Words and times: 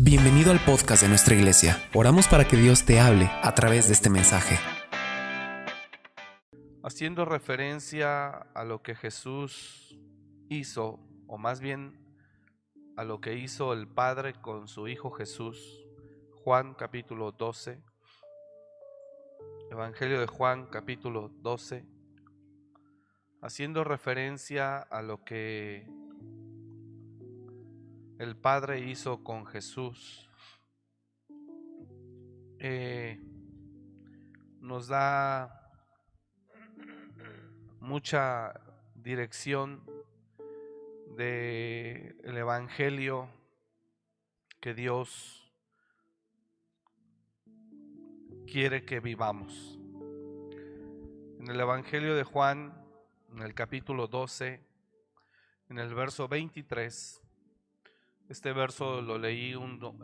Bienvenido 0.00 0.52
al 0.52 0.60
podcast 0.64 1.02
de 1.02 1.08
nuestra 1.08 1.34
iglesia. 1.34 1.76
Oramos 1.92 2.28
para 2.28 2.46
que 2.46 2.56
Dios 2.56 2.86
te 2.86 3.00
hable 3.00 3.28
a 3.42 3.52
través 3.56 3.88
de 3.88 3.94
este 3.94 4.08
mensaje. 4.08 4.56
Haciendo 6.84 7.24
referencia 7.24 8.28
a 8.28 8.62
lo 8.62 8.80
que 8.80 8.94
Jesús 8.94 9.98
hizo, 10.48 11.00
o 11.26 11.36
más 11.36 11.58
bien 11.58 11.98
a 12.96 13.02
lo 13.02 13.20
que 13.20 13.34
hizo 13.34 13.72
el 13.72 13.88
Padre 13.88 14.34
con 14.34 14.68
su 14.68 14.86
Hijo 14.86 15.10
Jesús, 15.10 15.84
Juan 16.44 16.74
capítulo 16.74 17.32
12, 17.32 17.82
Evangelio 19.72 20.20
de 20.20 20.28
Juan 20.28 20.66
capítulo 20.66 21.28
12, 21.42 21.84
haciendo 23.42 23.82
referencia 23.82 24.78
a 24.78 25.02
lo 25.02 25.24
que 25.24 25.88
el 28.18 28.36
Padre 28.36 28.80
hizo 28.80 29.22
con 29.22 29.46
Jesús, 29.46 30.28
eh, 32.58 33.20
nos 34.60 34.88
da 34.88 35.70
mucha 37.80 38.60
dirección 38.96 39.84
del 41.16 42.16
el 42.24 42.36
Evangelio 42.36 43.28
que 44.60 44.74
Dios 44.74 45.54
quiere 48.50 48.84
que 48.84 48.98
vivamos. 48.98 49.78
En 51.38 51.48
el 51.48 51.60
Evangelio 51.60 52.16
de 52.16 52.24
Juan, 52.24 52.84
en 53.32 53.42
el 53.42 53.54
capítulo 53.54 54.08
12, 54.08 54.60
en 55.68 55.78
el 55.78 55.94
verso 55.94 56.26
23, 56.26 57.22
este 58.28 58.52
verso 58.52 59.00
lo 59.00 59.16
leí 59.16 59.54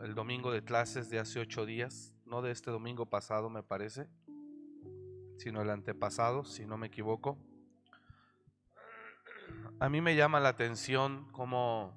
el 0.01 0.15
domingo 0.15 0.51
de 0.51 0.63
clases 0.63 1.09
de 1.11 1.19
hace 1.19 1.39
ocho 1.39 1.65
días, 1.65 2.11
no 2.25 2.41
de 2.41 2.51
este 2.51 2.71
domingo 2.71 3.05
pasado 3.05 3.51
me 3.51 3.61
parece, 3.61 4.07
sino 5.37 5.61
el 5.61 5.69
antepasado, 5.69 6.43
si 6.43 6.65
no 6.65 6.75
me 6.75 6.87
equivoco. 6.87 7.37
A 9.79 9.89
mí 9.89 10.01
me 10.01 10.15
llama 10.15 10.39
la 10.39 10.49
atención 10.49 11.27
cómo 11.33 11.93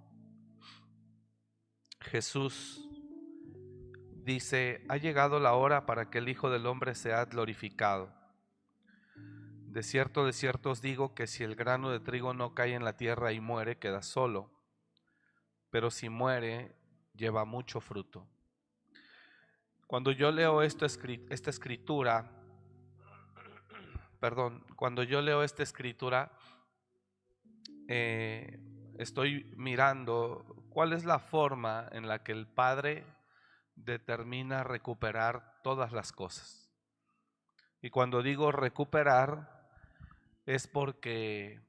Jesús 2.00 2.86
dice, 4.22 4.84
ha 4.90 4.98
llegado 4.98 5.40
la 5.40 5.54
hora 5.54 5.86
para 5.86 6.10
que 6.10 6.18
el 6.18 6.28
Hijo 6.28 6.50
del 6.50 6.66
Hombre 6.66 6.94
sea 6.94 7.24
glorificado. 7.24 8.12
De 9.14 9.82
cierto, 9.82 10.26
de 10.26 10.34
cierto 10.34 10.70
os 10.70 10.82
digo 10.82 11.14
que 11.14 11.26
si 11.26 11.42
el 11.42 11.54
grano 11.54 11.90
de 11.90 12.00
trigo 12.00 12.34
no 12.34 12.54
cae 12.54 12.74
en 12.74 12.84
la 12.84 12.98
tierra 12.98 13.32
y 13.32 13.40
muere, 13.40 13.78
queda 13.78 14.02
solo 14.02 14.57
pero 15.70 15.91
si 15.91 16.08
muere, 16.08 16.74
lleva 17.14 17.44
mucho 17.44 17.80
fruto. 17.80 18.27
Cuando 19.86 20.12
yo 20.12 20.30
leo 20.30 20.62
esto, 20.62 20.86
esta 20.86 21.50
escritura, 21.50 22.30
perdón, 24.20 24.64
cuando 24.77 25.02
yo 25.02 25.20
leo 25.22 25.42
esta 25.42 25.62
escritura, 25.62 26.30
eh, 27.88 28.60
estoy 28.98 29.50
mirando 29.56 30.66
cuál 30.69 30.92
es 30.92 31.05
la 31.05 31.19
forma 31.19 31.88
en 31.92 32.06
la 32.06 32.22
que 32.22 32.32
el 32.32 32.47
Padre 32.47 33.05
determina 33.75 34.62
recuperar 34.62 35.60
todas 35.62 35.92
las 35.92 36.12
cosas. 36.12 36.70
Y 37.80 37.91
cuando 37.91 38.22
digo 38.22 38.53
recuperar, 38.53 39.70
es 40.44 40.66
porque 40.66 41.60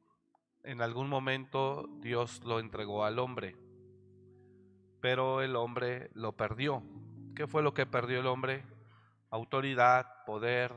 en 0.64 0.82
algún 0.82 1.08
momento 1.08 1.88
Dios 2.02 2.44
lo 2.44 2.60
entregó 2.60 3.06
al 3.06 3.20
hombre 3.20 3.56
pero 5.02 5.42
el 5.42 5.56
hombre 5.56 6.10
lo 6.14 6.34
perdió. 6.34 6.84
¿Qué 7.36 7.48
fue 7.48 7.64
lo 7.64 7.74
que 7.74 7.86
perdió 7.86 8.20
el 8.20 8.28
hombre? 8.28 8.64
Autoridad, 9.30 10.24
poder, 10.26 10.74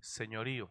señorío. 0.00 0.70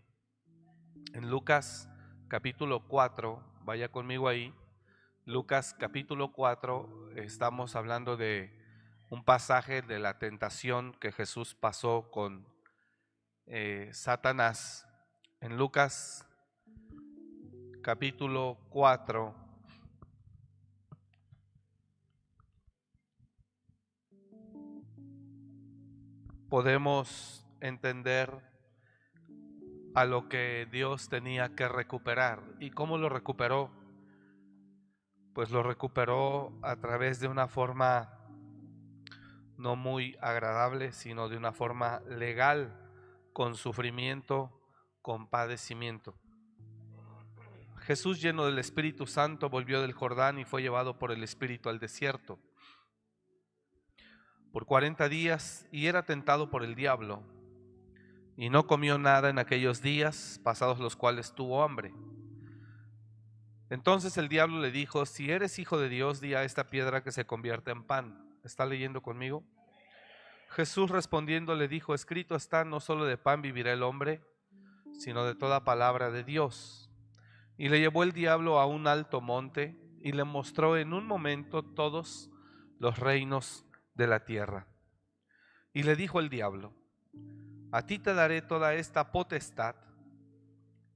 En 1.14 1.30
Lucas 1.30 1.90
capítulo 2.28 2.88
4, 2.88 3.44
vaya 3.64 3.90
conmigo 3.90 4.28
ahí, 4.28 4.53
Lucas 5.25 5.75
capítulo 5.78 6.31
4, 6.34 7.12
estamos 7.16 7.75
hablando 7.75 8.18
de 8.18 8.59
un 9.09 9.24
pasaje 9.24 9.81
de 9.81 10.00
la 10.00 10.18
tentación 10.18 10.94
que 10.94 11.12
Jesús 11.12 11.54
pasó 11.54 12.09
con 12.09 12.48
eh, 13.46 13.90
Satanás. 13.94 14.88
En 15.40 15.58
Lucas 15.58 16.25
capítulo 17.84 18.58
4, 18.70 19.41
podemos 26.51 27.47
entender 27.62 28.29
a 29.95 30.03
lo 30.03 30.28
que 30.28 30.67
Dios 30.69 31.07
tenía 31.07 31.56
que 31.56 31.69
recuperar. 31.69 32.44
¿Y 32.59 32.72
cómo 32.72 32.97
lo 32.97 33.07
recuperó? 33.07 33.72
Pues 35.34 35.50
lo 35.50 35.63
recuperó 35.63 36.51
a 36.62 36.75
través 36.75 37.22
de 37.22 37.29
una 37.29 37.47
forma 37.47 38.19
no 39.56 39.78
muy 39.78 40.17
agradable, 40.19 40.91
sino 40.91 41.29
de 41.29 41.38
una 41.38 41.53
forma 41.53 42.01
legal, 42.01 42.78
con 43.31 43.56
sufrimiento, 43.56 44.51
con 45.01 45.29
padecimiento. 45.29 46.19
Jesús 47.78 48.22
lleno 48.22 48.45
del 48.45 48.59
Espíritu 48.59 49.07
Santo 49.07 49.50
volvió 49.50 49.79
del 49.79 49.94
Jordán 49.94 50.38
y 50.38 50.44
fue 50.44 50.62
llevado 50.62 51.00
por 51.00 51.13
el 51.13 51.23
Espíritu 51.23 51.69
al 51.69 51.79
desierto 51.79 52.39
por 54.51 54.66
cuarenta 54.66 55.07
días 55.09 55.67
y 55.72 55.88
era 55.88 56.03
tentado 56.03 56.50
por 56.50 56.63
el 56.63 56.75
diablo. 56.75 57.23
Y 58.35 58.50
no 58.50 58.67
comió 58.67 58.97
nada 58.97 59.29
en 59.29 59.39
aquellos 59.39 59.81
días, 59.81 60.39
pasados 60.44 60.79
los 60.79 60.95
cuales 60.95 61.34
tuvo 61.34 61.63
hambre. 61.63 61.94
Entonces 63.69 64.17
el 64.17 64.28
diablo 64.28 64.59
le 64.59 64.72
dijo, 64.72 65.06
si 65.06 65.31
eres 65.31 65.57
hijo 65.59 65.79
de 65.79 65.88
Dios, 65.88 66.19
di 66.19 66.34
a 66.34 66.44
esta 66.44 66.69
piedra 66.69 67.03
que 67.03 67.12
se 67.12 67.25
convierta 67.25 67.72
en 67.72 67.84
pan. 67.84 68.25
¿Está 68.44 68.66
leyendo 68.66 69.01
conmigo? 69.01 69.44
Jesús 70.50 70.89
respondiendo 70.89 71.56
le 71.56 71.69
dijo, 71.69 71.94
escrito 71.94 72.35
está, 72.35 72.66
no 72.66 72.81
solo 72.81 73.06
de 73.06 73.18
pan 73.18 73.41
vivirá 73.41 73.72
el 73.72 73.83
hombre, 73.83 74.22
sino 74.91 75.23
de 75.23 75.35
toda 75.35 75.63
palabra 75.63 76.12
de 76.12 76.25
Dios. 76.25 76.91
Y 77.57 77.69
le 77.69 77.79
llevó 77.79 78.03
el 78.03 78.12
diablo 78.12 78.59
a 78.59 78.66
un 78.66 78.88
alto 78.88 79.22
monte 79.22 79.78
y 80.01 80.12
le 80.12 80.25
mostró 80.25 80.75
en 80.75 80.94
un 80.94 81.06
momento 81.07 81.63
todos 81.63 82.29
los 82.79 82.97
reinos 83.00 83.66
de 84.01 84.07
la 84.07 84.25
tierra. 84.25 84.66
Y 85.73 85.84
le 85.84 85.95
dijo 85.95 86.19
el 86.19 86.29
diablo, 86.29 86.73
a 87.72 87.85
ti 87.85 88.00
te 88.00 88.16
daré 88.16 88.41
toda 88.41 88.73
esta 88.73 89.12
potestad 89.12 89.75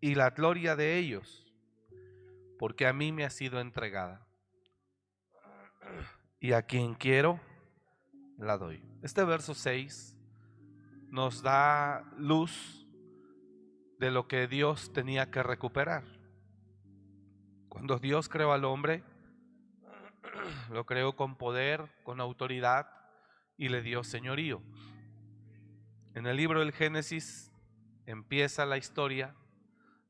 y 0.01 0.15
la 0.15 0.31
gloria 0.31 0.75
de 0.75 0.97
ellos, 0.97 1.45
porque 2.57 2.87
a 2.87 2.93
mí 2.93 3.11
me 3.11 3.23
ha 3.23 3.29
sido 3.29 3.59
entregada. 3.59 4.25
Y 6.39 6.53
a 6.53 6.63
quien 6.63 6.95
quiero, 6.95 7.39
la 8.39 8.57
doy. 8.57 8.83
Este 9.03 9.23
verso 9.23 9.53
6 9.53 10.17
nos 11.09 11.43
da 11.43 12.11
luz 12.17 12.87
de 13.99 14.09
lo 14.09 14.27
que 14.27 14.47
Dios 14.47 14.91
tenía 14.93 15.29
que 15.29 15.43
recuperar. 15.43 16.03
Cuando 17.69 17.99
Dios 17.99 18.29
creó 18.29 18.51
al 18.51 18.65
hombre, 18.65 19.03
lo 20.71 20.87
creó 20.87 21.15
con 21.15 21.35
poder, 21.35 21.87
con 22.03 22.19
autoridad 22.19 22.94
y 23.57 23.69
le 23.69 23.81
dio 23.81 24.03
señorío. 24.03 24.61
En 26.13 26.27
el 26.27 26.37
libro 26.37 26.59
del 26.59 26.71
Génesis 26.71 27.51
empieza 28.05 28.65
la 28.65 28.77
historia 28.77 29.35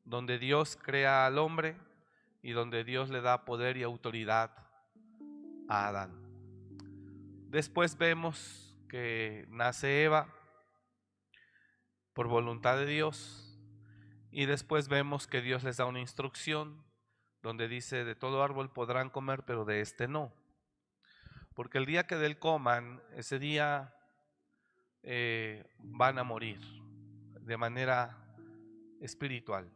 donde 0.03 0.37
Dios 0.37 0.77
crea 0.81 1.25
al 1.25 1.37
hombre 1.37 1.77
y 2.41 2.51
donde 2.51 2.83
Dios 2.83 3.09
le 3.09 3.21
da 3.21 3.45
poder 3.45 3.77
y 3.77 3.83
autoridad 3.83 4.51
a 5.67 5.87
Adán. 5.87 6.13
Después 7.49 7.97
vemos 7.97 8.77
que 8.87 9.45
nace 9.49 10.03
Eva 10.03 10.27
por 12.13 12.27
voluntad 12.27 12.77
de 12.77 12.85
Dios 12.85 13.59
y 14.31 14.45
después 14.45 14.89
vemos 14.89 15.27
que 15.27 15.41
Dios 15.41 15.63
les 15.63 15.77
da 15.77 15.85
una 15.85 15.99
instrucción 15.99 16.83
donde 17.41 17.67
dice, 17.67 18.03
de 18.03 18.15
todo 18.15 18.43
árbol 18.43 18.71
podrán 18.71 19.09
comer, 19.09 19.43
pero 19.45 19.65
de 19.65 19.81
este 19.81 20.07
no. 20.07 20.33
Porque 21.55 21.77
el 21.77 21.85
día 21.85 22.05
que 22.05 22.17
del 22.17 22.37
coman, 22.37 23.01
ese 23.15 23.39
día 23.39 23.95
eh, 25.03 25.65
van 25.77 26.19
a 26.19 26.23
morir 26.23 26.59
de 27.41 27.57
manera 27.57 28.17
espiritual. 28.99 29.71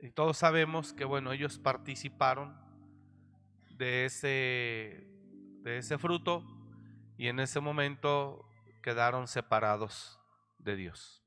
Y 0.00 0.10
todos 0.10 0.36
sabemos 0.36 0.92
que, 0.92 1.04
bueno, 1.04 1.32
ellos 1.32 1.58
participaron 1.58 2.54
de 3.70 4.04
ese, 4.04 5.08
de 5.62 5.78
ese 5.78 5.98
fruto 5.98 6.44
y 7.16 7.28
en 7.28 7.40
ese 7.40 7.60
momento 7.60 8.46
quedaron 8.82 9.26
separados 9.26 10.20
de 10.58 10.76
Dios. 10.76 11.24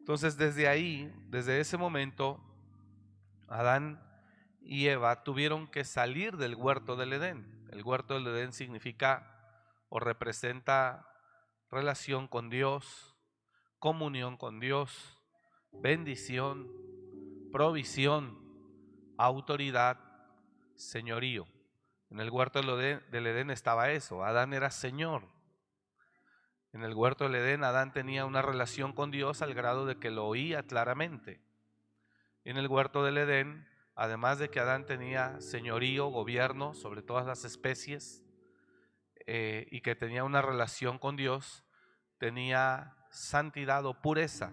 Entonces, 0.00 0.36
desde 0.36 0.66
ahí, 0.66 1.12
desde 1.28 1.60
ese 1.60 1.76
momento, 1.76 2.42
Adán 3.46 4.02
y 4.60 4.88
Eva 4.88 5.22
tuvieron 5.22 5.68
que 5.68 5.84
salir 5.84 6.36
del 6.36 6.56
huerto 6.56 6.96
del 6.96 7.12
Edén. 7.12 7.61
El 7.72 7.82
huerto 7.82 8.14
del 8.14 8.26
Edén 8.26 8.52
significa 8.52 9.34
o 9.88 9.98
representa 9.98 11.08
relación 11.70 12.28
con 12.28 12.50
Dios, 12.50 13.16
comunión 13.78 14.36
con 14.36 14.60
Dios, 14.60 15.18
bendición, 15.72 16.70
provisión, 17.50 18.38
autoridad, 19.16 19.98
señorío. 20.74 21.46
En 22.10 22.20
el 22.20 22.28
huerto 22.28 22.60
del 22.60 23.26
Edén 23.26 23.50
estaba 23.50 23.90
eso, 23.90 24.22
Adán 24.22 24.52
era 24.52 24.70
Señor. 24.70 25.26
En 26.74 26.84
el 26.84 26.92
huerto 26.92 27.24
del 27.24 27.36
Edén 27.36 27.64
Adán 27.64 27.90
tenía 27.94 28.26
una 28.26 28.42
relación 28.42 28.92
con 28.92 29.10
Dios 29.10 29.40
al 29.40 29.54
grado 29.54 29.86
de 29.86 29.98
que 29.98 30.10
lo 30.10 30.26
oía 30.26 30.62
claramente. 30.64 31.40
En 32.44 32.58
el 32.58 32.68
huerto 32.68 33.02
del 33.02 33.16
Edén, 33.16 33.66
además 33.94 34.38
de 34.38 34.48
que 34.48 34.60
Adán 34.60 34.86
tenía 34.86 35.40
señorío, 35.40 36.08
gobierno 36.08 36.74
sobre 36.74 37.02
todas 37.02 37.26
las 37.26 37.44
especies 37.44 38.22
eh, 39.26 39.66
y 39.70 39.80
que 39.80 39.94
tenía 39.94 40.24
una 40.24 40.42
relación 40.42 40.98
con 40.98 41.16
Dios, 41.16 41.64
tenía 42.18 42.96
santidad 43.10 43.84
o 43.86 44.00
pureza. 44.00 44.52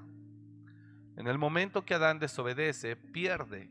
En 1.17 1.27
el 1.27 1.37
momento 1.37 1.85
que 1.85 1.95
Adán 1.95 2.19
desobedece, 2.19 2.95
pierde, 2.95 3.69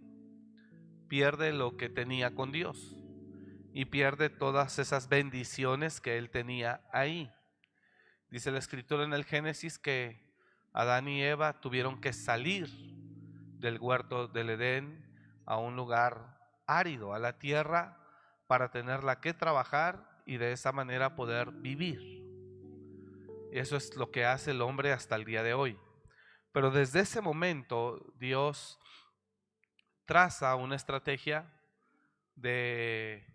pierde 1.08 1.52
lo 1.52 1.76
que 1.76 1.88
tenía 1.88 2.34
con 2.34 2.52
Dios 2.52 2.96
y 3.72 3.86
pierde 3.86 4.28
todas 4.28 4.78
esas 4.78 5.08
bendiciones 5.08 6.00
que 6.00 6.18
él 6.18 6.30
tenía 6.30 6.82
ahí. 6.92 7.30
Dice 8.30 8.50
la 8.50 8.58
escritura 8.58 9.04
en 9.04 9.12
el 9.12 9.24
Génesis 9.24 9.78
que 9.78 10.28
Adán 10.72 11.08
y 11.08 11.22
Eva 11.22 11.60
tuvieron 11.60 12.00
que 12.00 12.12
salir 12.12 12.68
del 13.58 13.78
huerto 13.78 14.28
del 14.28 14.50
Edén 14.50 15.07
a 15.48 15.56
un 15.56 15.76
lugar 15.76 16.38
árido, 16.66 17.14
a 17.14 17.18
la 17.18 17.38
tierra, 17.38 17.96
para 18.46 18.70
tenerla 18.70 19.20
que 19.20 19.32
trabajar 19.32 20.22
y 20.26 20.36
de 20.36 20.52
esa 20.52 20.72
manera 20.72 21.16
poder 21.16 21.50
vivir. 21.52 22.22
Eso 23.50 23.78
es 23.78 23.96
lo 23.96 24.10
que 24.10 24.26
hace 24.26 24.50
el 24.50 24.60
hombre 24.60 24.92
hasta 24.92 25.16
el 25.16 25.24
día 25.24 25.42
de 25.42 25.54
hoy. 25.54 25.78
Pero 26.52 26.70
desde 26.70 27.00
ese 27.00 27.22
momento 27.22 28.12
Dios 28.18 28.78
traza 30.04 30.54
una 30.54 30.76
estrategia 30.76 31.50
de 32.34 33.26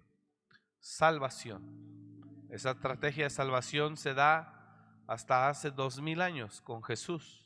salvación. 0.80 2.48
Esa 2.52 2.72
estrategia 2.72 3.24
de 3.24 3.30
salvación 3.32 3.98
se 3.98 4.14
da 4.14 5.02
hasta 5.08 5.50
hace 5.50 5.72
dos 5.72 6.00
mil 6.00 6.22
años 6.22 6.62
con 6.62 6.84
Jesús. 6.84 7.43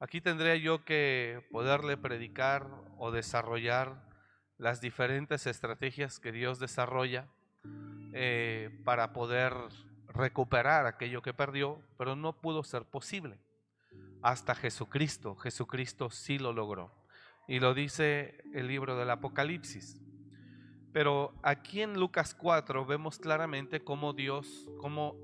Aquí 0.00 0.20
tendría 0.20 0.54
yo 0.54 0.84
que 0.84 1.44
poderle 1.50 1.96
predicar 1.96 2.68
o 2.98 3.10
desarrollar 3.10 4.08
las 4.56 4.80
diferentes 4.80 5.46
estrategias 5.46 6.20
que 6.20 6.30
Dios 6.30 6.60
desarrolla 6.60 7.26
eh, 8.12 8.70
para 8.84 9.12
poder 9.12 9.54
recuperar 10.06 10.86
aquello 10.86 11.20
que 11.20 11.34
perdió, 11.34 11.82
pero 11.96 12.14
no 12.14 12.40
pudo 12.40 12.62
ser 12.62 12.84
posible. 12.84 13.40
Hasta 14.22 14.54
Jesucristo, 14.54 15.34
Jesucristo 15.34 16.10
sí 16.10 16.38
lo 16.38 16.52
logró. 16.52 16.92
Y 17.48 17.58
lo 17.58 17.74
dice 17.74 18.42
el 18.54 18.68
libro 18.68 18.96
del 18.96 19.10
Apocalipsis. 19.10 20.00
Pero 20.92 21.34
aquí 21.42 21.82
en 21.82 21.98
Lucas 21.98 22.34
4 22.34 22.86
vemos 22.86 23.18
claramente 23.18 23.82
cómo 23.82 24.12
Dios, 24.12 24.68
cómo 24.78 25.16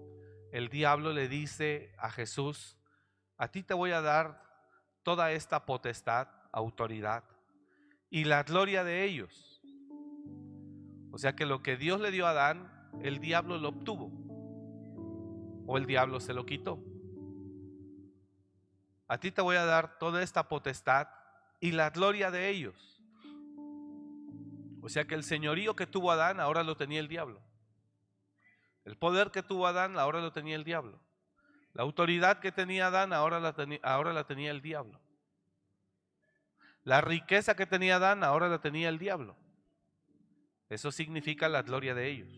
el 0.52 0.68
diablo 0.68 1.12
le 1.12 1.28
dice 1.28 1.92
a 1.98 2.10
Jesús, 2.10 2.76
a 3.36 3.48
ti 3.48 3.62
te 3.62 3.74
voy 3.74 3.92
a 3.92 4.00
dar 4.00 4.43
toda 5.04 5.30
esta 5.32 5.64
potestad, 5.64 6.28
autoridad 6.50 7.22
y 8.10 8.24
la 8.24 8.42
gloria 8.42 8.82
de 8.82 9.04
ellos. 9.04 9.60
O 11.12 11.18
sea 11.18 11.36
que 11.36 11.46
lo 11.46 11.62
que 11.62 11.76
Dios 11.76 12.00
le 12.00 12.10
dio 12.10 12.26
a 12.26 12.30
Adán, 12.30 12.70
el 13.02 13.20
diablo 13.20 13.58
lo 13.58 13.68
obtuvo. 13.68 14.10
O 15.66 15.78
el 15.78 15.86
diablo 15.86 16.18
se 16.18 16.34
lo 16.34 16.44
quitó. 16.44 16.82
A 19.06 19.18
ti 19.18 19.30
te 19.30 19.42
voy 19.42 19.56
a 19.56 19.64
dar 19.64 19.98
toda 19.98 20.22
esta 20.22 20.48
potestad 20.48 21.08
y 21.60 21.72
la 21.72 21.90
gloria 21.90 22.30
de 22.30 22.48
ellos. 22.48 23.00
O 24.82 24.88
sea 24.88 25.06
que 25.06 25.14
el 25.14 25.22
señorío 25.22 25.76
que 25.76 25.86
tuvo 25.86 26.10
Adán 26.10 26.40
ahora 26.40 26.62
lo 26.62 26.76
tenía 26.76 27.00
el 27.00 27.08
diablo. 27.08 27.40
El 28.84 28.96
poder 28.96 29.30
que 29.30 29.42
tuvo 29.42 29.66
Adán 29.66 29.98
ahora 29.98 30.20
lo 30.20 30.32
tenía 30.32 30.56
el 30.56 30.64
diablo. 30.64 31.00
La 31.74 31.82
autoridad 31.82 32.38
que 32.38 32.52
tenía 32.52 32.86
Adán 32.86 33.12
ahora 33.12 33.40
la, 33.40 33.52
tenía, 33.52 33.80
ahora 33.82 34.12
la 34.12 34.24
tenía 34.24 34.50
el 34.52 34.62
diablo. 34.62 35.00
La 36.84 37.00
riqueza 37.00 37.56
que 37.56 37.66
tenía 37.66 37.96
Adán 37.96 38.22
ahora 38.22 38.48
la 38.48 38.60
tenía 38.60 38.88
el 38.88 38.98
diablo. 38.98 39.36
Eso 40.68 40.92
significa 40.92 41.48
la 41.48 41.62
gloria 41.62 41.94
de 41.94 42.08
ellos. 42.08 42.32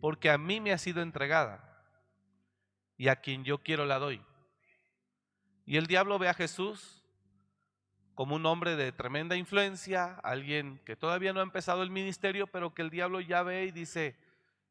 Porque 0.00 0.30
a 0.30 0.38
mí 0.38 0.60
me 0.60 0.72
ha 0.72 0.78
sido 0.78 1.02
entregada 1.02 1.84
y 2.96 3.08
a 3.08 3.16
quien 3.16 3.44
yo 3.44 3.58
quiero 3.58 3.84
la 3.84 3.98
doy. 3.98 4.22
Y 5.66 5.76
el 5.76 5.86
diablo 5.86 6.18
ve 6.18 6.28
a 6.28 6.34
Jesús 6.34 7.04
como 8.14 8.36
un 8.36 8.46
hombre 8.46 8.74
de 8.74 8.90
tremenda 8.90 9.36
influencia, 9.36 10.14
alguien 10.22 10.80
que 10.84 10.96
todavía 10.96 11.32
no 11.32 11.40
ha 11.40 11.44
empezado 11.44 11.82
el 11.82 11.90
ministerio, 11.90 12.46
pero 12.46 12.74
que 12.74 12.82
el 12.82 12.90
diablo 12.90 13.20
ya 13.20 13.42
ve 13.42 13.66
y 13.66 13.70
dice, 13.70 14.16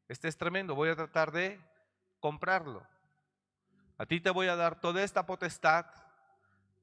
este 0.08 0.28
es 0.28 0.36
tremendo, 0.36 0.74
voy 0.74 0.90
a 0.90 0.96
tratar 0.96 1.32
de 1.32 1.58
comprarlo. 2.20 2.86
A 3.98 4.06
ti 4.06 4.20
te 4.20 4.30
voy 4.30 4.46
a 4.46 4.56
dar 4.56 4.80
toda 4.80 5.02
esta 5.02 5.26
potestad 5.26 5.86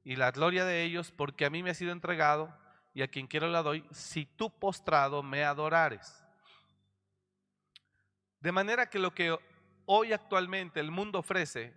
y 0.03 0.17
la 0.17 0.31
gloria 0.31 0.65
de 0.65 0.83
ellos, 0.83 1.11
porque 1.11 1.45
a 1.45 1.49
mí 1.49 1.63
me 1.63 1.71
ha 1.71 1.73
sido 1.73 1.93
entregado 1.93 2.53
y 2.93 3.01
a 3.01 3.07
quien 3.07 3.27
quiero 3.27 3.47
la 3.47 3.63
doy, 3.63 3.87
si 3.91 4.25
tú 4.25 4.51
postrado 4.51 5.23
me 5.23 5.43
adorares. 5.43 6.23
De 8.41 8.51
manera 8.51 8.89
que 8.89 8.99
lo 8.99 9.15
que 9.15 9.37
hoy 9.85 10.13
actualmente 10.13 10.79
el 10.79 10.91
mundo 10.91 11.19
ofrece 11.19 11.73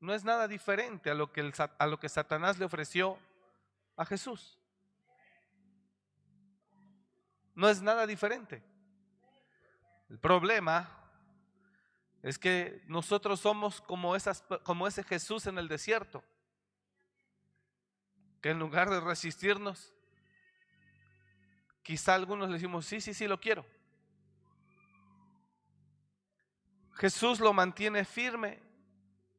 no 0.00 0.14
es 0.14 0.24
nada 0.24 0.48
diferente 0.48 1.10
a 1.10 1.14
lo 1.14 1.32
que, 1.32 1.52
a 1.78 1.86
lo 1.86 2.00
que 2.00 2.08
Satanás 2.08 2.58
le 2.58 2.64
ofreció 2.64 3.18
a 3.96 4.04
Jesús. 4.04 4.58
No 7.54 7.68
es 7.68 7.82
nada 7.82 8.06
diferente. 8.06 8.64
El 10.08 10.18
problema 10.18 11.01
es 12.22 12.38
que 12.38 12.82
nosotros 12.86 13.40
somos 13.40 13.80
como, 13.80 14.14
esas, 14.14 14.44
como 14.62 14.86
ese 14.86 15.02
Jesús 15.02 15.46
en 15.46 15.58
el 15.58 15.66
desierto, 15.66 16.22
que 18.40 18.50
en 18.50 18.60
lugar 18.60 18.90
de 18.90 19.00
resistirnos, 19.00 19.92
quizá 21.82 22.14
algunos 22.14 22.48
le 22.48 22.54
decimos, 22.54 22.86
sí, 22.86 23.00
sí, 23.00 23.12
sí, 23.12 23.26
lo 23.26 23.40
quiero. 23.40 23.66
Jesús 26.94 27.40
lo 27.40 27.52
mantiene 27.52 28.04
firme 28.04 28.60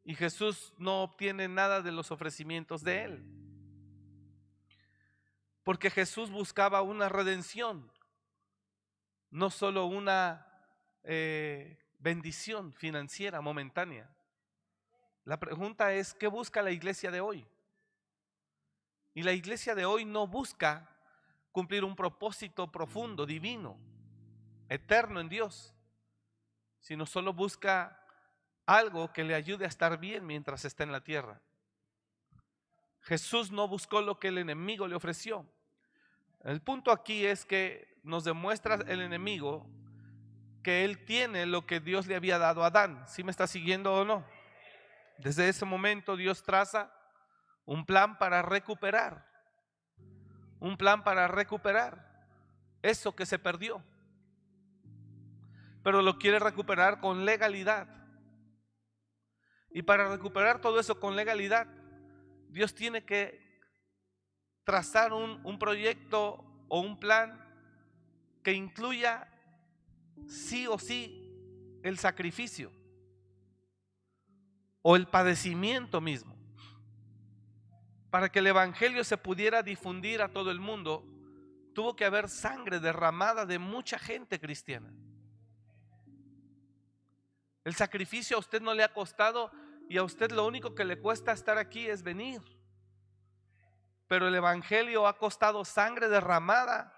y 0.03 0.15
Jesús 0.15 0.73
no 0.77 1.03
obtiene 1.03 1.47
nada 1.47 1.81
de 1.81 1.91
los 1.91 2.11
ofrecimientos 2.11 2.83
de 2.83 3.03
él. 3.03 3.25
Porque 5.63 5.89
Jesús 5.89 6.29
buscaba 6.29 6.81
una 6.81 7.07
redención, 7.07 7.89
no 9.29 9.49
solo 9.49 9.85
una 9.85 10.45
eh, 11.03 11.82
bendición 12.03 12.73
financiera 12.73 13.39
momentánea. 13.39 14.09
La 15.23 15.39
pregunta 15.39 15.93
es, 15.93 16.13
¿qué 16.13 16.27
busca 16.27 16.61
la 16.61 16.71
iglesia 16.71 17.09
de 17.09 17.21
hoy? 17.21 17.47
Y 19.13 19.23
la 19.23 19.31
iglesia 19.31 19.73
de 19.73 19.85
hoy 19.85 20.03
no 20.03 20.27
busca 20.27 20.89
cumplir 21.53 21.85
un 21.85 21.95
propósito 21.95 22.69
profundo, 22.71 23.25
divino, 23.25 23.77
eterno 24.67 25.21
en 25.21 25.29
Dios, 25.29 25.73
sino 26.81 27.05
solo 27.05 27.31
busca 27.31 28.05
algo 28.65 29.13
que 29.13 29.23
le 29.23 29.35
ayude 29.35 29.63
a 29.63 29.69
estar 29.69 29.97
bien 29.97 30.25
mientras 30.25 30.65
está 30.65 30.83
en 30.83 30.91
la 30.91 31.03
tierra. 31.03 31.41
Jesús 33.01 33.51
no 33.51 33.67
buscó 33.67 34.01
lo 34.01 34.19
que 34.19 34.29
el 34.29 34.39
enemigo 34.39 34.87
le 34.87 34.95
ofreció. 34.95 35.45
El 36.43 36.61
punto 36.61 36.91
aquí 36.91 37.25
es 37.25 37.45
que 37.45 37.97
nos 38.03 38.25
demuestra 38.25 38.75
el 38.75 39.01
enemigo 39.01 39.69
que 40.63 40.85
él 40.85 41.03
tiene 41.05 41.45
lo 41.45 41.67
que 41.67 41.79
Dios 41.79 42.07
le 42.07 42.15
había 42.15 42.39
dado 42.39 42.63
a 42.63 42.67
Adán. 42.67 43.03
¿Sí 43.07 43.23
me 43.23 43.31
está 43.31 43.45
siguiendo 43.45 43.93
o 43.93 44.05
no? 44.05 44.25
Desde 45.17 45.49
ese 45.49 45.65
momento 45.65 46.15
Dios 46.15 46.41
traza 46.41 46.91
un 47.65 47.85
plan 47.85 48.17
para 48.17 48.41
recuperar. 48.41 49.27
Un 50.59 50.77
plan 50.77 51.03
para 51.03 51.27
recuperar 51.27 52.27
eso 52.81 53.15
que 53.15 53.25
se 53.25 53.37
perdió. 53.37 53.83
Pero 55.83 56.01
lo 56.01 56.17
quiere 56.17 56.39
recuperar 56.39 57.01
con 57.01 57.25
legalidad. 57.25 57.87
Y 59.69 59.81
para 59.81 60.07
recuperar 60.07 60.61
todo 60.61 60.79
eso 60.79 60.99
con 60.99 61.15
legalidad, 61.15 61.67
Dios 62.47 62.73
tiene 62.73 63.03
que 63.03 63.61
trazar 64.63 65.11
un, 65.11 65.41
un 65.43 65.59
proyecto 65.59 66.45
o 66.69 66.79
un 66.79 66.97
plan 66.99 67.43
que 68.43 68.53
incluya 68.53 69.27
sí 70.27 70.67
o 70.67 70.77
sí 70.77 71.19
el 71.83 71.97
sacrificio 71.97 72.71
o 74.81 74.95
el 74.95 75.07
padecimiento 75.07 76.01
mismo. 76.01 76.35
Para 78.09 78.29
que 78.29 78.39
el 78.39 78.47
Evangelio 78.47 79.03
se 79.03 79.17
pudiera 79.17 79.63
difundir 79.63 80.21
a 80.21 80.29
todo 80.29 80.51
el 80.51 80.59
mundo, 80.59 81.03
tuvo 81.73 81.95
que 81.95 82.05
haber 82.05 82.29
sangre 82.29 82.79
derramada 82.79 83.45
de 83.45 83.57
mucha 83.57 83.97
gente 83.97 84.39
cristiana. 84.39 84.93
El 87.63 87.73
sacrificio 87.75 88.37
a 88.37 88.39
usted 88.39 88.61
no 88.61 88.73
le 88.73 88.83
ha 88.83 88.93
costado 88.93 89.51
y 89.89 89.97
a 89.97 90.03
usted 90.03 90.31
lo 90.31 90.45
único 90.45 90.75
que 90.75 90.85
le 90.85 90.99
cuesta 90.99 91.31
estar 91.31 91.57
aquí 91.57 91.87
es 91.87 92.03
venir. 92.03 92.41
Pero 94.07 94.27
el 94.27 94.35
Evangelio 94.35 95.07
ha 95.07 95.17
costado 95.17 95.63
sangre 95.65 96.09
derramada 96.09 96.93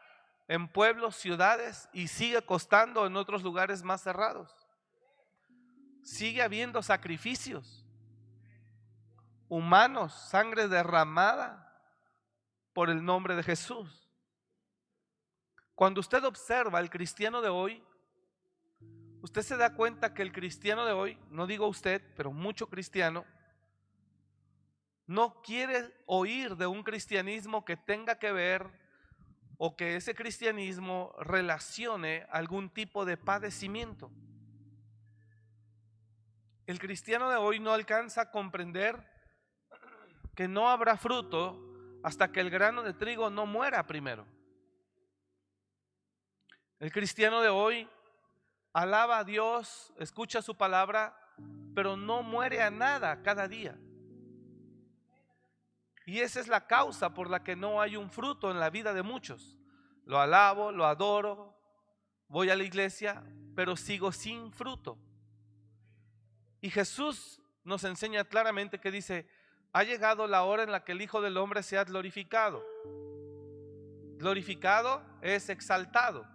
en 0.48 0.68
pueblos, 0.68 1.16
ciudades 1.16 1.90
y 1.94 2.08
sigue 2.08 2.42
costando 2.42 3.06
en 3.06 3.16
otros 3.16 3.44
lugares 3.44 3.84
más 3.84 4.02
cerrados. 4.02 4.68
Sigue 6.04 6.42
habiendo 6.42 6.84
sacrificios 6.84 7.86
humanos, 9.48 10.14
sangre 10.14 10.68
derramada 10.68 11.62
por 12.74 12.90
el 12.90 13.04
nombre 13.04 13.36
de 13.36 13.44
Jesús. 13.44 14.10
Cuando 15.74 16.00
usted 16.00 16.24
observa 16.24 16.80
al 16.80 16.90
cristiano 16.90 17.42
de 17.42 17.50
hoy, 17.50 17.84
usted 19.22 19.42
se 19.42 19.58
da 19.58 19.74
cuenta 19.74 20.14
que 20.14 20.22
el 20.22 20.32
cristiano 20.32 20.86
de 20.86 20.94
hoy, 20.94 21.20
no 21.30 21.48
digo 21.48 21.68
usted, 21.68 22.02
pero 22.16 22.32
mucho 22.32 22.68
cristiano, 22.70 23.26
no 25.08 25.42
quiere 25.42 25.94
oír 26.06 26.56
de 26.56 26.68
un 26.68 26.84
cristianismo 26.84 27.66
que 27.66 27.78
tenga 27.78 28.18
que 28.18 28.32
ver 28.32 28.85
o 29.58 29.76
que 29.76 29.96
ese 29.96 30.16
cristianismo 30.16 31.14
relacione 31.20 32.26
algún 32.30 32.70
tipo 32.70 33.06
de 33.06 33.18
padecimiento. 33.18 34.12
El 36.66 36.80
cristiano 36.80 37.30
de 37.30 37.38
hoy 37.38 37.60
no 37.60 37.74
alcanza 37.74 38.22
a 38.22 38.32
comprender 38.32 38.98
que 40.36 40.48
no 40.48 40.70
habrá 40.70 40.98
fruto 40.98 41.62
hasta 42.04 42.32
que 42.32 42.40
el 42.40 42.50
grano 42.50 42.84
de 42.84 42.94
trigo 42.94 43.30
no 43.30 43.46
muera 43.46 43.86
primero. 43.86 44.26
El 46.80 46.92
cristiano 46.92 47.42
de 47.42 47.50
hoy 47.50 47.90
alaba 48.74 49.20
a 49.20 49.24
Dios, 49.24 49.94
escucha 49.98 50.42
su 50.42 50.56
palabra, 50.56 51.18
pero 51.74 51.96
no 51.96 52.24
muere 52.24 52.62
a 52.62 52.70
nada 52.70 53.22
cada 53.22 53.48
día. 53.48 53.78
Y 56.06 56.20
esa 56.20 56.40
es 56.40 56.48
la 56.48 56.68
causa 56.68 57.14
por 57.14 57.30
la 57.30 57.44
que 57.44 57.56
no 57.56 57.82
hay 57.82 57.98
un 57.98 58.10
fruto 58.12 58.52
en 58.52 58.60
la 58.60 58.70
vida 58.70 58.94
de 58.94 59.02
muchos. 59.02 59.58
Lo 60.06 60.20
alabo, 60.20 60.72
lo 60.72 60.86
adoro, 60.86 61.58
voy 62.28 62.50
a 62.50 62.56
la 62.56 62.64
iglesia, 62.64 63.24
pero 63.56 63.76
sigo 63.76 64.12
sin 64.12 64.52
fruto. 64.52 65.00
Y 66.62 66.70
Jesús 66.70 67.42
nos 67.64 67.84
enseña 67.84 68.24
claramente 68.24 68.80
que 68.80 68.92
dice, 68.92 69.28
ha 69.72 69.84
llegado 69.84 70.28
la 70.28 70.44
hora 70.44 70.64
en 70.64 70.72
la 70.72 70.84
que 70.84 70.94
el 70.94 71.02
Hijo 71.02 71.22
del 71.22 71.38
Hombre 71.38 71.64
sea 71.64 71.84
glorificado. 71.84 72.64
Glorificado 74.18 75.04
es 75.22 75.50
exaltado, 75.50 76.26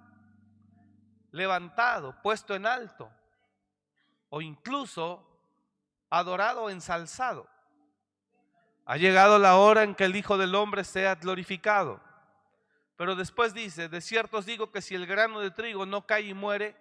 levantado, 1.30 2.20
puesto 2.22 2.54
en 2.54 2.66
alto, 2.66 3.10
o 4.28 4.42
incluso 4.42 5.26
adorado 6.10 6.64
o 6.64 6.70
ensalzado. 6.70 7.48
Ha 8.90 8.96
llegado 8.96 9.38
la 9.38 9.54
hora 9.54 9.84
en 9.84 9.94
que 9.94 10.02
el 10.02 10.16
Hijo 10.16 10.36
del 10.36 10.52
Hombre 10.56 10.82
sea 10.82 11.14
glorificado. 11.14 12.00
Pero 12.96 13.14
después 13.14 13.54
dice, 13.54 13.88
de 13.88 14.00
cierto 14.00 14.38
os 14.38 14.46
digo 14.46 14.72
que 14.72 14.82
si 14.82 14.96
el 14.96 15.06
grano 15.06 15.38
de 15.38 15.52
trigo 15.52 15.86
no 15.86 16.08
cae 16.08 16.22
y 16.22 16.34
muere, 16.34 16.74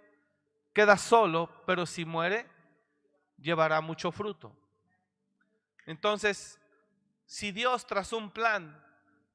queda 0.73 0.97
solo, 0.97 1.51
pero 1.67 1.85
si 1.85 2.05
muere, 2.05 2.47
llevará 3.37 3.79
mucho 3.81 4.11
fruto. 4.11 4.51
Entonces, 5.85 6.59
si 7.27 7.51
Dios 7.51 7.85
trazó 7.85 8.17
un 8.17 8.31
plan 8.31 8.83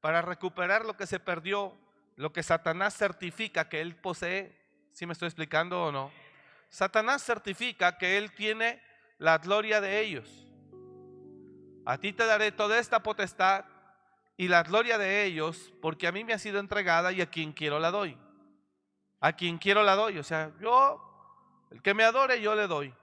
para 0.01 0.21
recuperar 0.21 0.85
lo 0.85 0.97
que 0.97 1.07
se 1.07 1.21
perdió, 1.21 1.77
lo 2.17 2.33
que 2.33 2.43
Satanás 2.43 2.93
certifica 2.97 3.69
que 3.69 3.79
él 3.79 3.95
posee, 3.95 4.53
si 4.91 5.05
me 5.05 5.13
estoy 5.13 5.27
explicando 5.27 5.81
o 5.81 5.93
no? 5.93 6.11
Satanás 6.67 7.23
certifica 7.23 7.97
que 7.97 8.17
él 8.17 8.33
tiene 8.33 8.83
la 9.17 9.37
gloria 9.37 9.79
de 9.79 10.01
ellos. 10.01 10.44
A 11.85 11.99
ti 11.99 12.13
te 12.13 12.25
daré 12.25 12.51
toda 12.51 12.79
esta 12.79 13.03
potestad 13.03 13.65
y 14.37 14.47
la 14.47 14.63
gloria 14.63 14.97
de 14.97 15.23
ellos, 15.23 15.71
porque 15.81 16.07
a 16.07 16.11
mí 16.11 16.23
me 16.23 16.33
ha 16.33 16.39
sido 16.39 16.59
entregada 16.59 17.11
y 17.11 17.21
a 17.21 17.29
quien 17.29 17.53
quiero 17.53 17.79
la 17.79 17.91
doy. 17.91 18.17
A 19.19 19.33
quien 19.33 19.57
quiero 19.57 19.83
la 19.83 19.95
doy. 19.95 20.17
O 20.17 20.23
sea, 20.23 20.51
yo, 20.59 20.99
el 21.71 21.81
que 21.81 21.93
me 21.93 22.03
adore, 22.03 22.41
yo 22.41 22.55
le 22.55 22.67
doy. 22.67 22.93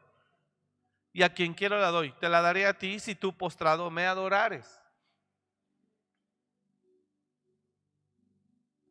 Y 1.13 1.23
a 1.23 1.33
quien 1.33 1.55
quiero 1.55 1.79
la 1.79 1.91
doy. 1.91 2.13
Te 2.21 2.29
la 2.29 2.43
daré 2.43 2.67
a 2.67 2.77
ti 2.77 2.99
si 2.99 3.15
tú 3.15 3.37
postrado 3.37 3.91
me 3.91 4.07
adorares. 4.07 4.81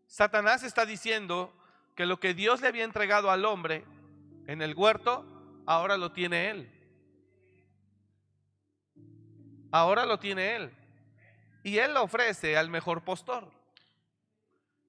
Satanás 0.08 0.64
está 0.64 0.86
diciendo 0.86 1.54
que 1.96 2.06
lo 2.06 2.20
que 2.20 2.34
Dios 2.34 2.62
le 2.62 2.68
había 2.68 2.84
entregado 2.84 3.30
al 3.30 3.46
hombre 3.46 3.86
en 4.48 4.62
el 4.62 4.74
huerto, 4.76 5.26
ahora 5.66 5.98
lo 5.98 6.12
tiene 6.12 6.50
él. 6.50 6.81
Ahora 9.72 10.06
lo 10.06 10.20
tiene 10.20 10.56
Él. 10.56 10.72
Y 11.64 11.78
Él 11.78 11.94
lo 11.94 12.04
ofrece 12.04 12.58
al 12.58 12.70
mejor 12.70 13.04
postor. 13.04 13.52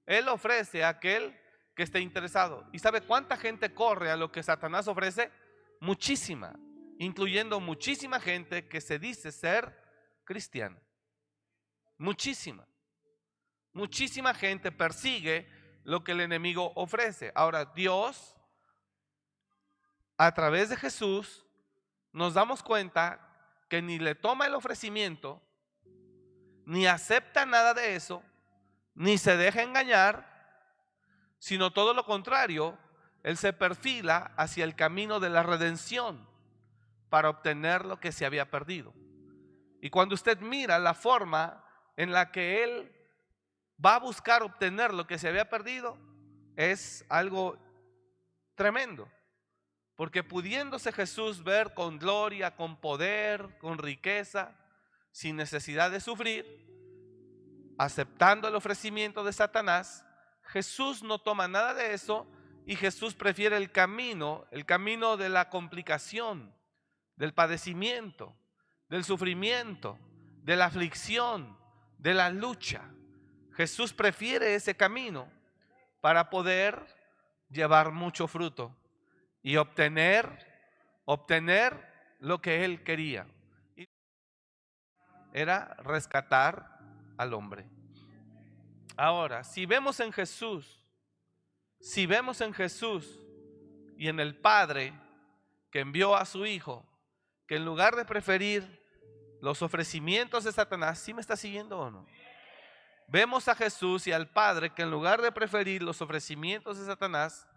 Él 0.05 0.27
ofrece 0.27 0.83
a 0.83 0.89
aquel 0.89 1.37
que 1.75 1.83
esté 1.83 1.99
interesado. 1.99 2.67
¿Y 2.71 2.79
sabe 2.79 3.01
cuánta 3.01 3.37
gente 3.37 3.73
corre 3.73 4.11
a 4.11 4.17
lo 4.17 4.31
que 4.31 4.43
Satanás 4.43 4.87
ofrece? 4.87 5.31
Muchísima, 5.79 6.53
incluyendo 6.99 7.59
muchísima 7.59 8.19
gente 8.19 8.67
que 8.67 8.81
se 8.81 8.99
dice 8.99 9.31
ser 9.31 9.75
cristiana. 10.23 10.77
Muchísima. 11.97 12.67
Muchísima 13.71 14.33
gente 14.33 14.71
persigue 14.71 15.47
lo 15.83 16.03
que 16.03 16.11
el 16.11 16.21
enemigo 16.21 16.71
ofrece. 16.75 17.31
Ahora, 17.33 17.65
Dios, 17.65 18.35
a 20.17 20.33
través 20.33 20.69
de 20.69 20.77
Jesús, 20.77 21.45
nos 22.11 22.33
damos 22.35 22.61
cuenta 22.61 23.32
que 23.73 23.81
ni 23.81 23.97
le 23.97 24.13
toma 24.13 24.45
el 24.45 24.53
ofrecimiento, 24.53 25.41
ni 26.63 26.85
acepta 26.85 27.43
nada 27.47 27.73
de 27.73 27.95
eso, 27.95 28.21
ni 28.93 29.17
se 29.17 29.35
deja 29.35 29.63
engañar, 29.63 30.29
sino 31.39 31.73
todo 31.73 31.95
lo 31.95 32.05
contrario, 32.05 32.77
él 33.23 33.35
se 33.35 33.51
perfila 33.51 34.31
hacia 34.37 34.63
el 34.63 34.75
camino 34.75 35.19
de 35.19 35.31
la 35.31 35.41
redención 35.41 36.29
para 37.09 37.31
obtener 37.31 37.83
lo 37.83 37.99
que 37.99 38.11
se 38.11 38.27
había 38.27 38.51
perdido. 38.51 38.93
Y 39.81 39.89
cuando 39.89 40.13
usted 40.13 40.39
mira 40.39 40.77
la 40.77 40.93
forma 40.93 41.65
en 41.97 42.11
la 42.11 42.31
que 42.31 42.63
él 42.63 42.95
va 43.83 43.95
a 43.95 43.99
buscar 43.99 44.43
obtener 44.43 44.93
lo 44.93 45.07
que 45.07 45.17
se 45.17 45.29
había 45.29 45.49
perdido, 45.49 45.97
es 46.57 47.07
algo 47.09 47.57
tremendo. 48.53 49.09
Porque 49.95 50.23
pudiéndose 50.23 50.91
Jesús 50.91 51.43
ver 51.43 51.73
con 51.73 51.99
gloria, 51.99 52.55
con 52.55 52.77
poder, 52.77 53.57
con 53.59 53.77
riqueza, 53.77 54.55
sin 55.11 55.35
necesidad 55.35 55.91
de 55.91 55.99
sufrir, 55.99 56.45
aceptando 57.77 58.47
el 58.47 58.55
ofrecimiento 58.55 59.23
de 59.23 59.33
Satanás, 59.33 60.05
Jesús 60.43 61.03
no 61.03 61.19
toma 61.19 61.47
nada 61.47 61.73
de 61.73 61.93
eso 61.93 62.27
y 62.65 62.75
Jesús 62.75 63.13
prefiere 63.13 63.57
el 63.57 63.71
camino, 63.71 64.45
el 64.51 64.65
camino 64.65 65.17
de 65.17 65.29
la 65.29 65.49
complicación, 65.49 66.53
del 67.15 67.33
padecimiento, 67.33 68.35
del 68.89 69.03
sufrimiento, 69.03 69.99
de 70.41 70.55
la 70.55 70.65
aflicción, 70.65 71.57
de 71.99 72.15
la 72.15 72.31
lucha. 72.31 72.81
Jesús 73.53 73.93
prefiere 73.93 74.55
ese 74.55 74.75
camino 74.75 75.31
para 76.01 76.31
poder 76.31 76.83
llevar 77.49 77.91
mucho 77.91 78.27
fruto 78.27 78.75
y 79.43 79.57
obtener, 79.57 80.25
obtener 81.05 81.93
lo 82.19 82.41
que 82.41 82.63
él 82.63 82.83
quería. 82.83 83.27
Era 85.33 85.75
rescatar 85.83 86.79
al 87.17 87.33
hombre. 87.33 87.65
Ahora, 88.95 89.43
si 89.43 89.65
vemos 89.65 89.99
en 89.99 90.13
Jesús, 90.13 90.83
si 91.79 92.05
vemos 92.05 92.39
en 92.41 92.53
Jesús 92.53 93.19
y 93.97 94.07
en 94.07 94.19
el 94.19 94.35
Padre 94.35 94.93
que 95.69 95.81
envió 95.81 96.15
a 96.15 96.25
su 96.25 96.45
Hijo, 96.45 96.85
que 97.47 97.57
en 97.57 97.65
lugar 97.65 97.95
de 97.95 98.05
preferir 98.05 98.81
los 99.41 99.61
ofrecimientos 99.61 100.45
de 100.45 100.51
Satanás, 100.53 100.99
¿sí 100.99 101.13
me 101.13 101.19
está 101.19 101.35
siguiendo 101.35 101.77
o 101.77 101.91
no? 101.91 102.05
Vemos 103.07 103.47
a 103.47 103.55
Jesús 103.55 104.07
y 104.07 104.13
al 104.13 104.29
Padre 104.29 104.69
que 104.69 104.83
en 104.83 104.91
lugar 104.91 105.21
de 105.21 105.31
preferir 105.31 105.83
los 105.83 106.01
ofrecimientos 106.01 106.79
de 106.79 106.85
Satanás, 106.85 107.47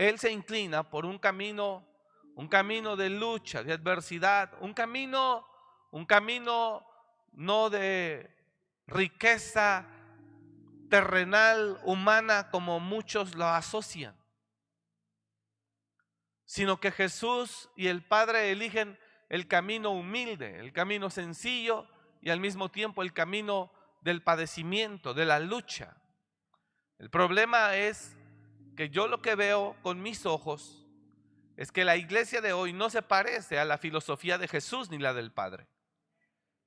él 0.00 0.18
se 0.18 0.32
inclina 0.32 0.88
por 0.88 1.04
un 1.04 1.18
camino, 1.18 1.86
un 2.34 2.48
camino 2.48 2.96
de 2.96 3.10
lucha, 3.10 3.62
de 3.62 3.74
adversidad, 3.74 4.50
un 4.60 4.72
camino, 4.72 5.46
un 5.90 6.06
camino 6.06 6.86
no 7.32 7.68
de 7.68 8.34
riqueza 8.86 9.86
terrenal, 10.88 11.78
humana, 11.84 12.50
como 12.50 12.80
muchos 12.80 13.34
lo 13.34 13.46
asocian, 13.46 14.16
sino 16.46 16.80
que 16.80 16.92
Jesús 16.92 17.68
y 17.76 17.88
el 17.88 18.02
Padre 18.02 18.52
eligen 18.52 18.98
el 19.28 19.48
camino 19.48 19.90
humilde, 19.90 20.60
el 20.60 20.72
camino 20.72 21.10
sencillo 21.10 21.86
y 22.22 22.30
al 22.30 22.40
mismo 22.40 22.70
tiempo 22.70 23.02
el 23.02 23.12
camino 23.12 23.70
del 24.00 24.22
padecimiento, 24.22 25.12
de 25.12 25.26
la 25.26 25.40
lucha. 25.40 25.94
El 26.98 27.10
problema 27.10 27.76
es 27.76 28.16
que 28.80 28.88
yo 28.88 29.08
lo 29.08 29.20
que 29.20 29.34
veo 29.34 29.76
con 29.82 30.00
mis 30.00 30.24
ojos 30.24 30.86
es 31.58 31.70
que 31.70 31.84
la 31.84 31.98
iglesia 31.98 32.40
de 32.40 32.54
hoy 32.54 32.72
no 32.72 32.88
se 32.88 33.02
parece 33.02 33.58
a 33.58 33.66
la 33.66 33.76
filosofía 33.76 34.38
de 34.38 34.48
Jesús 34.48 34.88
ni 34.88 34.96
la 34.96 35.12
del 35.12 35.32
Padre. 35.32 35.66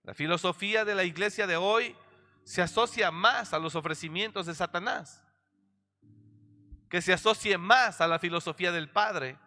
La 0.03 0.13
filosofía 0.13 0.85
de 0.85 0.93
la 0.93 1.05
iglesia 1.05 1.47
de 1.47 1.55
hoy 1.55 1.95
se 2.43 2.61
asocia 2.61 3.09
más 3.09 3.51
a 3.51 3.57
los 3.57 3.73
ofrecimientos 3.73 4.45
de 4.45 4.53
Satanás, 4.53 5.23
que 6.87 7.01
se 7.01 7.13
asocie 7.13 7.57
más 7.57 7.99
a 7.99 8.05
la 8.05 8.19
filosofía 8.19 8.71
del 8.71 8.91
Padre. 8.91 9.39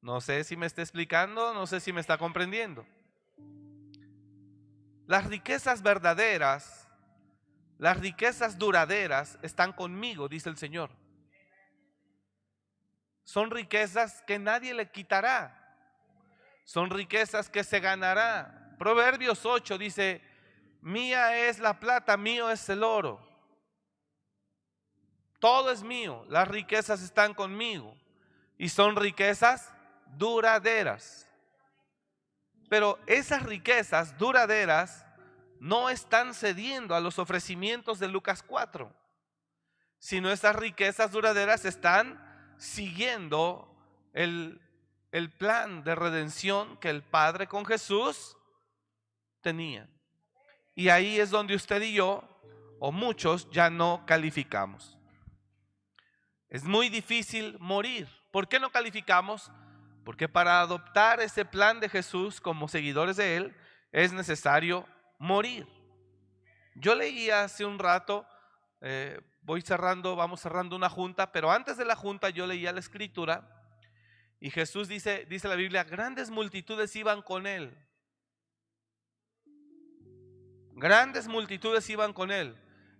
No 0.00 0.22
sé 0.22 0.42
si 0.44 0.56
me 0.56 0.64
está 0.64 0.80
explicando, 0.80 1.52
no 1.52 1.66
sé 1.66 1.80
si 1.80 1.92
me 1.92 2.00
está 2.00 2.16
comprendiendo. 2.16 2.86
Las 5.06 5.26
riquezas 5.26 5.82
verdaderas, 5.82 6.88
las 7.76 8.00
riquezas 8.00 8.56
duraderas 8.56 9.38
están 9.42 9.74
conmigo, 9.74 10.30
dice 10.30 10.48
el 10.48 10.56
Señor. 10.56 11.03
Son 13.24 13.50
riquezas 13.50 14.22
que 14.22 14.38
nadie 14.38 14.74
le 14.74 14.90
quitará. 14.90 15.60
Son 16.64 16.90
riquezas 16.90 17.48
que 17.48 17.64
se 17.64 17.80
ganará. 17.80 18.74
Proverbios 18.78 19.44
8 19.44 19.78
dice, 19.78 20.22
mía 20.80 21.48
es 21.48 21.58
la 21.58 21.80
plata, 21.80 22.16
mío 22.16 22.50
es 22.50 22.68
el 22.68 22.82
oro. 22.82 23.20
Todo 25.38 25.70
es 25.70 25.82
mío, 25.82 26.24
las 26.28 26.48
riquezas 26.48 27.02
están 27.02 27.34
conmigo 27.34 27.94
y 28.56 28.68
son 28.68 28.96
riquezas 28.96 29.72
duraderas. 30.16 31.28
Pero 32.70 32.98
esas 33.06 33.42
riquezas 33.42 34.16
duraderas 34.16 35.04
no 35.60 35.90
están 35.90 36.34
cediendo 36.34 36.94
a 36.94 37.00
los 37.00 37.18
ofrecimientos 37.18 37.98
de 37.98 38.08
Lucas 38.08 38.42
4, 38.42 38.90
sino 39.98 40.30
esas 40.30 40.56
riquezas 40.56 41.10
duraderas 41.12 41.64
están 41.64 42.33
siguiendo 42.58 43.74
el, 44.12 44.60
el 45.12 45.30
plan 45.30 45.84
de 45.84 45.94
redención 45.94 46.76
que 46.78 46.90
el 46.90 47.02
Padre 47.02 47.46
con 47.46 47.64
Jesús 47.64 48.36
tenía. 49.40 49.88
Y 50.74 50.88
ahí 50.88 51.20
es 51.20 51.30
donde 51.30 51.54
usted 51.54 51.80
y 51.82 51.94
yo, 51.94 52.28
o 52.80 52.90
muchos, 52.90 53.48
ya 53.50 53.70
no 53.70 54.04
calificamos. 54.06 54.98
Es 56.48 56.64
muy 56.64 56.88
difícil 56.88 57.56
morir. 57.60 58.08
¿Por 58.30 58.48
qué 58.48 58.58
no 58.58 58.70
calificamos? 58.70 59.50
Porque 60.04 60.28
para 60.28 60.60
adoptar 60.60 61.20
ese 61.20 61.44
plan 61.44 61.80
de 61.80 61.88
Jesús 61.88 62.40
como 62.40 62.68
seguidores 62.68 63.16
de 63.16 63.36
Él 63.36 63.56
es 63.92 64.12
necesario 64.12 64.86
morir. 65.18 65.66
Yo 66.74 66.94
leí 66.94 67.30
hace 67.30 67.64
un 67.64 67.78
rato, 67.78 68.26
eh, 68.80 69.20
voy 69.44 69.60
cerrando, 69.62 70.16
vamos 70.16 70.40
cerrando 70.40 70.74
una 70.74 70.88
junta, 70.88 71.30
pero 71.30 71.50
antes 71.50 71.76
de 71.76 71.84
la 71.84 71.94
junta 71.94 72.30
yo 72.30 72.46
leía 72.46 72.72
la 72.72 72.80
escritura 72.80 73.48
y 74.40 74.50
Jesús 74.50 74.88
dice, 74.88 75.26
dice 75.26 75.48
la 75.48 75.54
Biblia, 75.54 75.84
grandes 75.84 76.30
multitudes 76.30 76.94
iban 76.96 77.22
con 77.22 77.46
Él. 77.46 77.76
Grandes 80.72 81.28
multitudes 81.28 81.88
iban 81.88 82.12
con 82.12 82.30
Él. 82.30 82.56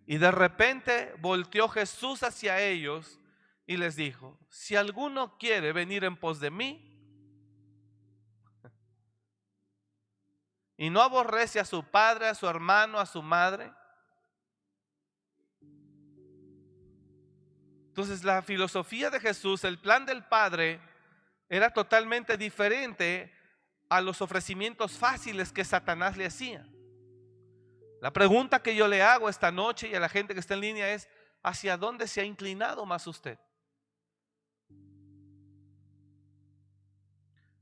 Y 0.06 0.18
de 0.18 0.30
repente 0.30 1.14
volteó 1.18 1.68
Jesús 1.68 2.22
hacia 2.22 2.60
ellos 2.60 3.18
y 3.66 3.76
les 3.78 3.96
dijo, 3.96 4.38
si 4.48 4.76
alguno 4.76 5.36
quiere 5.38 5.72
venir 5.72 6.04
en 6.04 6.16
pos 6.16 6.40
de 6.40 6.50
mí, 6.50 6.90
y 10.76 10.90
no 10.90 11.00
aborrece 11.02 11.58
a 11.58 11.64
su 11.64 11.82
padre, 11.84 12.28
a 12.28 12.34
su 12.34 12.46
hermano, 12.46 12.98
a 12.98 13.06
su 13.06 13.22
madre. 13.22 13.72
Entonces 17.94 18.24
la 18.24 18.42
filosofía 18.42 19.08
de 19.08 19.20
Jesús, 19.20 19.62
el 19.62 19.78
plan 19.78 20.04
del 20.04 20.24
Padre, 20.24 20.80
era 21.48 21.70
totalmente 21.70 22.36
diferente 22.36 23.32
a 23.88 24.00
los 24.00 24.20
ofrecimientos 24.20 24.98
fáciles 24.98 25.52
que 25.52 25.64
Satanás 25.64 26.16
le 26.16 26.26
hacía. 26.26 26.66
La 28.00 28.12
pregunta 28.12 28.61
que 28.61 28.74
yo 28.74 28.88
le 28.88 29.00
hago 29.00 29.28
esta 29.28 29.52
noche 29.52 29.87
y 29.87 29.94
a 29.94 30.00
la 30.00 30.09
gente 30.09 30.35
que 30.35 30.40
está 30.40 30.54
en 30.54 30.62
línea 30.62 30.92
es, 30.92 31.09
¿hacia 31.44 31.76
dónde 31.76 32.09
se 32.09 32.20
ha 32.20 32.24
inclinado 32.24 32.85
más 32.85 33.07
usted? 33.07 33.38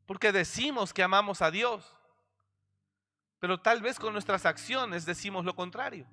Porque 0.07 0.33
decimos 0.33 0.95
que 0.95 1.03
amamos 1.03 1.42
a 1.42 1.51
Dios, 1.51 1.95
pero 3.38 3.61
tal 3.61 3.83
vez 3.83 3.99
con 3.99 4.14
nuestras 4.14 4.47
acciones 4.47 5.05
decimos 5.05 5.45
lo 5.45 5.55
contrario. 5.55 6.07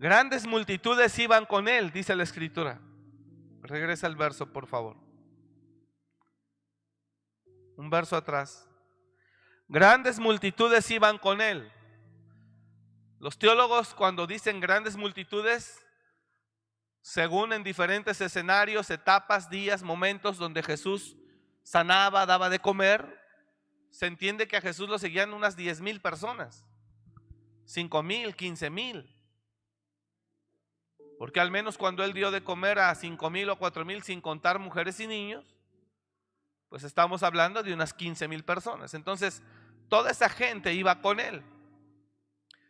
Grandes 0.00 0.46
multitudes 0.46 1.18
iban 1.18 1.44
con 1.44 1.68
él, 1.68 1.92
dice 1.92 2.16
la 2.16 2.22
escritura. 2.22 2.80
Regresa 3.60 4.06
al 4.06 4.16
verso, 4.16 4.50
por 4.50 4.66
favor. 4.66 4.96
Un 7.76 7.90
verso 7.90 8.16
atrás. 8.16 8.66
Grandes 9.68 10.18
multitudes 10.18 10.90
iban 10.90 11.18
con 11.18 11.42
él. 11.42 11.70
Los 13.18 13.38
teólogos 13.38 13.92
cuando 13.92 14.26
dicen 14.26 14.58
grandes 14.58 14.96
multitudes, 14.96 15.84
según 17.02 17.52
en 17.52 17.62
diferentes 17.62 18.22
escenarios, 18.22 18.88
etapas, 18.88 19.50
días, 19.50 19.82
momentos 19.82 20.38
donde 20.38 20.62
Jesús 20.62 21.14
sanaba, 21.62 22.24
daba 22.24 22.48
de 22.48 22.58
comer, 22.58 23.20
se 23.90 24.06
entiende 24.06 24.48
que 24.48 24.56
a 24.56 24.62
Jesús 24.62 24.88
lo 24.88 24.98
seguían 24.98 25.34
unas 25.34 25.56
10 25.56 25.82
mil 25.82 26.00
personas, 26.00 26.64
5 27.66 28.02
mil, 28.02 28.34
15 28.34 28.70
mil. 28.70 29.19
Porque 31.20 31.38
al 31.38 31.50
menos 31.50 31.76
cuando 31.76 32.02
él 32.02 32.14
dio 32.14 32.30
de 32.30 32.42
comer 32.42 32.78
a 32.78 32.94
5 32.94 33.28
mil 33.28 33.50
o 33.50 33.58
4 33.58 33.84
mil 33.84 34.02
sin 34.02 34.22
contar 34.22 34.58
mujeres 34.58 34.98
y 35.00 35.06
niños, 35.06 35.44
pues 36.70 36.82
estamos 36.82 37.22
hablando 37.22 37.62
de 37.62 37.74
unas 37.74 37.92
15 37.92 38.26
mil 38.26 38.42
personas. 38.42 38.94
Entonces, 38.94 39.42
toda 39.90 40.12
esa 40.12 40.30
gente 40.30 40.72
iba 40.72 41.02
con 41.02 41.20
él. 41.20 41.42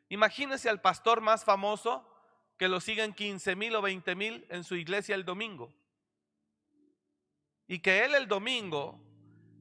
Imagínese 0.08 0.68
al 0.68 0.80
pastor 0.80 1.20
más 1.20 1.44
famoso 1.44 2.04
que 2.58 2.66
lo 2.66 2.80
siguen 2.80 3.14
15 3.14 3.54
mil 3.54 3.76
o 3.76 3.82
20 3.82 4.16
mil 4.16 4.44
en 4.50 4.64
su 4.64 4.74
iglesia 4.74 5.14
el 5.14 5.24
domingo. 5.24 5.72
Y 7.68 7.78
que 7.78 8.04
él 8.04 8.16
el 8.16 8.26
domingo, 8.26 9.00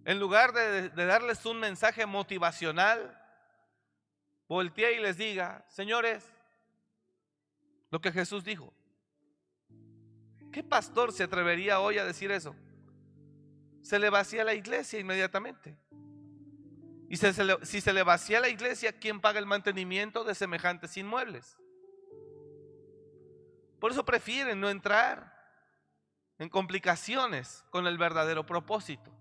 en 0.04 0.20
lugar 0.20 0.52
de, 0.52 0.90
darles 0.90 1.46
un 1.46 1.60
mensaje 1.60 2.08
motivacional, 2.08 3.22
voltee 4.48 4.94
y 4.94 5.00
les 5.00 5.16
diga, 5.16 5.64
señores, 5.70 6.26
lo 7.92 8.02
que 8.02 8.12
Jesús 8.12 8.44
dijo. 8.44 8.74
¿Qué 10.52 10.64
pastor 10.64 11.12
se 11.12 11.24
atrevería 11.24 11.80
hoy 11.80 11.98
a 11.98 12.06
decir 12.06 12.32
eso? 12.32 12.56
Se 13.82 14.00
le 14.00 14.10
vacía 14.10 14.44
la 14.44 14.54
iglesia 14.54 15.00
inmediatamente. 15.00 15.78
Y 17.10 17.18
si 17.18 17.34
se, 17.82 17.94
le, 17.94 18.04
vacía 18.04 18.40
la 18.40 18.50
iglesia, 18.50 18.92
¿quién 18.92 19.20
paga 19.20 19.40
el 19.40 19.46
mantenimiento 19.46 20.24
de 20.24 20.36
semejantes 20.36 20.96
inmuebles? 20.98 21.58
Por 23.80 23.92
eso 23.92 24.06
prefieren 24.06 24.60
no 24.60 24.70
entrar 24.70 25.36
en 26.38 26.50
complicaciones 26.50 27.64
con 27.72 27.88
el 27.88 27.98
verdadero 27.98 28.46
propósito. 28.46 29.12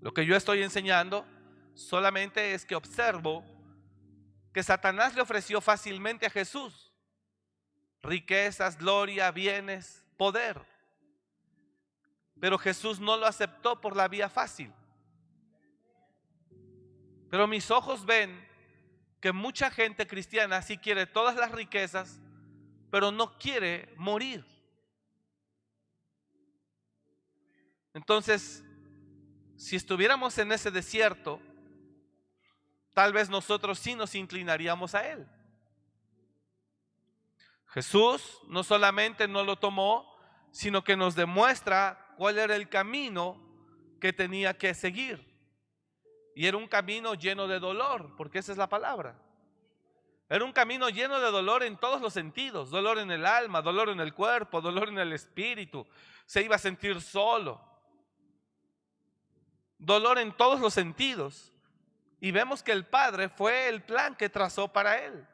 Lo 0.00 0.12
que 0.14 0.26
yo 0.26 0.36
estoy 0.36 0.62
enseñando 0.62 1.26
solamente 1.74 2.54
es 2.54 2.64
que 2.64 2.76
observo 2.76 3.44
que 4.52 4.62
Satanás 4.62 5.14
le 5.14 5.22
ofreció 5.22 5.60
fácilmente 5.60 6.26
a 6.26 6.30
Jesús 6.30 6.88
riquezas, 8.02 8.78
gloria, 8.78 9.30
bienes, 9.30 10.04
poder. 10.18 10.60
Pero 12.38 12.58
Jesús 12.58 13.00
no 13.00 13.16
lo 13.16 13.26
aceptó 13.26 13.80
por 13.80 13.96
la 13.96 14.06
vía 14.08 14.28
fácil. 14.28 14.70
Pero 17.30 17.46
mis 17.46 17.70
ojos 17.70 18.04
ven 18.04 18.46
que 19.20 19.32
mucha 19.32 19.70
gente 19.70 20.06
cristiana 20.06 20.60
sí 20.60 20.76
quiere 20.76 21.06
todas 21.06 21.36
las 21.36 21.52
riquezas, 21.52 22.20
pero 22.90 23.10
no 23.10 23.38
quiere 23.38 23.94
morir. 23.96 24.44
Entonces, 27.94 28.64
si 29.56 29.76
estuviéramos 29.76 30.38
en 30.38 30.52
ese 30.52 30.70
desierto, 30.70 31.40
tal 32.94 33.12
vez 33.12 33.28
nosotros 33.28 33.78
sí 33.78 33.94
nos 33.94 34.14
inclinaríamos 34.14 34.94
a 34.94 35.08
Él. 35.10 35.26
Jesús 37.78 38.40
no 38.48 38.64
solamente 38.64 39.28
no 39.28 39.44
lo 39.44 39.54
tomó, 39.54 40.12
sino 40.50 40.82
que 40.82 40.96
nos 40.96 41.14
demuestra 41.14 42.12
cuál 42.16 42.36
era 42.36 42.56
el 42.56 42.68
camino 42.68 43.40
que 44.00 44.12
tenía 44.12 44.58
que 44.58 44.74
seguir. 44.74 45.24
Y 46.34 46.46
era 46.46 46.56
un 46.56 46.66
camino 46.66 47.14
lleno 47.14 47.46
de 47.46 47.60
dolor, 47.60 48.16
porque 48.16 48.40
esa 48.40 48.50
es 48.50 48.58
la 48.58 48.68
palabra. 48.68 49.16
Era 50.28 50.44
un 50.44 50.52
camino 50.52 50.88
lleno 50.88 51.20
de 51.20 51.30
dolor 51.30 51.62
en 51.62 51.76
todos 51.76 52.00
los 52.00 52.12
sentidos, 52.12 52.70
dolor 52.70 52.98
en 52.98 53.12
el 53.12 53.24
alma, 53.24 53.62
dolor 53.62 53.90
en 53.90 54.00
el 54.00 54.12
cuerpo, 54.12 54.60
dolor 54.60 54.88
en 54.88 54.98
el 54.98 55.12
espíritu. 55.12 55.86
Se 56.26 56.42
iba 56.42 56.56
a 56.56 56.58
sentir 56.58 57.00
solo, 57.00 57.60
dolor 59.78 60.18
en 60.18 60.36
todos 60.36 60.58
los 60.58 60.74
sentidos. 60.74 61.52
Y 62.20 62.32
vemos 62.32 62.64
que 62.64 62.72
el 62.72 62.86
Padre 62.86 63.28
fue 63.28 63.68
el 63.68 63.84
plan 63.84 64.16
que 64.16 64.28
trazó 64.28 64.66
para 64.66 64.98
él. 65.04 65.28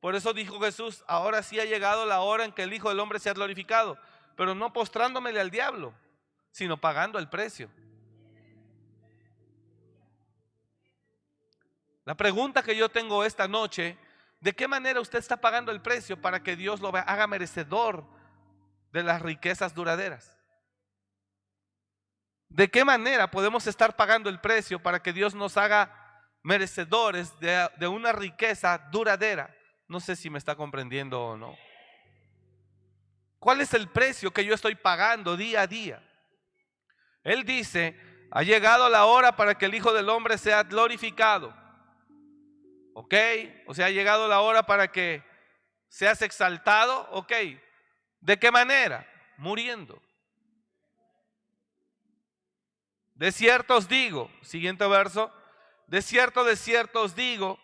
Por 0.00 0.14
eso 0.14 0.32
dijo 0.32 0.58
Jesús, 0.60 1.04
ahora 1.06 1.42
sí 1.42 1.60
ha 1.60 1.64
llegado 1.64 2.06
la 2.06 2.20
hora 2.20 2.44
en 2.44 2.52
que 2.52 2.62
el 2.62 2.72
Hijo 2.72 2.88
del 2.88 3.00
Hombre 3.00 3.18
sea 3.18 3.34
glorificado, 3.34 3.98
pero 4.36 4.54
no 4.54 4.72
postrándomele 4.72 5.40
al 5.40 5.50
diablo, 5.50 5.94
sino 6.50 6.78
pagando 6.78 7.18
el 7.18 7.28
precio. 7.28 7.70
La 12.04 12.16
pregunta 12.16 12.62
que 12.62 12.74
yo 12.74 12.88
tengo 12.88 13.24
esta 13.24 13.46
noche, 13.46 13.98
¿de 14.40 14.54
qué 14.54 14.66
manera 14.66 15.00
usted 15.00 15.18
está 15.18 15.36
pagando 15.36 15.70
el 15.70 15.82
precio 15.82 16.20
para 16.20 16.42
que 16.42 16.56
Dios 16.56 16.80
lo 16.80 16.88
haga 16.88 17.26
merecedor 17.26 18.04
de 18.90 19.02
las 19.02 19.20
riquezas 19.20 19.74
duraderas? 19.74 20.36
¿De 22.48 22.68
qué 22.68 22.84
manera 22.84 23.30
podemos 23.30 23.66
estar 23.68 23.94
pagando 23.94 24.28
el 24.28 24.40
precio 24.40 24.82
para 24.82 25.00
que 25.00 25.12
Dios 25.12 25.36
nos 25.36 25.56
haga 25.56 26.24
merecedores 26.42 27.32
de, 27.38 27.86
una 27.86 28.10
riqueza 28.12 28.78
duradera? 28.90 29.54
No 29.90 29.98
sé 29.98 30.14
si 30.14 30.30
me 30.30 30.38
está 30.38 30.54
comprendiendo 30.54 31.20
o 31.20 31.36
no. 31.36 31.58
¿Cuál 33.40 33.60
es 33.60 33.74
el 33.74 33.88
precio 33.88 34.30
que 34.30 34.44
yo 34.44 34.54
estoy 34.54 34.76
pagando 34.76 35.36
día 35.36 35.62
a 35.62 35.66
día? 35.66 36.00
Él 37.24 37.44
dice, 37.44 37.98
ha 38.30 38.44
llegado 38.44 38.88
la 38.88 39.06
hora 39.06 39.34
para 39.34 39.58
que 39.58 39.66
el 39.66 39.74
Hijo 39.74 39.92
del 39.92 40.08
Hombre 40.08 40.38
sea 40.38 40.62
glorificado. 40.62 41.52
¿Ok? 42.94 43.14
O 43.66 43.74
sea, 43.74 43.86
ha 43.86 43.90
llegado 43.90 44.28
la 44.28 44.42
hora 44.42 44.62
para 44.64 44.92
que 44.92 45.24
seas 45.88 46.22
exaltado. 46.22 47.08
¿Ok? 47.10 47.32
¿De 48.20 48.38
qué 48.38 48.52
manera? 48.52 49.04
Muriendo. 49.38 50.00
De 53.16 53.32
cierto 53.32 53.74
os 53.74 53.88
digo, 53.88 54.30
siguiente 54.42 54.86
verso, 54.86 55.34
de 55.88 56.00
cierto, 56.00 56.44
de 56.44 56.54
cierto 56.54 57.02
os 57.02 57.16
digo, 57.16 57.58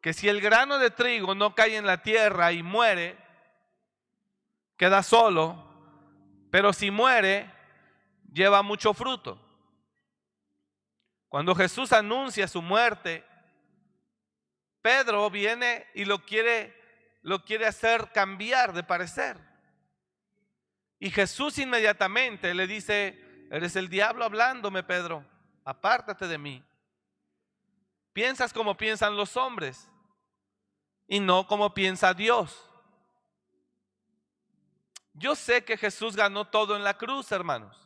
que 0.00 0.12
si 0.12 0.28
el 0.28 0.40
grano 0.40 0.78
de 0.78 0.90
trigo 0.90 1.34
no 1.34 1.54
cae 1.54 1.76
en 1.76 1.86
la 1.86 2.02
tierra 2.02 2.52
y 2.52 2.62
muere, 2.62 3.18
queda 4.76 5.02
solo, 5.02 5.64
pero 6.50 6.72
si 6.72 6.90
muere, 6.90 7.50
lleva 8.32 8.62
mucho 8.62 8.94
fruto. 8.94 9.38
Cuando 11.28 11.54
Jesús 11.54 11.92
anuncia 11.92 12.48
su 12.48 12.62
muerte, 12.62 13.24
Pedro 14.82 15.28
viene 15.30 15.86
y 15.94 16.04
lo 16.04 16.24
quiere, 16.24 16.74
lo 17.22 17.44
quiere 17.44 17.66
hacer 17.66 18.10
cambiar 18.12 18.72
de 18.72 18.82
parecer. 18.82 19.36
Y 20.98 21.10
Jesús 21.10 21.58
inmediatamente 21.58 22.54
le 22.54 22.66
dice, 22.66 23.30
Eres 23.50 23.74
el 23.74 23.88
diablo 23.88 24.24
hablándome, 24.24 24.84
Pedro. 24.84 25.24
Apártate 25.64 26.28
de 26.28 26.38
mí. 26.38 26.62
Piensas 28.12 28.52
como 28.52 28.76
piensan 28.76 29.16
los 29.16 29.36
hombres 29.36 29.88
y 31.06 31.20
no 31.20 31.46
como 31.46 31.74
piensa 31.74 32.14
Dios. 32.14 32.66
Yo 35.12 35.34
sé 35.34 35.64
que 35.64 35.76
Jesús 35.76 36.16
ganó 36.16 36.46
todo 36.46 36.76
en 36.76 36.84
la 36.84 36.96
cruz, 36.96 37.30
hermanos. 37.32 37.76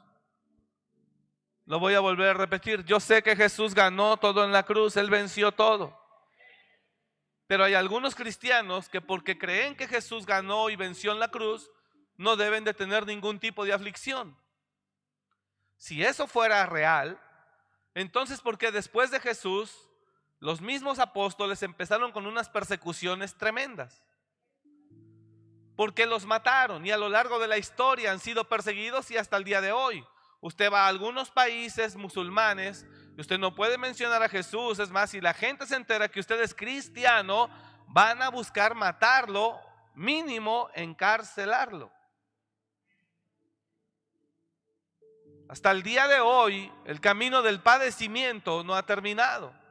Lo 1.66 1.78
voy 1.78 1.94
a 1.94 2.00
volver 2.00 2.28
a 2.28 2.34
repetir. 2.34 2.84
Yo 2.84 3.00
sé 3.00 3.22
que 3.22 3.34
Jesús 3.34 3.74
ganó 3.74 4.18
todo 4.18 4.44
en 4.44 4.52
la 4.52 4.62
cruz. 4.64 4.96
Él 4.96 5.10
venció 5.10 5.52
todo. 5.52 5.98
Pero 7.46 7.64
hay 7.64 7.74
algunos 7.74 8.14
cristianos 8.14 8.88
que 8.88 9.00
porque 9.00 9.38
creen 9.38 9.76
que 9.76 9.88
Jesús 9.88 10.26
ganó 10.26 10.70
y 10.70 10.76
venció 10.76 11.12
en 11.12 11.20
la 11.20 11.28
cruz, 11.28 11.70
no 12.16 12.36
deben 12.36 12.64
de 12.64 12.74
tener 12.74 13.06
ningún 13.06 13.38
tipo 13.38 13.64
de 13.64 13.72
aflicción. 13.72 14.36
Si 15.76 16.02
eso 16.02 16.26
fuera 16.26 16.64
real, 16.66 17.20
entonces 17.94 18.40
¿por 18.40 18.56
qué 18.56 18.70
después 18.70 19.10
de 19.10 19.20
Jesús 19.20 19.90
los 20.44 20.60
mismos 20.60 20.98
apóstoles 20.98 21.62
empezaron 21.62 22.12
con 22.12 22.26
unas 22.26 22.50
persecuciones 22.50 23.34
tremendas? 23.34 24.02
Porque 25.74 26.04
los 26.04 26.26
mataron 26.26 26.84
y 26.84 26.90
a 26.90 26.98
lo 26.98 27.08
largo 27.08 27.38
de 27.38 27.48
la 27.48 27.56
historia 27.56 28.12
han 28.12 28.20
sido 28.20 28.46
perseguidos 28.46 29.10
y 29.10 29.16
hasta 29.16 29.38
el 29.38 29.44
día 29.44 29.62
de 29.62 29.72
hoy. 29.72 30.04
Usted 30.42 30.70
va 30.70 30.84
a 30.84 30.88
algunos 30.88 31.30
países 31.30 31.96
musulmanes 31.96 32.86
y 33.16 33.22
usted 33.22 33.38
no 33.38 33.54
puede 33.54 33.78
mencionar 33.78 34.22
a 34.22 34.28
Jesús. 34.28 34.78
Es 34.80 34.90
más, 34.90 35.12
si 35.12 35.22
la 35.22 35.32
gente 35.32 35.64
se 35.64 35.76
entera 35.76 36.10
que 36.10 36.20
usted 36.20 36.38
es 36.42 36.54
cristiano, 36.54 37.48
van 37.88 38.20
a 38.20 38.28
buscar 38.28 38.74
matarlo, 38.74 39.58
mínimo 39.94 40.68
encarcelarlo. 40.74 41.90
Hasta 45.48 45.70
el 45.70 45.82
día 45.82 46.06
de 46.06 46.20
hoy, 46.20 46.70
el 46.84 47.00
camino 47.00 47.40
del 47.40 47.62
padecimiento 47.62 48.62
no 48.62 48.74
ha 48.74 48.84
terminado. 48.84 49.63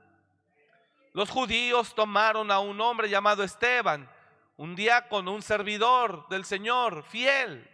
Los 1.14 1.30
judíos 1.30 1.96
tomaron 1.96 2.52
a 2.52 2.60
un 2.60 2.82
hombre 2.82 3.10
llamado 3.10 3.44
Esteban, 3.44 4.10
un 4.58 4.76
diácono, 4.76 5.34
un 5.34 5.42
servidor 5.42 6.28
del 6.30 6.44
Señor, 6.44 7.04
fiel. 7.04 7.70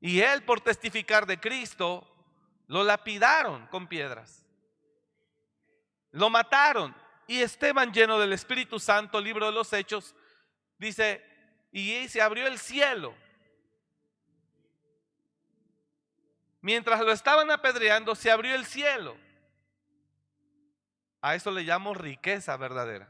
Y 0.00 0.20
él, 0.20 0.42
por 0.42 0.60
testificar 0.60 1.26
de 1.26 1.38
Cristo, 1.38 2.06
lo 2.66 2.82
lapidaron 2.82 3.66
con 3.68 3.86
piedras. 3.86 4.44
Lo 6.10 6.30
mataron. 6.30 6.94
Y 7.26 7.40
Esteban, 7.40 7.92
lleno 7.92 8.18
del 8.18 8.32
Espíritu 8.32 8.78
Santo, 8.78 9.20
libro 9.20 9.46
de 9.46 9.52
los 9.52 9.72
Hechos, 9.72 10.14
dice, 10.78 11.24
y 11.72 12.08
se 12.08 12.20
abrió 12.20 12.46
el 12.46 12.58
cielo 12.58 13.14
Mientras 16.64 17.00
lo 17.00 17.12
estaban 17.12 17.50
apedreando, 17.50 18.14
se 18.14 18.30
abrió 18.30 18.54
el 18.54 18.64
cielo. 18.64 19.18
A 21.24 21.34
eso 21.34 21.50
le 21.50 21.62
llamo 21.62 21.94
riqueza 21.94 22.54
verdadera. 22.58 23.08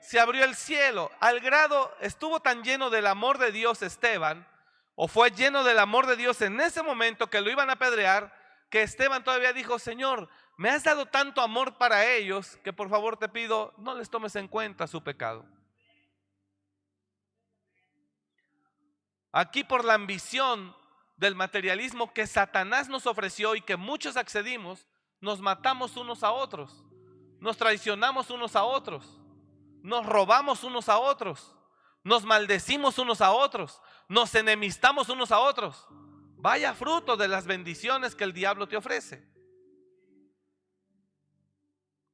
Se 0.00 0.18
abrió 0.18 0.42
el 0.42 0.54
cielo 0.54 1.10
al 1.20 1.40
grado, 1.40 1.94
estuvo 2.00 2.40
tan 2.40 2.64
lleno 2.64 2.88
del 2.88 3.06
amor 3.06 3.36
de 3.36 3.52
Dios 3.52 3.82
Esteban, 3.82 4.48
o 4.94 5.06
fue 5.06 5.30
lleno 5.30 5.62
del 5.62 5.80
amor 5.80 6.06
de 6.06 6.16
Dios 6.16 6.40
en 6.40 6.58
ese 6.60 6.82
momento 6.82 7.28
que 7.28 7.42
lo 7.42 7.50
iban 7.50 7.68
a 7.68 7.74
apedrear, 7.74 8.34
que 8.70 8.80
Esteban 8.80 9.22
todavía 9.22 9.52
dijo, 9.52 9.78
Señor, 9.78 10.30
me 10.56 10.70
has 10.70 10.82
dado 10.82 11.04
tanto 11.04 11.42
amor 11.42 11.76
para 11.76 12.06
ellos 12.06 12.56
que 12.64 12.72
por 12.72 12.88
favor 12.88 13.18
te 13.18 13.28
pido, 13.28 13.74
no 13.76 13.94
les 13.96 14.08
tomes 14.08 14.34
en 14.36 14.48
cuenta 14.48 14.86
su 14.86 15.04
pecado. 15.04 15.44
Aquí 19.30 19.62
por 19.62 19.84
la 19.84 19.92
ambición 19.92 20.74
del 21.18 21.34
materialismo 21.34 22.14
que 22.14 22.26
Satanás 22.26 22.88
nos 22.88 23.06
ofreció 23.06 23.56
y 23.56 23.60
que 23.60 23.76
muchos 23.76 24.16
accedimos, 24.16 24.86
nos 25.20 25.42
matamos 25.42 25.98
unos 25.98 26.22
a 26.22 26.30
otros, 26.30 26.86
nos 27.40 27.56
traicionamos 27.56 28.30
unos 28.30 28.54
a 28.54 28.64
otros, 28.64 29.04
nos 29.82 30.06
robamos 30.06 30.62
unos 30.62 30.88
a 30.88 30.98
otros, 30.98 31.54
nos 32.04 32.24
maldecimos 32.24 32.98
unos 32.98 33.20
a 33.20 33.32
otros, 33.32 33.80
nos 34.08 34.34
enemistamos 34.34 35.08
unos 35.08 35.32
a 35.32 35.40
otros. 35.40 35.86
Vaya 36.36 36.74
fruto 36.74 37.16
de 37.16 37.28
las 37.28 37.46
bendiciones 37.46 38.14
que 38.14 38.24
el 38.24 38.32
diablo 38.32 38.66
te 38.66 38.76
ofrece. 38.76 39.28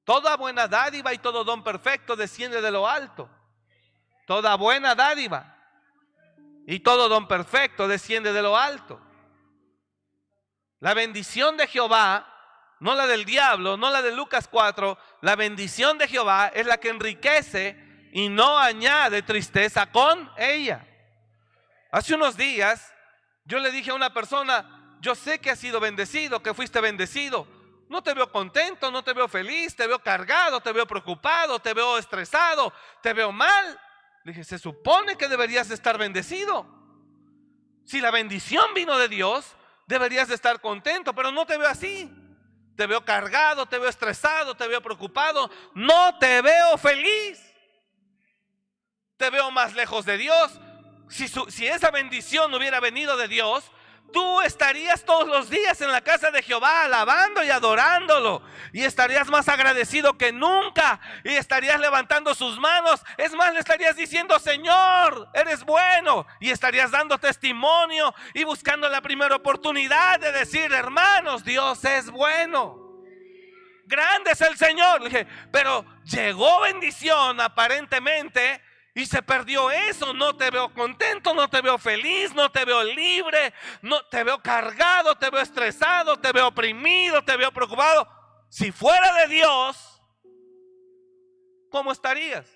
Toda 0.05 0.37
buena 0.37 0.69
dádiva 0.69 1.13
y 1.15 1.19
todo 1.19 1.45
don 1.45 1.63
perfecto 1.63 2.17
desciende 2.17 2.61
de 2.61 2.71
lo 2.71 2.89
alto. 2.89 3.29
Toda 4.27 4.57
buena 4.57 4.95
dádiva 4.95 5.57
y 6.67 6.81
todo 6.81 7.09
don 7.09 7.29
perfecto 7.29 7.87
desciende 7.87 8.33
de 8.33 8.43
lo 8.43 8.57
alto. 8.57 9.01
La 10.81 10.95
bendición 10.95 11.57
de 11.57 11.67
Jehová, 11.67 12.36
no 12.81 12.95
la 12.95 13.07
del 13.07 13.25
diablo, 13.25 13.77
no 13.77 13.91
la 13.91 14.03
de 14.03 14.13
Lucas 14.13 14.49
4, 14.49 14.99
la 15.23 15.37
bendición 15.37 15.99
de 15.99 16.09
Jehová 16.09 16.49
es 16.55 16.67
la 16.67 16.79
que 16.79 16.91
enriquece 16.91 18.09
y 18.13 18.29
no 18.29 18.59
añade 18.59 19.23
tristeza 19.23 19.91
con 19.91 20.31
ella. 20.37 20.87
Hace 21.91 22.15
unos 22.15 22.37
días 22.37 22.93
yo 23.45 23.59
le 23.59 23.71
dije 23.71 23.91
a 23.91 23.95
una 23.95 24.13
persona, 24.13 24.97
yo 25.01 25.15
sé 25.15 25.39
que 25.39 25.51
has 25.51 25.59
sido 25.59 25.81
bendecido, 25.81 26.43
que 26.43 26.53
fuiste 26.53 26.81
bendecido. 26.81 27.47
No 27.89 28.03
te 28.03 28.13
veo 28.13 28.31
contento, 28.33 28.91
no 28.91 29.05
te 29.05 29.13
veo 29.13 29.29
feliz, 29.29 29.77
te 29.77 29.87
veo 29.87 30.01
cargado, 30.01 30.61
te 30.61 30.73
veo 30.73 30.87
preocupado, 30.87 31.61
te 31.61 31.73
veo 31.73 31.97
estresado, 31.97 32.73
te 33.01 33.13
veo 33.13 33.31
mal. 33.31 33.81
Le 34.25 34.33
dije, 34.33 34.43
se 34.43 34.59
supone 34.59 35.17
que 35.17 35.29
deberías 35.29 35.71
estar 35.71 35.97
bendecido. 35.97 36.67
Si 37.85 38.01
la 38.01 38.11
bendición 38.11 38.75
vino 38.75 38.99
de 38.99 39.09
Dios, 39.09 39.57
deberías 39.87 40.29
estar 40.31 40.61
contento, 40.61 41.15
pero 41.15 41.31
no 41.31 41.47
te 41.47 41.57
veo 41.57 41.69
así. 41.69 42.11
Te 42.77 42.87
veo 42.87 43.05
cargado, 43.05 43.67
te 43.67 43.79
veo 43.79 43.89
estresado, 43.89 44.55
te 44.55 44.69
veo 44.69 44.83
preocupado, 44.83 45.51
no 45.75 46.19
te 46.19 46.43
veo 46.43 46.77
feliz. 46.77 47.41
Te 49.17 49.31
veo 49.31 49.51
más 49.51 49.75
lejos 49.75 50.05
de 50.05 50.19
Dios. 50.19 50.61
Si, 51.09 51.27
si 51.29 51.67
esa 51.67 51.91
bendición 51.91 52.53
hubiera 52.53 52.81
venido 52.81 53.17
de 53.17 53.29
Dios, 53.29 53.65
tú 54.13 54.41
estarías 54.43 55.05
todos 55.05 55.29
los 55.29 55.51
días 55.51 55.81
en 55.81 55.91
la 55.91 56.01
casa 56.01 56.31
de 56.31 56.43
Jehová 56.43 56.85
alabando 56.85 57.43
y 57.43 57.51
adorándolo. 57.51 58.43
Y 58.73 58.85
estarías 58.85 59.29
más 59.29 59.49
agradecido 59.49 60.17
que 60.17 60.33
nunca. 60.33 61.01
Y 61.25 61.31
estarías 61.31 61.81
levantando 61.81 62.35
sus 62.35 62.59
manos. 62.59 63.03
Es 63.17 63.33
más, 63.35 63.53
le 63.53 63.61
estarías 63.61 63.97
diciendo, 63.97 64.39
Señor, 64.39 65.29
eres 65.35 65.65
bueno. 65.65 66.27
Y 66.41 66.51
estarías 66.51 66.91
dando 66.91 67.19
testimonio 67.19 68.15
y 68.35 68.45
buscando 68.45 68.89
la 68.89 69.01
primera 69.01 69.37
oportunidad 69.37 70.21
de 70.21 70.33
decir, 70.33 70.73
hermanos, 70.73 71.45
Dios 71.45 71.85
es 71.85 72.11
bueno. 72.11 72.87
Grande 73.87 74.33
es 74.33 74.41
el 74.41 74.57
Señor. 74.57 75.03
pero 75.53 75.85
llegó 76.05 76.61
bendición 76.61 77.41
aparentemente 77.41 78.61
Y 78.97 79.05
se 79.05 79.21
perdió 79.21 79.71
eso, 79.71 80.15
no 80.15 80.35
te 80.35 80.51
veo 80.51 80.73
contento, 80.73 81.35
no 81.35 81.51
te 81.51 81.61
veo 81.61 81.77
feliz, 81.77 82.35
no 82.35 82.51
te 82.51 82.65
veo 82.65 82.83
libre, 82.83 83.53
no 83.83 84.03
te 84.07 84.25
veo 84.25 84.41
cargado, 84.41 85.15
te 85.17 85.29
veo 85.29 85.43
estresado, 85.43 86.17
te 86.17 86.33
veo 86.33 86.49
oprimido, 86.49 87.23
te 87.23 87.37
veo 87.37 87.53
preocupado. 87.53 88.09
Si 88.49 88.73
fuera 88.73 89.13
de 89.21 89.35
Dios, 89.35 90.03
¿cómo 91.71 91.93
estarías? 91.93 92.51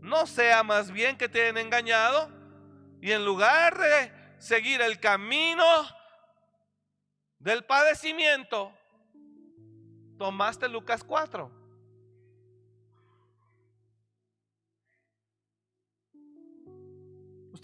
No 0.00 0.26
sea 0.26 0.64
más 0.64 0.90
bien 0.90 1.16
que 1.16 1.28
te 1.28 1.50
han 1.50 1.56
engañado 1.56 2.28
y 3.00 3.12
en 3.12 3.24
lugar 3.24 3.78
de 3.78 4.12
seguir 4.40 4.82
el 4.82 4.98
camino 4.98 5.64
del 7.38 7.64
padecimiento, 7.64 8.76
tomaste 10.18 10.68
Lucas 10.68 11.04
4. 11.04 11.63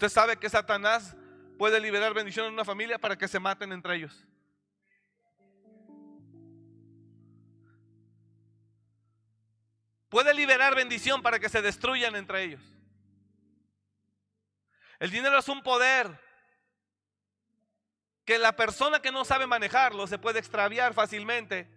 Usted 0.01 0.09
sabe 0.09 0.35
que 0.35 0.49
Satanás 0.49 1.15
puede 1.59 1.79
liberar 1.79 2.11
bendición 2.15 2.47
en 2.47 2.53
una 2.53 2.65
familia 2.65 2.97
para 2.97 3.15
que 3.15 3.27
se 3.27 3.39
maten 3.39 3.71
entre 3.71 3.97
ellos. 3.97 4.25
Puede 10.09 10.33
liberar 10.33 10.73
bendición 10.73 11.21
para 11.21 11.37
que 11.37 11.49
se 11.49 11.61
destruyan 11.61 12.15
entre 12.15 12.41
ellos. 12.41 12.61
El 14.97 15.11
dinero 15.11 15.37
es 15.37 15.47
un 15.47 15.61
poder 15.61 16.09
que 18.25 18.39
la 18.39 18.55
persona 18.55 19.03
que 19.03 19.11
no 19.11 19.23
sabe 19.23 19.45
manejarlo 19.45 20.07
se 20.07 20.17
puede 20.17 20.39
extraviar 20.39 20.95
fácilmente. 20.95 21.69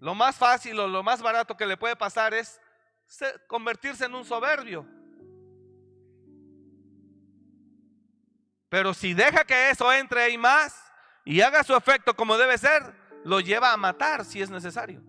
Lo 0.00 0.14
más 0.14 0.36
fácil 0.36 0.78
o 0.80 0.86
lo 0.86 1.02
más 1.02 1.22
barato 1.22 1.56
que 1.56 1.64
le 1.64 1.78
puede 1.78 1.96
pasar 1.96 2.34
es 2.34 2.60
convertirse 3.46 4.04
en 4.04 4.14
un 4.14 4.26
soberbio. 4.26 4.95
Pero 8.76 8.92
si 8.92 9.14
deja 9.14 9.42
que 9.46 9.70
eso 9.70 9.90
entre 9.90 10.20
ahí 10.20 10.36
más 10.36 10.92
y 11.24 11.40
haga 11.40 11.64
su 11.64 11.74
efecto 11.74 12.14
como 12.14 12.36
debe 12.36 12.58
ser, 12.58 12.82
lo 13.24 13.40
lleva 13.40 13.72
a 13.72 13.76
matar 13.78 14.22
si 14.22 14.42
es 14.42 14.50
necesario. 14.50 15.02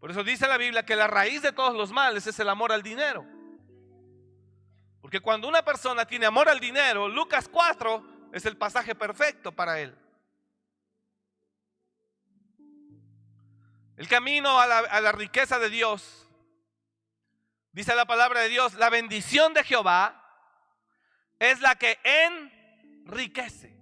Por 0.00 0.10
eso 0.10 0.22
dice 0.22 0.46
la 0.46 0.58
Biblia 0.58 0.84
que 0.84 0.94
la 0.94 1.06
raíz 1.06 1.40
de 1.40 1.50
todos 1.50 1.74
los 1.74 1.92
males 1.92 2.26
es 2.26 2.38
el 2.40 2.50
amor 2.50 2.72
al 2.72 2.82
dinero. 2.82 3.24
Porque 5.00 5.18
cuando 5.20 5.48
una 5.48 5.64
persona 5.64 6.04
tiene 6.04 6.26
amor 6.26 6.50
al 6.50 6.60
dinero, 6.60 7.08
Lucas 7.08 7.48
4 7.48 8.28
es 8.34 8.44
el 8.44 8.58
pasaje 8.58 8.94
perfecto 8.94 9.50
para 9.50 9.80
él. 9.80 9.96
El 13.96 14.08
camino 14.08 14.60
a 14.60 14.66
la, 14.66 14.78
a 14.80 15.00
la 15.00 15.12
riqueza 15.12 15.58
de 15.58 15.70
Dios, 15.70 16.28
dice 17.72 17.94
la 17.94 18.04
palabra 18.04 18.40
de 18.40 18.50
Dios, 18.50 18.74
la 18.74 18.90
bendición 18.90 19.54
de 19.54 19.64
Jehová 19.64 20.20
es 21.38 21.60
la 21.60 21.76
que 21.76 21.98
enriquece. 22.04 23.76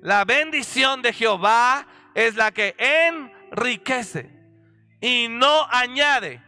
La 0.00 0.24
bendición 0.24 1.02
de 1.02 1.12
Jehová 1.12 1.86
es 2.14 2.34
la 2.34 2.50
que 2.52 2.74
enriquece 2.78 4.30
y 5.00 5.28
no 5.28 5.66
añade, 5.70 6.42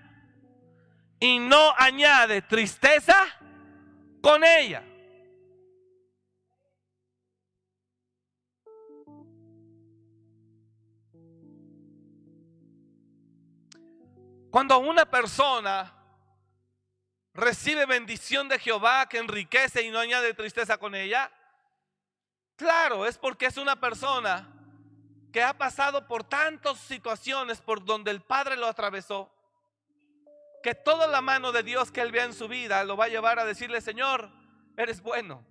y 1.20 1.38
no 1.38 1.74
añade 1.76 2.42
tristeza 2.42 3.16
con 4.20 4.44
ella. 4.44 4.82
Cuando 14.50 14.78
una 14.78 15.04
persona 15.04 15.93
recibe 17.34 17.84
bendición 17.84 18.48
de 18.48 18.58
Jehová 18.58 19.08
que 19.08 19.18
enriquece 19.18 19.82
y 19.82 19.90
no 19.90 19.98
añade 19.98 20.34
tristeza 20.34 20.78
con 20.78 20.94
ella? 20.94 21.30
Claro, 22.56 23.04
es 23.06 23.18
porque 23.18 23.46
es 23.46 23.56
una 23.56 23.76
persona 23.76 24.48
que 25.32 25.42
ha 25.42 25.52
pasado 25.58 26.06
por 26.06 26.22
tantas 26.22 26.78
situaciones 26.78 27.60
por 27.60 27.84
donde 27.84 28.12
el 28.12 28.22
Padre 28.22 28.56
lo 28.56 28.68
atravesó, 28.68 29.28
que 30.62 30.76
toda 30.76 31.08
la 31.08 31.20
mano 31.20 31.50
de 31.50 31.64
Dios 31.64 31.90
que 31.90 32.00
él 32.00 32.12
vea 32.12 32.24
en 32.24 32.32
su 32.32 32.46
vida 32.46 32.84
lo 32.84 32.96
va 32.96 33.06
a 33.06 33.08
llevar 33.08 33.40
a 33.40 33.44
decirle, 33.44 33.80
Señor, 33.80 34.30
eres 34.76 35.02
bueno. 35.02 35.44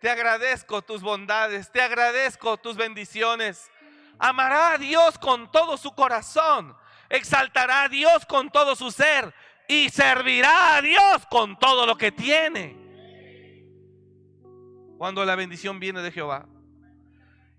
Te 0.00 0.10
agradezco 0.10 0.82
tus 0.82 1.00
bondades, 1.00 1.70
te 1.70 1.80
agradezco 1.80 2.58
tus 2.58 2.76
bendiciones. 2.76 3.70
Amará 4.18 4.72
a 4.72 4.78
Dios 4.78 5.18
con 5.18 5.50
todo 5.50 5.78
su 5.78 5.94
corazón, 5.94 6.76
exaltará 7.08 7.84
a 7.84 7.88
Dios 7.88 8.26
con 8.26 8.50
todo 8.50 8.76
su 8.76 8.90
ser 8.90 9.32
y 9.68 9.88
servirá 9.90 10.76
a 10.76 10.82
Dios 10.82 11.26
con 11.30 11.58
todo 11.58 11.86
lo 11.86 11.96
que 11.96 12.12
tiene. 12.12 12.76
Cuando 14.98 15.24
la 15.24 15.34
bendición 15.34 15.80
viene 15.80 16.00
de 16.02 16.12
Jehová. 16.12 16.46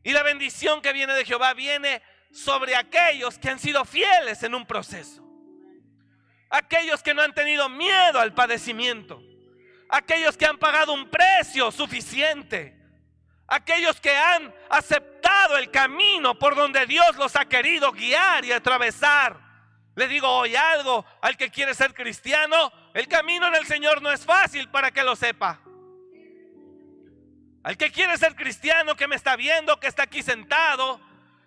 Y 0.04 0.12
la 0.12 0.24
bendición 0.24 0.82
que 0.82 0.94
viene 0.94 1.13
de 1.13 1.26
Jehová 1.26 1.54
viene 1.54 2.02
sobre 2.32 2.76
aquellos 2.76 3.38
que 3.38 3.50
han 3.50 3.60
sido 3.60 3.86
fieles 3.86 4.44
en 4.44 4.56
un 4.56 4.66
proceso. 4.66 5.24
Aquellos 6.50 7.02
que 7.02 7.13
no 7.13 7.22
han 7.22 7.34
tenido 7.34 7.70
miedo 7.70 8.20
al 8.20 8.34
padecimiento. 8.34 9.22
Aquellos 9.89 10.38
que 10.38 10.46
han 10.46 10.58
pagado 10.58 10.94
un 10.94 11.10
precio 11.10 11.72
suficiente. 11.72 12.78
Aquellos 13.48 14.00
que 14.00 14.16
han 14.16 14.54
aceptado 14.70 15.58
el 15.58 15.70
camino 15.72 16.38
por 16.38 16.56
donde 16.56 16.86
Dios 16.86 17.16
los 17.18 17.36
ha 17.36 17.46
querido 17.46 17.92
guiar 17.92 18.46
y 18.46 18.52
atravesar. 18.52 19.53
Le 19.95 20.08
digo 20.08 20.27
hoy 20.27 20.56
algo 20.56 21.06
al 21.21 21.38
que 21.38 21.49
quiere 21.49 21.73
ser 21.73 21.93
cristiano. 21.93 22.71
El 22.93 23.08
camino 23.08 23.47
en 23.47 23.56
el 23.56 23.65
Señor 23.65 24.01
no 24.01 24.12
es 24.12 24.25
fácil 24.25 24.69
para 24.69 24.91
que 24.91 25.03
lo 25.03 25.15
sepa. 25.15 25.60
Al 27.63 27.77
que 27.77 27.91
quiere 27.91 28.17
ser 28.17 28.36
cristiano, 28.36 28.95
que 28.95 29.08
me 29.08 29.15
está 29.15 29.36
viendo, 29.36 29.79
que 29.79 29.88
está 29.88 30.03
aquí 30.03 30.21
sentado, 30.21 30.99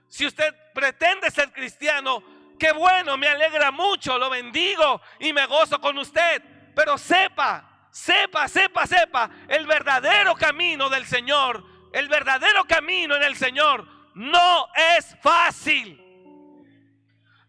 si 0.08 0.26
usted 0.26 0.54
pretende 0.72 1.30
ser 1.30 1.52
cristiano, 1.52 2.22
qué 2.58 2.72
bueno, 2.72 3.18
me 3.18 3.28
alegra 3.28 3.70
mucho, 3.70 4.18
lo 4.18 4.30
bendigo 4.30 5.00
y 5.18 5.32
me 5.32 5.44
gozo 5.46 5.80
con 5.80 5.98
usted. 5.98 6.42
Pero 6.74 6.96
sepa, 6.96 7.88
sepa, 7.90 8.48
sepa, 8.48 8.86
sepa, 8.86 9.30
el 9.48 9.66
verdadero 9.66 10.34
camino 10.36 10.88
del 10.88 11.04
Señor, 11.04 11.64
el 11.92 12.08
verdadero 12.08 12.64
camino 12.64 13.16
en 13.16 13.22
el 13.22 13.36
Señor 13.36 13.86
no 14.14 14.68
es 14.96 15.16
fácil. 15.22 16.05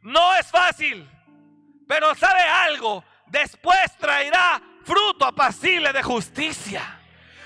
No 0.08 0.34
es 0.36 0.48
fácil, 0.48 1.06
pero 1.86 2.16
sabe 2.16 2.40
algo, 2.40 3.04
después 3.26 3.78
traerá 3.98 4.62
fruto 4.86 5.26
apacible 5.26 5.92
de 5.92 6.02
justicia. 6.02 6.98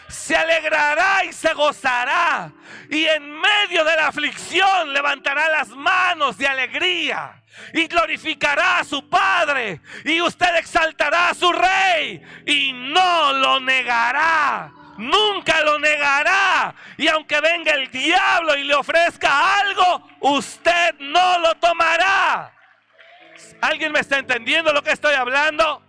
Se 0.08 0.36
alegrará 0.36 1.26
y 1.26 1.34
se 1.34 1.56
gozará. 1.56 2.52
Y 2.88 3.04
en 3.06 3.32
medio 3.32 3.84
de 3.84 3.96
la 3.96 4.10
aflicción 4.10 4.94
levantará 4.94 5.50
las 5.50 5.70
manos 5.70 6.38
de 6.38 6.48
alegría 6.48 7.42
y 7.74 7.88
glorificará 7.88 8.78
a 8.78 8.84
su 8.84 9.10
Padre. 9.10 9.82
Y 10.06 10.22
usted 10.22 10.56
exaltará 10.58 11.30
a 11.30 11.34
su 11.34 11.52
Rey 11.52 12.22
y 12.46 12.74
no 12.74 13.34
lo 13.34 13.60
negará 13.60 14.72
nunca 15.02 15.62
lo 15.62 15.80
negará. 15.80 16.74
Y 16.98 17.08
aunque 17.08 17.42
venga 17.42 17.74
el 17.74 17.92
diablo 17.92 18.56
y 18.56 18.64
le 18.64 18.76
ofrezca 18.76 19.60
algo, 19.60 20.08
usted 20.22 20.96
no 21.00 21.40
lo 21.40 21.56
tomará. 21.56 22.54
¿Alguien 23.62 23.92
me 23.92 24.00
está 24.00 24.18
entendiendo 24.18 24.72
lo 24.72 24.84
que 24.84 24.92
estoy 24.92 25.14
hablando? 25.16 25.84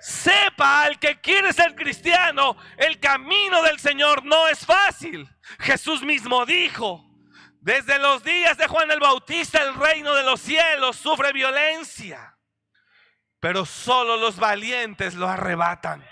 Sepa 0.00 0.82
al 0.82 0.98
que 0.98 1.18
quiere 1.20 1.52
ser 1.54 1.74
cristiano, 1.74 2.58
el 2.76 3.00
camino 3.00 3.62
del 3.62 3.78
Señor 3.78 4.24
no 4.24 4.48
es 4.48 4.64
fácil. 4.66 5.26
Jesús 5.58 6.02
mismo 6.02 6.44
dijo, 6.44 7.02
desde 7.60 7.98
los 7.98 8.22
días 8.22 8.58
de 8.58 8.66
Juan 8.66 8.90
el 8.90 9.00
Bautista 9.00 9.62
el 9.62 9.74
reino 9.74 10.14
de 10.14 10.22
los 10.22 10.42
cielos 10.42 10.96
sufre 10.96 11.32
violencia, 11.32 12.36
pero 13.40 13.64
solo 13.64 14.18
los 14.18 14.36
valientes 14.36 15.14
lo 15.14 15.26
arrebatan. 15.26 16.04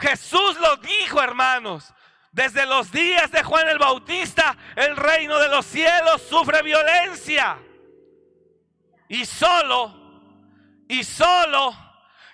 Jesús 0.00 0.58
lo 0.58 0.76
dijo, 0.76 1.22
hermanos. 1.22 1.92
Desde 2.32 2.64
los 2.64 2.92
días 2.92 3.30
de 3.32 3.42
Juan 3.42 3.68
el 3.68 3.78
Bautista, 3.78 4.56
el 4.76 4.96
reino 4.96 5.38
de 5.38 5.48
los 5.48 5.66
cielos 5.66 6.22
sufre 6.22 6.62
violencia. 6.62 7.58
Y 9.08 9.24
solo, 9.24 9.94
y 10.88 11.02
solo, 11.02 11.74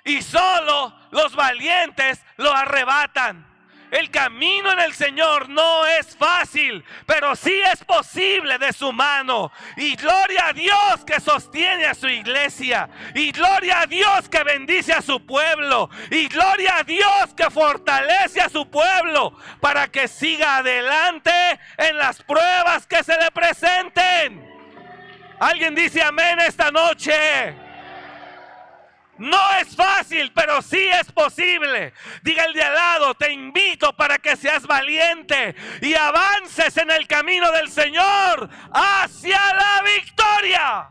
y 0.04 0.20
solo 0.20 0.94
los 1.10 1.34
valientes 1.34 2.22
lo 2.36 2.52
arrebatan. 2.52 3.55
El 3.90 4.10
camino 4.10 4.72
en 4.72 4.80
el 4.80 4.92
Señor 4.94 5.48
no 5.48 5.86
es 5.86 6.16
fácil, 6.16 6.84
pero 7.06 7.36
sí 7.36 7.54
es 7.72 7.84
posible 7.84 8.58
de 8.58 8.72
su 8.72 8.92
mano. 8.92 9.52
Y 9.76 9.94
gloria 9.96 10.48
a 10.48 10.52
Dios 10.52 11.04
que 11.06 11.20
sostiene 11.20 11.86
a 11.86 11.94
su 11.94 12.08
iglesia. 12.08 12.88
Y 13.14 13.30
gloria 13.32 13.82
a 13.82 13.86
Dios 13.86 14.28
que 14.28 14.42
bendice 14.42 14.92
a 14.92 15.02
su 15.02 15.24
pueblo. 15.24 15.88
Y 16.10 16.26
gloria 16.28 16.78
a 16.78 16.82
Dios 16.82 17.34
que 17.36 17.50
fortalece 17.50 18.40
a 18.40 18.48
su 18.48 18.68
pueblo 18.68 19.36
para 19.60 19.88
que 19.88 20.08
siga 20.08 20.58
adelante 20.58 21.32
en 21.76 21.96
las 21.96 22.22
pruebas 22.22 22.86
que 22.86 23.04
se 23.04 23.16
le 23.18 23.30
presenten. 23.30 24.56
Alguien 25.38 25.74
dice 25.74 26.02
amén 26.02 26.40
esta 26.40 26.70
noche. 26.70 27.65
No 29.18 29.38
es 29.60 29.74
fácil, 29.74 30.30
pero 30.34 30.60
sí 30.60 30.88
es 30.88 31.10
posible. 31.10 31.94
Diga 32.22 32.44
el 32.44 32.52
de 32.52 32.62
al 32.62 32.74
lado, 32.74 33.14
te 33.14 33.32
invito 33.32 33.94
para 33.96 34.18
que 34.18 34.36
seas 34.36 34.66
valiente 34.66 35.54
y 35.80 35.94
avances 35.94 36.76
en 36.76 36.90
el 36.90 37.06
camino 37.06 37.50
del 37.52 37.68
Señor 37.70 38.48
hacia 38.72 39.54
la 39.54 39.82
victoria. 39.82 40.90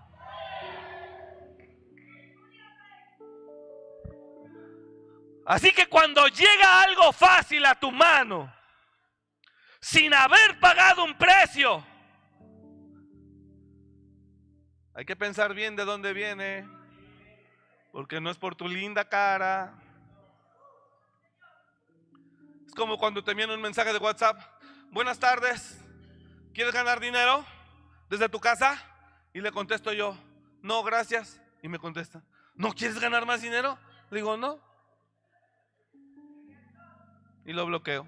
Así 5.45 5.71
que 5.71 5.85
cuando 5.85 6.27
llega 6.27 6.81
algo 6.81 7.13
fácil 7.13 7.63
a 7.65 7.75
tu 7.75 7.91
mano, 7.91 8.51
sin 9.79 10.11
haber 10.15 10.59
pagado 10.59 11.03
un 11.03 11.15
precio, 11.15 11.85
hay 14.95 15.05
que 15.05 15.15
pensar 15.15 15.53
bien 15.53 15.75
de 15.75 15.85
dónde 15.85 16.13
viene 16.13 16.74
porque 17.95 18.19
no 18.19 18.29
es 18.29 18.37
por 18.37 18.55
tu 18.55 18.67
linda 18.67 19.07
cara. 19.07 19.73
Es 22.67 22.75
como 22.75 22.97
cuando 22.97 23.23
te 23.23 23.31
envían 23.31 23.49
un 23.51 23.61
mensaje 23.61 23.93
de 23.93 23.99
WhatsApp. 23.99 24.37
Buenas 24.91 25.17
tardes. 25.17 25.79
¿Quieres 26.53 26.73
ganar 26.73 26.99
dinero 26.99 27.45
desde 28.09 28.27
tu 28.27 28.41
casa? 28.41 28.77
Y 29.33 29.39
le 29.39 29.49
contesto 29.53 29.93
yo, 29.93 30.17
no, 30.61 30.83
gracias. 30.83 31.39
Y 31.63 31.69
me 31.69 31.79
contesta, 31.79 32.21
¿no 32.53 32.73
quieres 32.73 32.99
ganar 32.99 33.25
más 33.25 33.41
dinero? 33.41 33.79
Le 34.09 34.17
digo, 34.17 34.35
no. 34.35 34.59
Y 37.45 37.53
lo 37.53 37.65
bloqueo. 37.65 38.05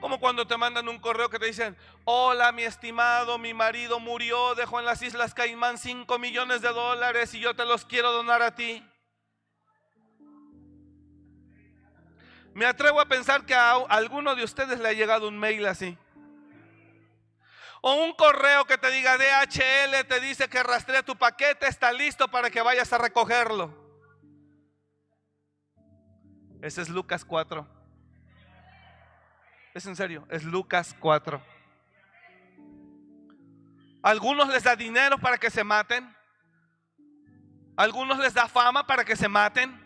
Como 0.00 0.18
cuando 0.18 0.46
te 0.46 0.56
mandan 0.56 0.88
un 0.88 0.98
correo 0.98 1.28
que 1.28 1.38
te 1.38 1.46
dicen, 1.46 1.76
hola 2.04 2.52
mi 2.52 2.62
estimado, 2.62 3.36
mi 3.36 3.52
marido 3.52 4.00
murió, 4.00 4.54
dejó 4.54 4.80
en 4.80 4.86
las 4.86 5.02
Islas 5.02 5.34
Caimán 5.34 5.76
5 5.76 6.18
millones 6.18 6.62
de 6.62 6.68
dólares 6.68 7.34
y 7.34 7.40
yo 7.40 7.54
te 7.54 7.66
los 7.66 7.84
quiero 7.84 8.10
donar 8.10 8.40
a 8.40 8.54
ti. 8.54 8.82
Me 12.54 12.64
atrevo 12.64 13.00
a 13.00 13.06
pensar 13.06 13.44
que 13.44 13.54
a 13.54 13.72
alguno 13.72 14.34
de 14.34 14.42
ustedes 14.42 14.80
le 14.80 14.88
ha 14.88 14.92
llegado 14.92 15.28
un 15.28 15.38
mail 15.38 15.66
así. 15.66 15.96
O 17.82 17.94
un 17.94 18.12
correo 18.14 18.64
que 18.64 18.76
te 18.76 18.90
diga 18.90 19.16
DHL, 19.16 20.06
te 20.06 20.20
dice 20.20 20.48
que 20.48 20.62
rastrea 20.62 21.02
tu 21.02 21.16
paquete, 21.16 21.66
está 21.66 21.92
listo 21.92 22.28
para 22.28 22.50
que 22.50 22.60
vayas 22.60 22.92
a 22.92 22.98
recogerlo. 22.98 23.74
Ese 26.60 26.82
es 26.82 26.88
Lucas 26.88 27.24
4. 27.24 27.79
Es 29.72 29.86
en 29.86 29.94
serio, 29.94 30.26
es 30.30 30.42
Lucas 30.42 30.96
4. 30.98 31.40
Algunos 34.02 34.48
les 34.48 34.64
da 34.64 34.74
dinero 34.74 35.18
para 35.18 35.38
que 35.38 35.50
se 35.50 35.62
maten. 35.62 36.16
Algunos 37.76 38.18
les 38.18 38.34
da 38.34 38.48
fama 38.48 38.86
para 38.86 39.04
que 39.04 39.14
se 39.14 39.28
maten. 39.28 39.78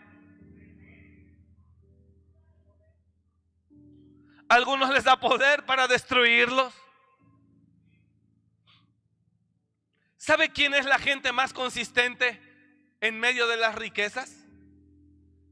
Algunos 4.49 4.89
les 4.89 5.03
da 5.03 5.19
poder 5.19 5.65
para 5.65 5.87
destruirlos. 5.87 6.73
¿Sabe 10.17 10.49
quién 10.49 10.73
es 10.73 10.85
la 10.85 10.97
gente 10.97 11.31
más 11.31 11.53
consistente 11.53 12.41
en 13.01 13.19
medio 13.19 13.47
de 13.47 13.57
las 13.57 13.75
riquezas? 13.75 14.35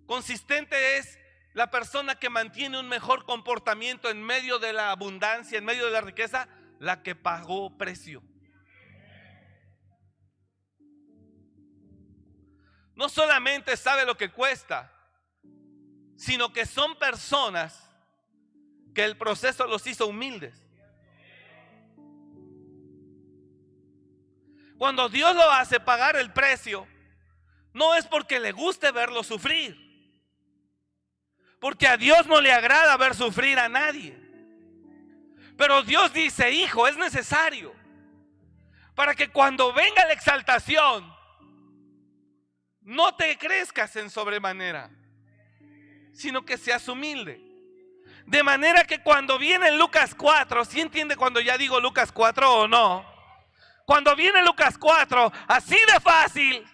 Consistente 0.07 0.97
es 0.97 1.19
la 1.53 1.69
persona 1.69 2.15
que 2.15 2.29
mantiene 2.29 2.79
un 2.79 2.89
mejor 2.89 3.25
comportamiento 3.25 4.09
en 4.09 4.21
medio 4.23 4.57
de 4.57 4.73
la 4.73 4.91
abundancia, 4.91 5.57
en 5.57 5.65
medio 5.65 5.85
de 5.85 5.91
la 5.91 6.01
riqueza, 6.01 6.47
la 6.79 7.03
que 7.03 7.15
pagó 7.15 7.77
precio. 7.77 8.23
No 12.95 13.07
solamente 13.07 13.77
sabe 13.77 14.05
lo 14.05 14.17
que 14.17 14.31
cuesta, 14.31 14.91
sino 16.15 16.51
que 16.51 16.65
son 16.65 16.97
personas 16.97 17.89
que 18.93 19.03
el 19.03 19.17
proceso 19.17 19.67
los 19.67 19.85
hizo 19.85 20.07
humildes. 20.07 20.59
Cuando 24.77 25.07
Dios 25.07 25.35
lo 25.35 25.51
hace 25.51 25.79
pagar 25.79 26.15
el 26.15 26.33
precio, 26.33 26.87
no 27.73 27.95
es 27.95 28.05
porque 28.05 28.39
le 28.39 28.51
guste 28.51 28.91
verlo 28.91 29.23
sufrir 29.23 29.82
porque 31.63 31.87
a 31.87 31.95
Dios 31.95 32.27
no 32.27 32.41
le 32.41 32.51
agrada 32.51 32.97
ver 32.97 33.15
sufrir 33.15 33.57
a 33.57 33.69
nadie. 33.69 34.13
Pero 35.57 35.81
Dios 35.81 36.11
dice, 36.11 36.51
hijo, 36.51 36.89
es 36.89 36.97
necesario 36.97 37.73
para 38.95 39.15
que 39.15 39.29
cuando 39.29 39.71
venga 39.71 40.05
la 40.05 40.11
exaltación, 40.11 41.09
no 42.81 43.15
te 43.15 43.37
crezcas 43.37 43.95
en 43.95 44.09
sobremanera, 44.09 44.91
sino 46.11 46.43
que 46.43 46.57
seas 46.57 46.85
humilde. 46.89 47.41
De 48.25 48.43
manera 48.43 48.83
que 48.83 49.01
cuando 49.01 49.39
viene 49.39 49.71
Lucas 49.71 50.13
4, 50.15 50.65
¿sí 50.65 50.81
entiende 50.81 51.15
cuando 51.15 51.39
ya 51.39 51.57
digo 51.57 51.79
Lucas 51.79 52.11
4 52.11 52.53
o 52.53 52.67
no? 52.67 53.05
Cuando 53.85 54.13
viene 54.17 54.43
Lucas 54.43 54.77
4, 54.77 55.31
así 55.47 55.77
de 55.93 55.99
fácil, 56.01 56.72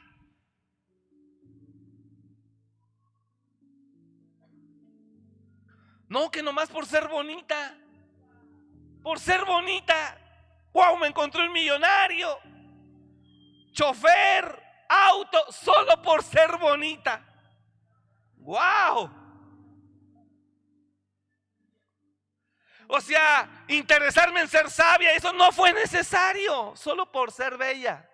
No, 6.10 6.30
que 6.32 6.42
nomás 6.42 6.70
por 6.70 6.86
ser 6.86 7.08
bonita. 7.08 7.78
Por 9.04 9.20
ser 9.20 9.46
bonita. 9.46 10.18
Wow, 10.74 10.98
me 10.98 11.08
encontré 11.08 11.46
un 11.46 11.54
millonario. 11.54 12.38
Chofer, 13.72 14.62
auto, 14.90 15.52
solo 15.52 16.02
por 16.02 16.24
ser 16.24 16.58
bonita. 16.58 17.24
Wow. 18.38 19.20
O 22.92 23.00
sea, 23.00 23.66
interesarme 23.68 24.42
en 24.42 24.48
ser 24.48 24.68
sabia, 24.72 25.14
eso 25.14 25.32
no 25.32 25.52
fue 25.52 25.72
necesario, 25.74 26.76
solo 26.76 27.12
por 27.12 27.32
ser 27.32 27.56
bella. 27.56 28.10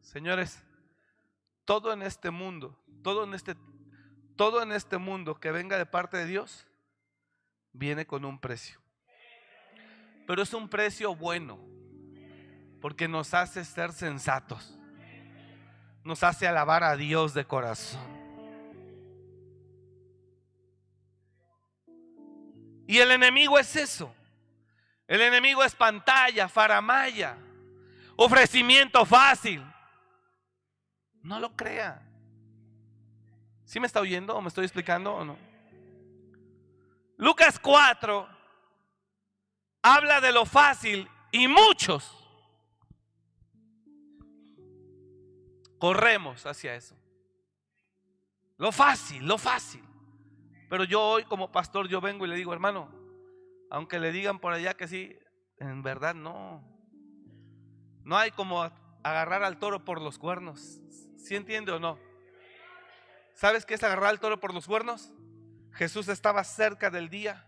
Señores, 0.00 0.65
todo 1.66 1.92
en 1.92 2.00
este 2.00 2.30
mundo, 2.30 2.78
todo 3.02 3.24
en 3.24 3.34
este, 3.34 3.56
todo 4.36 4.62
en 4.62 4.72
este 4.72 4.96
mundo 4.96 5.38
que 5.38 5.50
venga 5.50 5.76
de 5.76 5.84
parte 5.84 6.16
de 6.16 6.24
Dios, 6.24 6.66
viene 7.72 8.06
con 8.06 8.24
un 8.24 8.38
precio. 8.40 8.80
Pero 10.26 10.42
es 10.42 10.54
un 10.54 10.68
precio 10.68 11.14
bueno, 11.14 11.60
porque 12.80 13.08
nos 13.08 13.34
hace 13.34 13.64
ser 13.64 13.92
sensatos, 13.92 14.78
nos 16.04 16.22
hace 16.22 16.46
alabar 16.46 16.82
a 16.82 16.96
Dios 16.96 17.34
de 17.34 17.44
corazón. 17.44 18.16
Y 22.88 22.98
el 22.98 23.10
enemigo 23.10 23.58
es 23.58 23.74
eso. 23.74 24.14
El 25.08 25.20
enemigo 25.20 25.64
es 25.64 25.74
pantalla, 25.74 26.48
faramaya, 26.48 27.36
ofrecimiento 28.16 29.04
fácil, 29.04 29.64
no 31.26 31.40
lo 31.40 31.56
crea. 31.56 32.02
¿Sí 33.64 33.80
me 33.80 33.86
está 33.86 34.00
oyendo 34.00 34.36
o 34.36 34.40
me 34.40 34.48
estoy 34.48 34.64
explicando 34.64 35.12
o 35.12 35.24
no? 35.24 35.36
Lucas 37.16 37.58
4 37.58 38.28
habla 39.82 40.20
de 40.20 40.32
lo 40.32 40.46
fácil 40.46 41.08
y 41.32 41.48
muchos 41.48 42.16
corremos 45.78 46.46
hacia 46.46 46.76
eso. 46.76 46.96
Lo 48.56 48.70
fácil, 48.70 49.26
lo 49.26 49.36
fácil. 49.36 49.82
Pero 50.70 50.84
yo 50.84 51.02
hoy 51.02 51.24
como 51.24 51.50
pastor 51.50 51.88
yo 51.88 52.00
vengo 52.00 52.24
y 52.24 52.28
le 52.28 52.36
digo, 52.36 52.52
hermano, 52.52 52.88
aunque 53.70 53.98
le 53.98 54.12
digan 54.12 54.38
por 54.38 54.52
allá 54.52 54.74
que 54.74 54.86
sí, 54.86 55.18
en 55.58 55.82
verdad 55.82 56.14
no. 56.14 56.62
No 58.04 58.16
hay 58.16 58.30
como 58.30 58.70
agarrar 59.06 59.44
al 59.44 59.58
toro 59.58 59.84
por 59.84 60.00
los 60.00 60.18
cuernos. 60.18 60.80
¿Sí 61.16 61.36
entiende 61.36 61.70
o 61.70 61.78
no? 61.78 61.98
¿Sabes 63.34 63.64
qué 63.64 63.74
es 63.74 63.82
agarrar 63.84 64.10
al 64.10 64.20
toro 64.20 64.40
por 64.40 64.52
los 64.52 64.66
cuernos? 64.66 65.12
Jesús 65.72 66.08
estaba 66.08 66.42
cerca 66.42 66.90
del 66.90 67.08
día, 67.08 67.46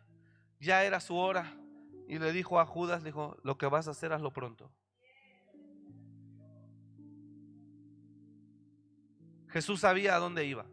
ya 0.61 0.85
era 0.85 1.01
su 1.01 1.17
hora, 1.17 1.57
y 2.07 2.19
le 2.19 2.33
dijo 2.33 2.61
a 2.61 2.67
Judas, 2.67 3.03
dijo, 3.03 3.37
lo 3.43 3.59
que 3.59 3.67
vas 3.67 3.89
a 3.89 3.91
hacer, 3.91 4.13
hazlo 4.13 4.33
pronto. 4.33 4.71
Jesús 9.49 9.81
sabía 9.81 10.15
a 10.15 10.19
dónde 10.19 10.45
iba. 10.45 10.67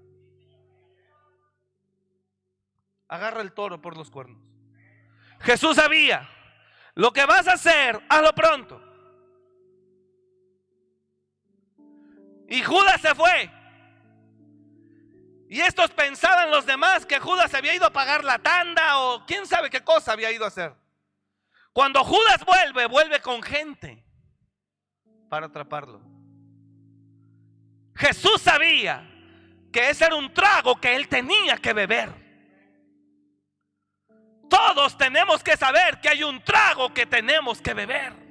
Agarra 3.08 3.42
el 3.42 3.54
toro 3.54 3.82
por 3.82 3.98
los 3.98 4.12
cuernos. 4.12 4.44
Jesús 5.40 5.78
sabía, 5.78 6.30
lo 6.94 7.12
que 7.12 7.26
vas 7.26 7.48
a 7.48 7.54
hacer, 7.54 8.04
hazlo 8.10 8.34
pronto. 8.34 8.95
Y 12.48 12.62
Judas 12.62 13.02
se 13.02 13.16
fue. 13.16 13.52
Y 15.50 15.62
estos 15.62 15.92
pensaban 15.92 16.50
los 16.52 16.66
demás 16.66 17.06
que 17.06 17.20
Judas 17.20 17.54
había 17.54 17.76
ido 17.76 17.86
a 17.86 17.94
pagar 17.94 18.24
la 18.24 18.40
tanda 18.40 19.00
o 19.00 19.26
quién 19.26 19.46
sabe 19.46 19.70
qué 19.70 19.84
cosa 19.84 20.14
había 20.14 20.32
ido 20.32 20.46
a 20.46 20.50
hacer. 20.50 20.74
Cuando 21.72 22.04
Judas 22.04 22.44
vuelve, 22.46 22.88
vuelve 22.88 23.22
con 23.22 23.44
gente 23.44 24.04
para 25.30 25.48
atraparlo. 25.48 26.02
Jesús 27.96 28.42
sabía 28.42 29.10
que 29.72 29.90
ese 29.90 30.06
era 30.06 30.16
un 30.16 30.34
trago 30.34 30.80
que 30.80 30.96
él 30.96 31.08
tenía 31.08 31.58
que 31.58 31.74
beber. 31.74 32.10
Todos 34.50 34.98
tenemos 34.98 35.44
que 35.44 35.58
saber 35.58 36.00
que 36.00 36.10
hay 36.10 36.24
un 36.24 36.44
trago 36.44 36.94
que 36.94 37.06
tenemos 37.06 37.62
que 37.62 37.74
beber. 37.74 38.25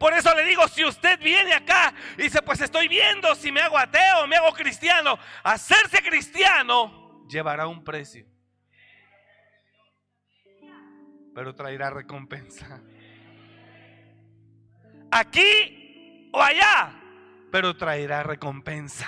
Por 0.00 0.14
eso 0.14 0.34
le 0.34 0.44
digo, 0.46 0.66
si 0.66 0.82
usted 0.82 1.20
viene 1.20 1.52
acá 1.52 1.92
y 2.16 2.22
dice, 2.22 2.40
pues 2.40 2.58
estoy 2.62 2.88
viendo 2.88 3.34
si 3.34 3.52
me 3.52 3.60
hago 3.60 3.76
ateo 3.76 4.26
me 4.26 4.36
hago 4.36 4.50
cristiano, 4.54 5.18
hacerse 5.44 6.02
cristiano 6.02 7.26
llevará 7.28 7.66
un 7.66 7.84
precio. 7.84 8.26
Pero 11.34 11.54
traerá 11.54 11.90
recompensa. 11.90 12.80
Aquí 15.10 16.30
o 16.32 16.40
allá, 16.40 16.98
pero 17.52 17.76
traerá 17.76 18.22
recompensa. 18.22 19.06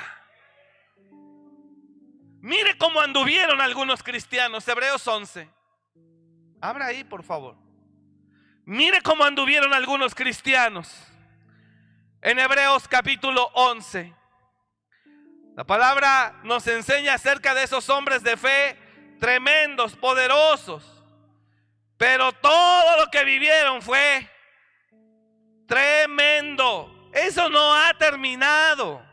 Mire 2.43 2.76
cómo 2.76 3.01
anduvieron 3.01 3.62
algunos 3.62 4.03
cristianos, 4.03 4.68
Hebreos 4.68 5.09
11. 5.09 5.49
Abra 6.61 6.86
ahí, 6.86 7.03
por 7.03 7.22
favor. 7.22 7.57
Mire 8.64 9.00
cómo 9.00 9.24
anduvieron 9.24 9.74
algunos 9.74 10.14
cristianos. 10.14 10.88
En 12.20 12.38
Hebreos 12.38 12.86
capítulo 12.86 13.50
11. 13.54 14.14
La 15.56 15.64
palabra 15.64 16.40
nos 16.44 16.66
enseña 16.68 17.14
acerca 17.14 17.54
de 17.54 17.64
esos 17.64 17.88
hombres 17.88 18.22
de 18.22 18.36
fe 18.36 18.78
tremendos, 19.18 19.96
poderosos. 19.96 20.84
Pero 21.96 22.32
todo 22.32 23.04
lo 23.04 23.10
que 23.10 23.24
vivieron 23.24 23.82
fue 23.82 24.30
tremendo. 25.66 27.10
Eso 27.12 27.50
no 27.50 27.74
ha 27.74 27.92
terminado. 27.94 29.04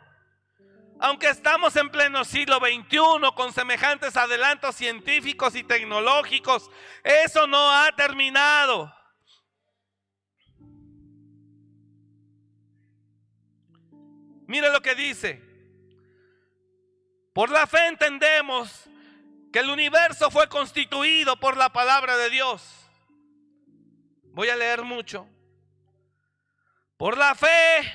Aunque 1.00 1.30
estamos 1.30 1.76
en 1.76 1.90
pleno 1.90 2.24
siglo 2.24 2.60
XXI 2.60 3.32
con 3.36 3.52
semejantes 3.52 4.16
adelantos 4.16 4.76
científicos 4.76 5.56
y 5.56 5.64
tecnológicos, 5.64 6.70
eso 7.04 7.48
no 7.48 7.72
ha 7.74 7.92
terminado. 7.94 8.99
Mire 14.50 14.72
lo 14.72 14.82
que 14.82 14.96
dice. 14.96 15.40
Por 17.34 17.52
la 17.52 17.68
fe 17.68 17.86
entendemos 17.86 18.86
que 19.54 19.60
el 19.60 19.70
universo 19.70 20.32
fue 20.32 20.50
constituido 20.50 21.40
por 21.40 21.56
la 21.56 21.70
palabra 21.70 22.18
de 22.18 22.32
Dios. 22.32 22.68
Voy 24.34 24.50
a 24.50 24.56
leer 24.56 24.82
mucho. 24.82 25.28
Por 26.98 27.16
la 27.16 27.36
fe 27.36 27.94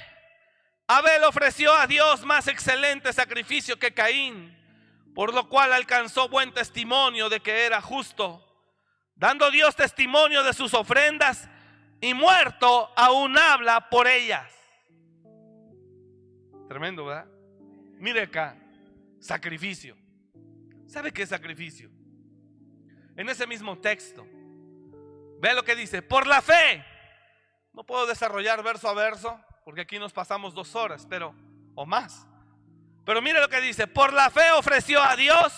Abel 0.87 1.25
ofreció 1.25 1.75
a 1.75 1.89
Dios 1.89 2.25
más 2.25 2.47
excelente 2.47 3.13
sacrificio 3.13 3.77
que 3.81 3.93
Caín, 3.93 4.57
por 5.13 5.35
lo 5.35 5.49
cual 5.49 5.73
alcanzó 5.73 6.29
buen 6.29 6.55
testimonio 6.55 7.29
de 7.29 7.41
que 7.41 7.67
era 7.67 7.83
justo, 7.83 8.47
dando 9.17 9.51
Dios 9.51 9.75
testimonio 9.75 10.45
de 10.45 10.53
sus 10.53 10.73
ofrendas 10.73 11.49
y 12.01 12.15
muerto 12.15 12.93
aún 12.95 13.37
habla 13.37 13.91
por 13.91 14.07
ellas. 14.07 14.64
Tremendo, 16.69 17.05
¿verdad? 17.05 17.27
Mire 17.99 18.23
acá, 18.23 18.57
sacrificio. 19.21 19.97
¿Sabe 20.87 21.13
qué 21.13 21.23
es 21.23 21.29
sacrificio? 21.29 21.91
En 23.17 23.29
ese 23.29 23.47
mismo 23.47 23.79
texto, 23.79 24.27
ve 25.41 25.55
lo 25.55 25.63
que 25.63 25.77
dice, 25.77 26.03
por 26.03 26.27
la 26.27 26.43
fe. 26.43 26.85
No 27.73 27.85
puedo 27.85 28.07
desarrollar 28.07 28.63
verso 28.63 28.89
a 28.89 28.95
verso, 28.95 29.41
porque 29.65 29.83
aquí 29.83 29.99
nos 29.99 30.13
pasamos 30.13 30.55
dos 30.55 30.75
horas, 30.75 31.07
pero, 31.09 31.35
o 31.75 31.87
más. 31.87 32.27
Pero 33.05 33.21
mire 33.21 33.41
lo 33.41 33.49
que 33.49 33.61
dice, 33.61 33.87
por 33.87 34.13
la 34.13 34.31
fe 34.31 34.51
ofreció 34.53 35.03
a 35.03 35.17
Dios 35.17 35.53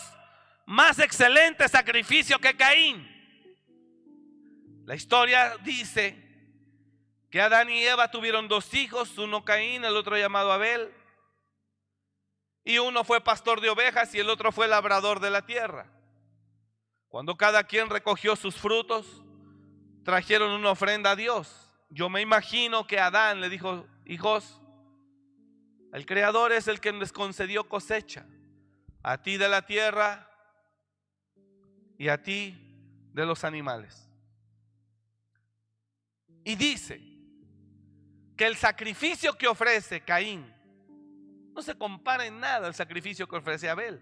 más 0.66 0.98
excelente 0.98 1.68
sacrificio 1.68 2.38
que 2.38 2.56
Caín. 2.56 3.08
La 4.84 4.94
historia 4.94 5.56
dice 5.62 6.25
que 7.30 7.40
Adán 7.40 7.70
y 7.70 7.82
Eva 7.82 8.10
tuvieron 8.10 8.48
dos 8.48 8.72
hijos, 8.74 9.18
uno 9.18 9.44
Caín, 9.44 9.84
el 9.84 9.96
otro 9.96 10.16
llamado 10.16 10.52
Abel. 10.52 10.92
Y 12.64 12.78
uno 12.78 13.04
fue 13.04 13.20
pastor 13.20 13.60
de 13.60 13.70
ovejas 13.70 14.14
y 14.14 14.18
el 14.20 14.30
otro 14.30 14.52
fue 14.52 14.68
labrador 14.68 15.20
de 15.20 15.30
la 15.30 15.42
tierra. 15.42 15.86
Cuando 17.08 17.36
cada 17.36 17.64
quien 17.64 17.88
recogió 17.90 18.36
sus 18.36 18.56
frutos, 18.56 19.22
trajeron 20.04 20.50
una 20.52 20.70
ofrenda 20.70 21.12
a 21.12 21.16
Dios. 21.16 21.72
Yo 21.90 22.08
me 22.08 22.20
imagino 22.20 22.86
que 22.86 22.98
Adán 22.98 23.40
le 23.40 23.48
dijo, 23.48 23.86
hijos, 24.04 24.60
el 25.92 26.04
Creador 26.06 26.52
es 26.52 26.68
el 26.68 26.80
que 26.80 26.92
les 26.92 27.12
concedió 27.12 27.68
cosecha, 27.68 28.26
a 29.02 29.22
ti 29.22 29.36
de 29.36 29.48
la 29.48 29.62
tierra 29.62 30.28
y 31.96 32.08
a 32.08 32.22
ti 32.22 32.58
de 33.12 33.24
los 33.24 33.44
animales. 33.44 34.10
Y 36.44 36.54
dice 36.56 37.15
que 38.36 38.46
el 38.46 38.56
sacrificio 38.56 39.32
que 39.36 39.48
ofrece 39.48 40.02
Caín 40.02 40.52
no 41.54 41.62
se 41.62 41.76
compara 41.76 42.26
en 42.26 42.38
nada 42.38 42.66
al 42.66 42.74
sacrificio 42.74 43.26
que 43.26 43.36
ofrece 43.36 43.68
Abel. 43.68 44.00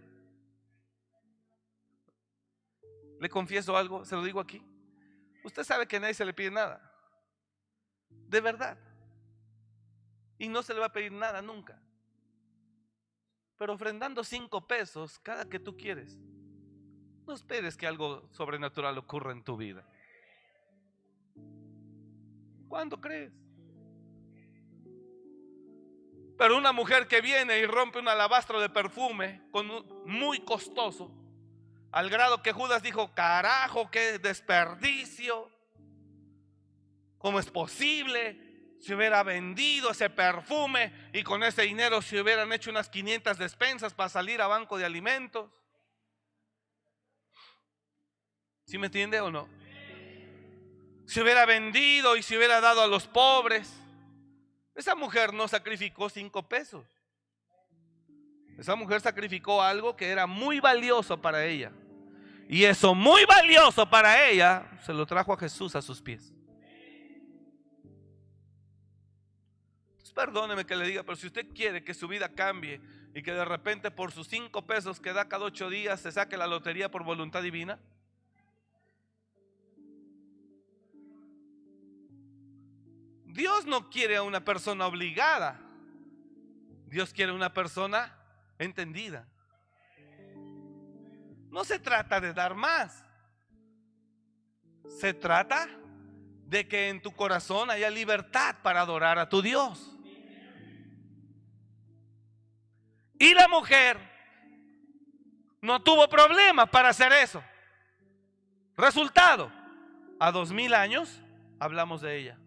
Le 3.20 3.28
confieso 3.28 3.76
algo, 3.76 4.05
se 4.05 4.16
lo 4.16 4.24
digo 4.24 4.41
aquí. 4.41 4.61
Usted 5.45 5.62
sabe 5.62 5.87
que 5.87 6.01
nadie 6.01 6.14
se 6.14 6.24
le 6.24 6.35
pide 6.35 6.51
nada. 6.51 6.82
De 8.09 8.41
verdad. 8.41 8.76
Y 10.37 10.49
no 10.49 10.62
se 10.62 10.74
le 10.74 10.80
va 10.80 10.87
a 10.87 10.93
pedir 10.93 11.12
nada 11.12 11.41
nunca. 11.41 11.80
Pero 13.57 13.74
ofrendando 13.74 14.24
cinco 14.24 14.66
pesos 14.66 15.20
cada 15.20 15.49
que 15.49 15.61
tú 15.61 15.76
quieres, 15.76 16.18
no 17.24 17.35
esperes 17.35 17.76
que 17.76 17.87
algo 17.87 18.28
sobrenatural 18.32 18.99
ocurra 18.99 19.30
en 19.30 19.45
tu 19.45 19.57
vida. 19.57 19.87
¿Cuándo 22.68 23.01
crees? 23.01 23.43
Pero 26.37 26.57
una 26.57 26.72
mujer 26.72 27.07
que 27.07 27.20
viene 27.20 27.59
y 27.59 27.66
rompe 27.66 27.99
un 27.99 28.09
alabastro 28.09 28.61
de 28.61 28.68
perfume 28.68 29.43
con 29.51 29.68
muy 30.05 30.41
costoso, 30.41 31.12
al 31.93 32.11
grado 32.11 32.43
que 32.43 32.53
Judas 32.53 32.82
dijo, 32.82 33.14
carajo, 33.14 33.89
qué 33.89 34.18
desperdicio. 34.18 35.49
¿Cómo 37.18 37.39
es 37.39 37.49
posible? 37.51 38.76
Se 38.80 38.97
hubiera 38.97 39.22
vendido 39.22 39.93
ese 39.93 40.11
perfume 40.11 40.93
y 41.12 41.22
con 41.22 41.45
ese 41.45 41.62
dinero 41.62 42.03
se 42.03 42.20
hubieran 42.20 42.53
hecho 42.53 42.70
unas 42.70 42.89
500 42.89 43.39
despensas 43.39 43.95
para 43.95 44.09
salir 44.09 44.43
a 44.43 44.49
banco 44.49 44.76
de 44.76 44.85
alimentos. 44.85 45.53
¿Sí 48.66 48.76
me 48.76 48.87
entiende 48.87 49.20
o 49.20 49.30
no? 49.30 49.49
Se 51.07 51.22
hubiera 51.22 51.47
vendido 51.47 52.16
y 52.16 52.24
se 52.24 52.37
hubiera 52.37 52.61
dado 52.61 52.82
a 52.82 52.89
los 52.89 53.07
pobres. 53.07 53.72
Esa 54.75 54.95
mujer 54.95 55.33
no 55.33 55.47
sacrificó 55.49 56.09
cinco 56.09 56.49
pesos. 56.49 56.85
Esa 58.59 58.77
mujer 58.77 59.01
sacrificó 59.01 59.62
algo 59.62 59.97
que 59.97 60.09
era 60.09 60.27
muy 60.27 60.61
valioso 60.61 61.20
para 61.20 61.45
ella. 61.45 61.72
Y 62.49 62.64
eso 62.64 62.95
muy 62.95 63.25
valioso 63.25 63.89
para 63.89 64.29
ella 64.29 64.70
se 64.85 64.93
lo 64.93 65.07
trajo 65.07 65.33
a 65.33 65.39
Jesús 65.39 65.75
a 65.75 65.83
sus 65.83 66.01
pies. 66.01 66.35
perdóneme 70.14 70.64
que 70.64 70.77
le 70.77 70.87
diga, 70.87 71.03
pero 71.03 71.16
si 71.16 71.27
usted 71.27 71.47
quiere 71.55 71.85
que 71.85 71.93
su 71.93 72.09
vida 72.09 72.31
cambie 72.31 72.81
y 73.14 73.22
que 73.22 73.33
de 73.33 73.45
repente 73.45 73.91
por 73.91 74.12
sus 74.12 74.29
cinco 74.29 74.66
pesos 74.66 75.01
que 75.01 75.12
da 75.12 75.29
cada 75.29 75.45
ocho 75.45 75.68
días 75.68 76.01
se 76.01 76.12
saque 76.12 76.37
la 76.37 76.47
lotería 76.47 76.91
por 76.91 77.05
voluntad 77.05 77.43
divina, 77.43 77.79
Dios 83.35 83.66
no 83.66 83.91
quiere 83.91 84.14
a 84.14 84.22
una 84.22 84.45
persona 84.45 84.87
obligada. 84.87 85.61
Dios 86.87 87.12
quiere 87.12 87.32
una 87.32 87.53
persona 87.53 88.16
entendida. 88.61 89.26
No 91.51 91.64
se 91.64 91.80
trata 91.80 92.20
de 92.20 92.32
dar 92.32 92.55
más. 92.55 93.05
Se 95.01 95.12
trata 95.12 95.68
de 96.47 96.68
que 96.68 96.91
en 96.91 97.03
tu 97.03 97.11
corazón 97.11 97.70
haya 97.70 97.91
libertad 97.91 98.55
para 98.62 98.82
adorar 98.82 99.18
a 99.18 99.28
tu 99.28 99.43
Dios. 99.43 99.97
Y 103.18 103.35
la 103.35 103.49
mujer 103.49 103.99
no 105.61 105.82
tuvo 105.82 106.09
problema 106.09 106.66
para 106.66 106.91
hacer 106.91 107.12
eso. 107.12 107.43
Resultado, 108.76 109.51
a 110.20 110.30
dos 110.30 110.53
mil 110.53 110.72
años 110.72 111.20
hablamos 111.59 112.01
de 112.01 112.16
ella. 112.16 112.43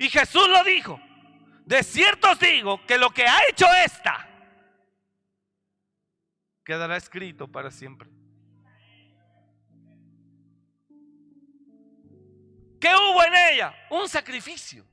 Y 0.00 0.08
Jesús 0.08 0.48
lo 0.48 0.64
dijo, 0.64 0.98
de 1.66 1.82
cierto 1.82 2.30
os 2.30 2.38
digo 2.38 2.86
que 2.86 2.96
lo 2.96 3.10
que 3.10 3.26
ha 3.26 3.46
hecho 3.50 3.66
esta 3.84 4.26
quedará 6.64 6.96
escrito 6.96 7.46
para 7.46 7.70
siempre. 7.70 8.08
¿Qué 12.80 12.88
hubo 12.88 13.22
en 13.24 13.34
ella? 13.52 13.74
Un 13.90 14.08
sacrificio. 14.08 14.86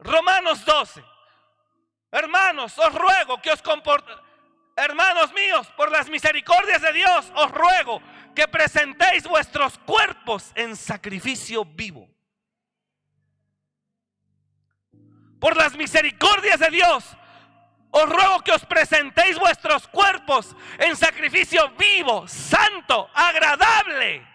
Romanos 0.00 0.64
12. 0.64 1.04
Hermanos, 2.10 2.76
os 2.80 2.94
ruego 2.96 3.40
que 3.40 3.52
os 3.52 3.62
comportéis. 3.62 4.18
Hermanos 4.74 5.32
míos, 5.34 5.68
por 5.76 5.92
las 5.92 6.08
misericordias 6.08 6.82
de 6.82 6.92
Dios, 6.94 7.32
os 7.36 7.50
ruego 7.52 8.02
que 8.34 8.48
presentéis 8.48 9.26
vuestros 9.26 9.78
cuerpos 9.78 10.52
en 10.54 10.76
sacrificio 10.76 11.64
vivo. 11.64 12.08
Por 15.38 15.56
las 15.56 15.74
misericordias 15.76 16.60
de 16.60 16.70
Dios, 16.70 17.16
os 17.90 18.08
ruego 18.08 18.40
que 18.40 18.52
os 18.52 18.64
presentéis 18.64 19.38
vuestros 19.38 19.88
cuerpos 19.88 20.54
en 20.78 20.96
sacrificio 20.96 21.70
vivo, 21.76 22.28
santo, 22.28 23.08
agradable 23.14 24.26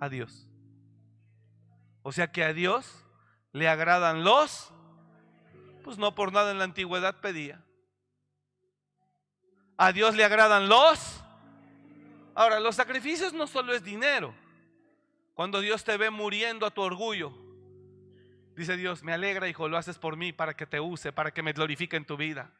a 0.00 0.08
Dios. 0.08 0.48
O 2.02 2.12
sea 2.12 2.30
que 2.30 2.44
a 2.44 2.52
Dios 2.52 3.04
le 3.52 3.68
agradan 3.68 4.24
los, 4.24 4.72
pues 5.82 5.98
no 5.98 6.14
por 6.14 6.32
nada 6.32 6.50
en 6.50 6.58
la 6.58 6.64
antigüedad 6.64 7.20
pedía. 7.20 7.64
A 9.76 9.92
Dios 9.92 10.14
le 10.14 10.24
agradan 10.24 10.68
los. 10.68 11.22
Ahora, 12.38 12.60
los 12.60 12.76
sacrificios 12.76 13.32
no 13.32 13.48
solo 13.48 13.74
es 13.74 13.82
dinero. 13.82 14.32
Cuando 15.34 15.60
Dios 15.60 15.82
te 15.82 15.96
ve 15.96 16.08
muriendo 16.08 16.66
a 16.66 16.70
tu 16.70 16.82
orgullo, 16.82 17.32
dice 18.54 18.76
Dios, 18.76 19.02
me 19.02 19.12
alegra, 19.12 19.48
hijo, 19.48 19.66
lo 19.66 19.76
haces 19.76 19.98
por 19.98 20.16
mí 20.16 20.32
para 20.32 20.54
que 20.54 20.64
te 20.64 20.78
use, 20.78 21.10
para 21.10 21.32
que 21.32 21.42
me 21.42 21.52
glorifique 21.52 21.96
en 21.96 22.04
tu 22.04 22.16
vida. 22.16 22.52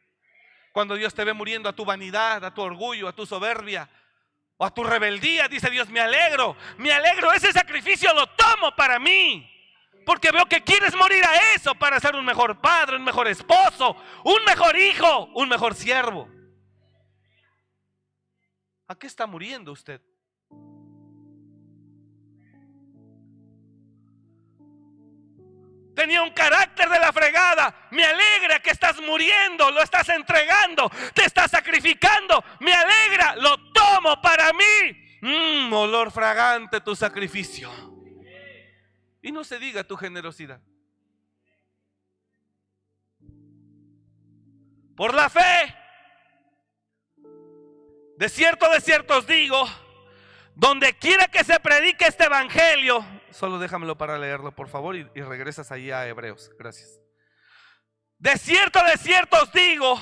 Cuando 0.73 0.97
Dios 0.97 1.15
te 1.15 1.23
ve 1.23 1.33
muriendo 1.33 1.69
a 1.69 1.75
tu 1.75 1.85
vanidad, 1.85 2.45
a 2.45 2.53
tu 2.53 2.61
orgullo, 2.61 3.07
a 3.07 3.13
tu 3.13 3.25
soberbia 3.25 3.89
o 4.57 4.65
a 4.65 4.75
tu 4.75 4.83
rebeldía, 4.83 5.47
dice 5.47 5.71
Dios, 5.71 5.89
me 5.91 6.01
alegro, 6.01 6.57
me 6.79 6.93
alegro, 6.93 7.33
ese 7.33 7.53
sacrificio 7.53 8.13
lo 8.15 8.27
tomo 8.31 8.75
para 8.75 8.99
mí. 8.99 9.49
Porque 10.05 10.33
veo 10.33 10.47
que 10.47 10.65
quieres 10.65 10.93
morir 10.97 11.25
a 11.25 11.55
eso 11.55 11.73
para 11.77 12.01
ser 12.01 12.17
un 12.17 12.25
mejor 12.25 12.61
padre, 12.61 12.97
un 12.97 13.05
mejor 13.05 13.29
esposo, 13.29 13.97
un 14.25 14.45
mejor 14.45 14.77
hijo, 14.77 15.27
un 15.37 15.49
mejor 15.49 15.77
siervo. 15.77 16.29
¿A 18.89 18.95
qué 18.95 19.07
está 19.07 19.27
muriendo 19.27 19.73
usted? 19.73 20.01
Tenía 25.95 26.23
un 26.23 26.31
carácter 26.31 26.89
de 26.89 26.99
la 26.99 27.13
fregada. 27.13 27.89
Me 27.91 28.05
alegra 28.05 28.61
que 28.61 28.71
estás 28.71 29.01
muriendo, 29.01 29.71
lo 29.71 29.83
estás 29.83 30.09
entregando, 30.09 30.91
te 31.13 31.25
estás 31.25 31.51
sacrificando. 31.51 32.43
Me 32.61 32.73
alegra, 32.73 33.37
lo 33.37 33.73
tomo 33.73 34.23
para 34.23 34.53
mí. 34.53 35.19
Mmm, 35.21 35.73
olor 35.73 36.11
fragante 36.11 36.81
tu 36.81 36.95
sacrificio. 36.95 37.71
Y 39.21 39.33
no 39.33 39.45
se 39.45 39.59
diga 39.59 39.85
tu 39.85 39.97
generosidad. 39.97 40.61
Por 44.97 45.13
la 45.13 45.29
fe. 45.29 45.78
De 48.19 48.29
cierto, 48.29 48.69
de 48.71 48.81
cierto 48.81 49.19
os 49.19 49.27
digo, 49.27 49.65
donde 50.55 50.93
quiera 50.99 51.29
que 51.29 51.45
se 51.45 51.59
predique 51.61 52.07
este 52.07 52.25
evangelio, 52.25 53.07
solo 53.31 53.59
déjamelo 53.59 53.97
para 53.97 54.19
leerlo, 54.19 54.53
por 54.53 54.69
favor, 54.69 54.97
y, 54.97 55.05
regresas 55.23 55.71
ahí 55.73 55.91
a 55.91 56.07
Hebreos. 56.07 56.51
Gracias. 56.59 56.99
De 58.19 58.37
cierto, 58.37 58.83
de 58.85 58.97
cierto 58.99 59.41
os 59.41 59.53
digo, 59.53 59.99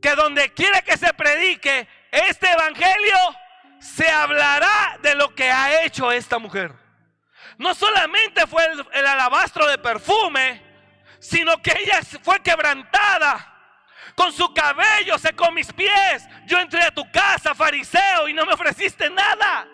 que 0.00 0.14
donde 0.14 0.48
quiera 0.54 0.80
que 0.82 0.96
se 0.96 1.12
predique 1.12 1.86
este 2.10 2.50
evangelio, 2.50 3.16
se 3.78 4.08
hablará 4.08 4.98
de 5.02 5.14
lo 5.14 5.34
que 5.34 5.50
ha 5.50 5.84
hecho 5.84 6.10
esta 6.10 6.38
mujer 6.38 6.82
no 7.58 7.74
solamente 7.74 8.46
fue 8.46 8.66
el, 8.92 9.06
alabastro 9.06 9.66
de 9.66 9.78
perfume, 9.78 10.62
sino 11.18 11.60
que 11.62 11.72
ella 11.78 12.00
fue 12.22 12.40
quebrantada. 12.40 13.51
Con 14.16 14.32
su 14.32 14.52
cabello 14.52 15.18
secó 15.18 15.50
mis 15.50 15.72
pies. 15.72 16.26
Yo 16.46 16.58
entré 16.58 16.82
a 16.82 16.94
tu 16.94 17.10
casa, 17.10 17.54
fariseo, 17.54 18.28
y 18.28 18.32
no 18.32 18.44
me 18.44 18.54
ofreciste 18.54 19.08
nada. 19.10 19.68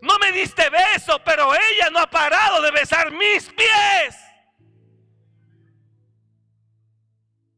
No 0.00 0.18
me 0.18 0.32
diste 0.32 0.68
beso, 0.68 1.20
pero 1.24 1.54
ella 1.54 1.90
no 1.90 2.00
ha 2.00 2.10
parado 2.10 2.60
de 2.60 2.70
besar 2.72 3.12
mis 3.12 3.48
pies. 3.52 4.16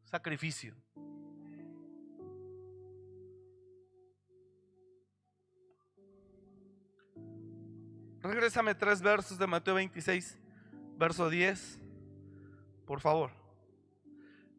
Sacrificio. 0.05 0.77
Regrésame 8.25 8.75
tres 8.75 9.03
versos 9.03 9.39
de 9.39 9.47
Mateo 9.47 9.75
26, 9.75 10.39
verso 10.97 11.29
10, 11.29 11.79
por 12.87 13.01
favor. 13.01 13.44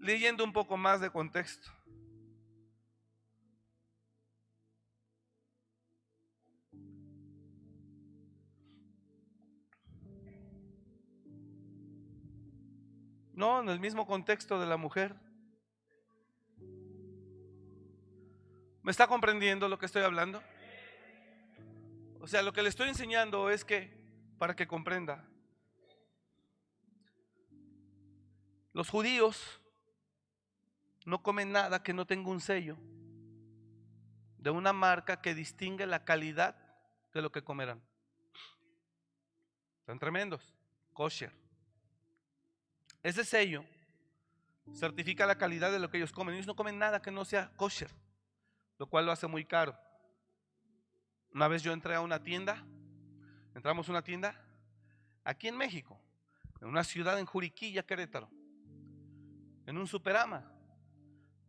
Leyendo 0.06 0.44
un 0.44 0.54
poco 0.54 0.78
más 0.78 1.02
de 1.02 1.10
contexto. 1.10 1.68
No, 13.34 13.62
en 13.62 13.70
el 13.70 13.80
mismo 13.80 14.06
contexto 14.06 14.60
de 14.60 14.68
la 14.68 14.78
mujer. 14.78 15.16
¿Me 18.84 18.92
está 18.92 19.08
comprendiendo 19.08 19.68
lo 19.68 19.80
que 19.80 19.88
estoy 19.88 20.04
hablando? 20.04 20.44
O 22.20 22.28
sea, 22.28 22.44
lo 22.44 22.54
que 22.54 22.62
le 22.62 22.70
estoy 22.70 22.90
enseñando 22.90 23.50
es 23.50 23.66
que, 23.66 23.92
para 24.38 24.56
que 24.56 24.68
comprenda, 24.68 25.28
los 28.72 28.88
judíos 28.88 29.62
no 31.06 31.22
comen 31.22 31.52
nada 31.52 31.82
que 31.84 31.94
no 31.94 32.06
tenga 32.06 32.30
un 32.30 32.42
sello 32.42 32.78
de 34.40 34.50
una 34.50 34.74
marca 34.74 35.22
que 35.22 35.34
distingue 35.34 35.86
la 35.86 36.04
calidad 36.04 36.56
de 37.14 37.22
lo 37.22 37.32
que 37.32 37.44
comerán. 37.44 37.82
Están 39.80 40.00
tremendos. 40.00 40.54
Kosher. 40.94 41.32
Ese 43.04 43.24
sello 43.24 43.64
certifica 44.74 45.26
la 45.26 45.38
calidad 45.38 45.72
de 45.72 45.80
lo 45.80 45.90
que 45.90 45.98
ellos 45.98 46.12
comen. 46.12 46.36
Ellos 46.36 46.48
no 46.48 46.56
comen 46.56 46.80
nada 46.80 47.02
que 47.02 47.12
no 47.12 47.24
sea 47.24 47.52
kosher, 47.56 47.92
lo 48.80 48.88
cual 48.88 49.06
lo 49.06 49.12
hace 49.12 49.28
muy 49.28 49.46
caro. 49.46 49.78
Una 51.34 51.48
vez 51.48 51.62
yo 51.62 51.74
entré 51.74 51.94
a 51.96 52.02
una 52.02 52.24
tienda, 52.24 52.66
entramos 53.54 53.88
a 53.88 53.92
una 53.92 54.04
tienda 54.04 54.42
aquí 55.24 55.48
en 55.48 55.58
México, 55.58 56.00
en 56.62 56.68
una 56.68 56.84
ciudad 56.84 57.20
en 57.20 57.26
Juriquilla, 57.26 57.86
Querétaro, 57.86 58.30
en 59.66 59.78
un 59.78 59.86
superama. 59.86 60.55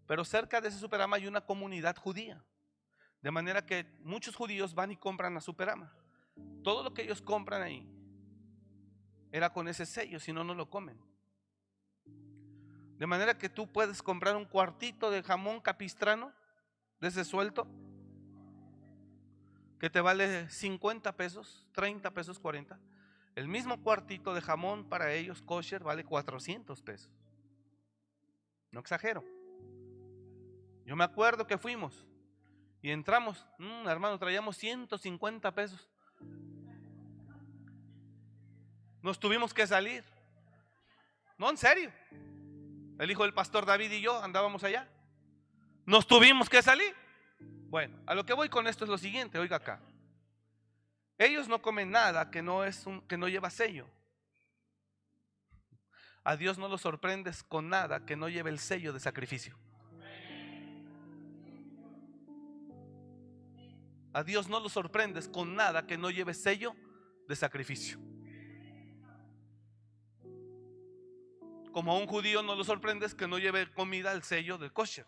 Pero 0.07 0.25
cerca 0.25 0.61
de 0.61 0.69
ese 0.69 0.79
superama 0.79 1.17
hay 1.17 1.27
una 1.27 1.41
comunidad 1.41 1.97
judía. 1.97 2.43
De 3.23 3.31
manera 3.31 3.67
que 3.67 3.87
muchos 4.03 4.37
judíos 4.37 4.75
van 4.75 4.93
y 4.93 4.97
compran 4.97 5.37
a 5.37 5.41
superama. 5.41 5.93
Todo 6.63 6.83
lo 6.83 6.95
que 6.95 7.03
ellos 7.03 7.23
compran 7.23 7.63
ahí 7.63 7.89
era 9.33 9.53
con 9.53 9.69
ese 9.69 9.87
sello, 9.87 10.21
si 10.21 10.33
no, 10.33 10.45
no 10.45 10.55
lo 10.55 10.71
comen. 10.71 10.99
De 12.99 13.07
manera 13.07 13.37
que 13.37 13.49
tú 13.49 13.71
puedes 13.71 14.03
comprar 14.03 14.37
un 14.37 14.45
cuartito 14.45 15.11
de 15.11 15.23
jamón 15.23 15.61
capistrano, 15.61 16.33
de 17.01 17.09
ese 17.09 17.25
suelto, 17.25 17.67
que 19.79 19.91
te 19.91 20.01
vale 20.01 20.49
50 20.49 21.17
pesos, 21.17 21.67
30 21.73 22.11
pesos, 22.13 22.39
40. 22.39 22.79
El 23.35 23.49
mismo 23.49 23.83
cuartito 23.83 24.33
de 24.33 24.41
jamón 24.41 24.89
para 24.89 25.13
ellos, 25.13 25.43
kosher, 25.43 25.83
vale 25.83 26.05
400 26.05 26.81
pesos. 26.81 27.11
No 28.71 28.81
exagero. 28.81 29.23
Yo 30.87 30.95
me 30.95 31.03
acuerdo 31.03 31.47
que 31.47 31.59
fuimos 31.59 32.07
y 32.81 32.93
entramos, 32.93 33.45
mm, 33.59 33.89
hermano, 33.89 34.17
traíamos 34.19 34.57
150 34.57 35.53
pesos. 35.53 35.91
Nos 39.03 39.19
tuvimos 39.19 39.53
que 39.53 39.67
salir. 39.67 40.05
No, 41.37 41.51
en 41.51 41.57
serio. 41.57 41.93
El 43.01 43.11
hijo 43.11 43.25
del 43.25 43.35
pastor 43.35 43.67
David 43.67 43.91
y 43.91 44.01
yo 44.01 44.23
andábamos 44.23 44.63
allá. 44.63 44.89
Nos 45.85 46.07
tuvimos 46.07 46.49
que 46.49 46.63
salir. 46.63 46.95
Bueno, 47.69 47.99
a 48.07 48.15
lo 48.15 48.25
que 48.25 48.33
voy 48.33 48.49
con 48.49 48.69
esto 48.69 48.85
es 48.85 48.91
lo 48.91 48.97
siguiente, 48.97 49.39
oiga 49.39 49.57
acá. 49.57 49.81
Ellos 51.19 51.49
no 51.49 51.61
comen 51.61 51.91
nada 51.91 52.31
que 52.31 52.43
no, 52.43 52.63
es 52.63 52.85
que 53.09 53.17
no 53.17 53.27
lleva 53.27 53.51
sello. 53.51 53.89
A 56.23 56.37
Dios 56.37 56.59
no 56.59 56.69
lo 56.69 56.79
sorprendes 56.79 57.43
con 57.43 57.69
nada 57.69 58.07
que 58.07 58.15
no 58.15 58.29
lleve 58.29 58.51
el 58.51 58.61
sello 58.61 58.93
de 58.93 59.01
sacrificio. 59.01 59.57
A 64.17 64.25
Dios 64.25 64.49
no 64.49 64.61
lo 64.61 64.71
sorprendes 64.71 65.29
con 65.29 65.55
nada 65.55 65.87
que 65.87 65.99
no 65.99 66.11
lleve 66.11 66.33
sello 66.33 66.75
de 67.29 67.37
sacrificio. 67.37 67.99
Como 71.71 71.93
a 71.93 71.99
un 71.99 72.07
judío 72.07 72.43
no 72.43 72.55
lo 72.55 72.65
sorprendes 72.65 73.15
que 73.15 73.29
no 73.29 73.39
lleve 73.39 73.71
comida 73.75 74.13
el 74.13 74.23
sello 74.23 74.57
del 74.57 74.73
kosher. 74.73 75.05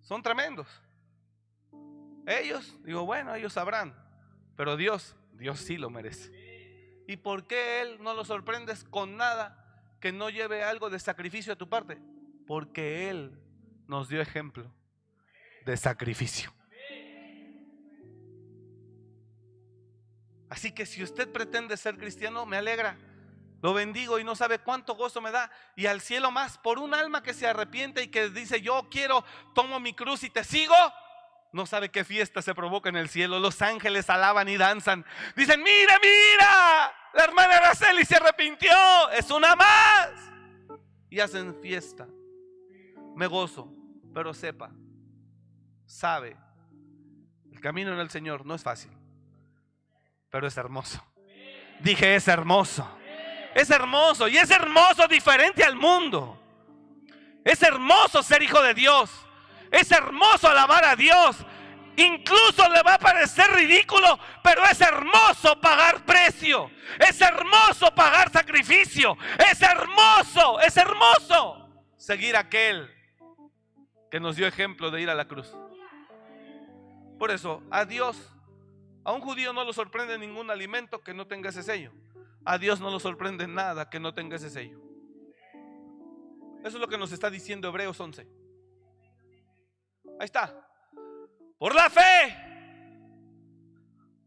son 0.00 0.20
tremendos. 0.20 0.66
Ellos, 2.26 2.76
digo, 2.82 3.04
bueno, 3.04 3.36
ellos 3.36 3.52
sabrán, 3.52 3.94
pero 4.56 4.76
Dios, 4.76 5.14
Dios 5.34 5.60
sí 5.60 5.76
lo 5.76 5.90
merece. 5.90 7.04
¿Y 7.06 7.18
por 7.18 7.46
qué 7.46 7.82
Él 7.82 7.98
no 8.02 8.14
lo 8.14 8.24
sorprendes 8.24 8.82
con 8.82 9.16
nada 9.16 9.94
que 10.00 10.10
no 10.10 10.28
lleve 10.28 10.64
algo 10.64 10.90
de 10.90 10.98
sacrificio 10.98 11.52
a 11.52 11.56
tu 11.56 11.68
parte? 11.68 12.00
Porque 12.48 13.10
Él 13.10 13.38
nos 13.88 14.08
dio 14.08 14.20
ejemplo 14.20 14.70
de 15.64 15.76
sacrificio. 15.76 16.52
Así 20.48 20.72
que 20.72 20.86
si 20.86 21.02
usted 21.02 21.30
pretende 21.30 21.76
ser 21.76 21.98
cristiano, 21.98 22.46
me 22.46 22.56
alegra. 22.56 22.96
Lo 23.60 23.74
bendigo 23.74 24.18
y 24.18 24.24
no 24.24 24.36
sabe 24.36 24.60
cuánto 24.60 24.94
gozo 24.94 25.20
me 25.20 25.30
da. 25.30 25.50
Y 25.74 25.86
al 25.86 26.00
cielo 26.00 26.30
más 26.30 26.58
por 26.58 26.78
un 26.78 26.94
alma 26.94 27.22
que 27.22 27.34
se 27.34 27.46
arrepiente 27.46 28.02
y 28.02 28.08
que 28.08 28.30
dice, 28.30 28.60
yo 28.60 28.88
quiero, 28.90 29.24
tomo 29.54 29.80
mi 29.80 29.94
cruz 29.94 30.22
y 30.22 30.30
te 30.30 30.44
sigo. 30.44 30.74
No 31.52 31.66
sabe 31.66 31.90
qué 31.90 32.04
fiesta 32.04 32.40
se 32.40 32.54
provoca 32.54 32.88
en 32.88 32.96
el 32.96 33.08
cielo. 33.08 33.40
Los 33.40 33.60
ángeles 33.62 34.08
alaban 34.10 34.48
y 34.48 34.56
danzan. 34.56 35.04
Dicen, 35.34 35.62
mira, 35.62 35.98
mira, 36.00 36.92
la 37.14 37.24
hermana 37.24 37.56
Araceli 37.56 38.04
se 38.04 38.16
arrepintió. 38.16 38.70
Es 39.10 39.30
una 39.30 39.56
más. 39.56 40.10
Y 41.10 41.20
hacen 41.20 41.60
fiesta. 41.60 42.06
Me 43.16 43.26
gozo, 43.26 43.72
pero 44.18 44.34
sepa, 44.34 44.72
sabe, 45.86 46.36
el 47.52 47.60
camino 47.60 47.92
en 47.92 48.00
el 48.00 48.10
Señor 48.10 48.44
no 48.44 48.56
es 48.56 48.64
fácil, 48.64 48.90
pero 50.28 50.48
es 50.48 50.56
hermoso. 50.56 51.00
Dije, 51.78 52.16
es 52.16 52.26
hermoso. 52.26 52.98
Es 53.54 53.70
hermoso 53.70 54.26
y 54.26 54.36
es 54.36 54.50
hermoso 54.50 55.06
diferente 55.06 55.62
al 55.62 55.76
mundo. 55.76 56.36
Es 57.44 57.62
hermoso 57.62 58.20
ser 58.24 58.42
hijo 58.42 58.60
de 58.60 58.74
Dios. 58.74 59.08
Es 59.70 59.92
hermoso 59.92 60.48
alabar 60.48 60.84
a 60.84 60.96
Dios. 60.96 61.36
Incluso 61.96 62.68
le 62.70 62.82
va 62.82 62.94
a 62.94 62.98
parecer 62.98 63.48
ridículo, 63.52 64.18
pero 64.42 64.64
es 64.64 64.80
hermoso 64.80 65.60
pagar 65.60 66.04
precio. 66.04 66.72
Es 66.98 67.20
hermoso 67.20 67.94
pagar 67.94 68.32
sacrificio. 68.32 69.16
Es 69.48 69.62
hermoso, 69.62 70.58
es 70.58 70.76
hermoso 70.76 71.68
seguir 71.96 72.36
aquel 72.36 72.97
que 74.10 74.20
nos 74.20 74.36
dio 74.36 74.46
ejemplo 74.46 74.90
de 74.90 75.02
ir 75.02 75.10
a 75.10 75.14
la 75.14 75.26
cruz. 75.26 75.54
Por 77.18 77.30
eso, 77.30 77.62
a 77.70 77.84
Dios, 77.84 78.16
a 79.04 79.12
un 79.12 79.20
judío 79.20 79.52
no 79.52 79.64
lo 79.64 79.72
sorprende 79.72 80.18
ningún 80.18 80.50
alimento 80.50 81.00
que 81.00 81.14
no 81.14 81.26
tenga 81.26 81.50
ese 81.50 81.62
sello. 81.62 81.92
A 82.44 82.58
Dios 82.58 82.80
no 82.80 82.90
lo 82.90 83.00
sorprende 83.00 83.46
nada 83.46 83.90
que 83.90 84.00
no 84.00 84.14
tenga 84.14 84.36
ese 84.36 84.50
sello. 84.50 84.80
Eso 86.60 86.76
es 86.76 86.80
lo 86.80 86.88
que 86.88 86.98
nos 86.98 87.12
está 87.12 87.30
diciendo 87.30 87.68
Hebreos 87.68 87.98
11. 87.98 88.22
Ahí 90.18 90.24
está. 90.24 90.68
Por 91.58 91.74
la 91.74 91.90
fe. 91.90 92.48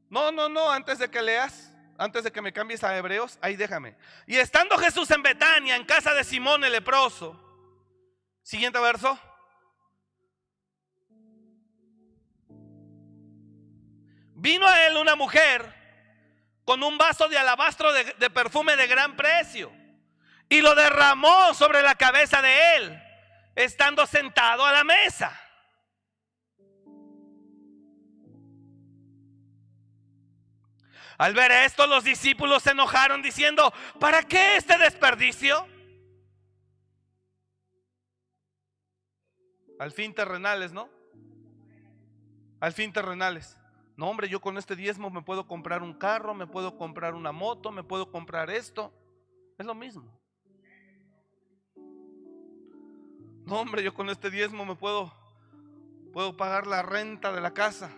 No, 0.09 0.31
no, 0.31 0.49
no, 0.49 0.69
antes 0.69 0.99
de 0.99 1.09
que 1.09 1.21
leas, 1.21 1.73
antes 1.97 2.23
de 2.23 2.31
que 2.31 2.41
me 2.41 2.51
cambies 2.51 2.83
a 2.83 2.97
Hebreos, 2.97 3.37
ahí 3.41 3.55
déjame. 3.55 3.95
Y 4.27 4.35
estando 4.35 4.77
Jesús 4.77 5.09
en 5.11 5.23
Betania, 5.23 5.75
en 5.75 5.85
casa 5.85 6.13
de 6.13 6.23
Simón 6.23 6.63
el 6.63 6.73
leproso. 6.73 7.39
Siguiente 8.43 8.79
verso. 8.79 9.17
Vino 14.41 14.67
a 14.67 14.87
él 14.87 14.97
una 14.97 15.15
mujer 15.15 15.71
con 16.65 16.81
un 16.81 16.97
vaso 16.97 17.29
de 17.29 17.37
alabastro 17.37 17.93
de, 17.93 18.29
perfume 18.31 18.75
de 18.75 18.87
gran 18.87 19.15
precio 19.15 19.71
y 20.49 20.61
lo 20.61 20.73
derramó 20.73 21.53
sobre 21.53 21.83
la 21.83 21.93
cabeza 21.93 22.41
de 22.41 22.75
él, 22.75 23.03
estando 23.55 24.07
sentado 24.07 24.65
a 24.65 24.71
la 24.71 24.83
mesa. 24.83 25.39
Al 31.19 31.35
ver 31.35 31.51
esto, 31.51 31.85
los 31.85 32.03
discípulos 32.03 32.63
se 32.63 32.71
enojaron 32.71 33.21
diciendo, 33.21 33.71
¿para 33.99 34.23
qué 34.23 34.55
este 34.55 34.75
desperdicio? 34.79 35.67
Al 39.77 39.91
fin 39.91 40.15
terrenales, 40.15 40.71
¿no? 40.71 40.89
Al 42.59 42.73
fin 42.73 42.91
terrenales. 42.91 43.60
No, 44.01 44.09
hombre, 44.09 44.27
yo 44.27 44.41
con 44.41 44.57
este 44.57 44.75
diezmo 44.75 45.11
me 45.11 45.21
puedo 45.21 45.45
comprar 45.45 45.83
un 45.83 45.93
carro, 45.93 46.33
me 46.33 46.47
puedo 46.47 46.75
comprar 46.75 47.13
una 47.13 47.31
moto, 47.31 47.71
me 47.71 47.83
puedo 47.83 48.09
comprar 48.09 48.49
esto. 48.49 48.91
Es 49.59 49.65
lo 49.67 49.75
mismo. 49.75 50.19
No, 53.45 53.59
hombre, 53.59 53.83
yo 53.83 53.93
con 53.93 54.09
este 54.09 54.31
diezmo 54.31 54.65
me 54.65 54.73
puedo 54.73 55.13
puedo 56.13 56.35
pagar 56.35 56.65
la 56.65 56.81
renta 56.81 57.31
de 57.31 57.41
la 57.41 57.53
casa. 57.53 57.91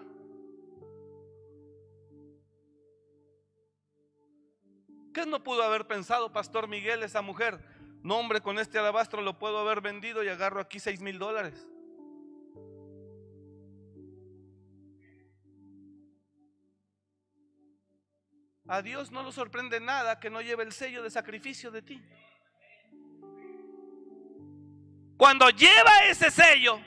¿Qué 5.14 5.26
no 5.26 5.42
pudo 5.42 5.64
haber 5.64 5.88
pensado, 5.88 6.34
Pastor 6.34 6.68
Miguel, 6.68 7.04
esa 7.04 7.22
mujer? 7.22 7.64
No, 8.02 8.18
hombre, 8.18 8.42
con 8.42 8.60
este 8.60 8.78
alabastro 8.78 9.22
lo 9.22 9.40
puedo 9.40 9.58
haber 9.58 9.80
vendido 9.80 10.22
y 10.22 10.28
agarro 10.28 10.60
aquí 10.60 10.82
seis 10.82 11.00
mil 11.00 11.18
dólares. 11.18 11.66
A 18.68 18.82
Dios 18.82 19.12
no 19.12 19.24
lo 19.24 19.32
sorprende 19.32 19.80
nada 19.80 20.20
que 20.20 20.30
no 20.30 20.42
lleve 20.42 20.64
el 20.64 20.72
sello 20.72 21.04
de 21.04 21.10
sacrificio 21.10 21.70
de 21.70 21.82
ti. 21.82 22.02
Cuando 25.18 25.50
lleva 25.50 26.06
ese 26.08 26.32
sello, 26.32 26.80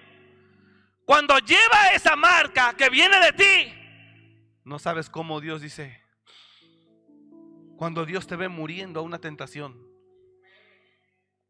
cuando 1.05 1.39
lleva 1.39 1.93
esa 1.95 2.16
marca 2.16 2.74
que 2.74 2.89
viene 2.89 3.18
de 3.20 3.33
ti, 3.33 3.72
no 4.64 4.79
sabes 4.79 5.11
cómo 5.11 5.41
Dios 5.41 5.61
dice. 5.61 6.03
Cuando 7.77 8.07
Dios 8.07 8.27
te 8.27 8.37
ve 8.37 8.49
muriendo 8.49 9.01
a 9.01 9.03
una 9.03 9.18
tentación, 9.18 9.87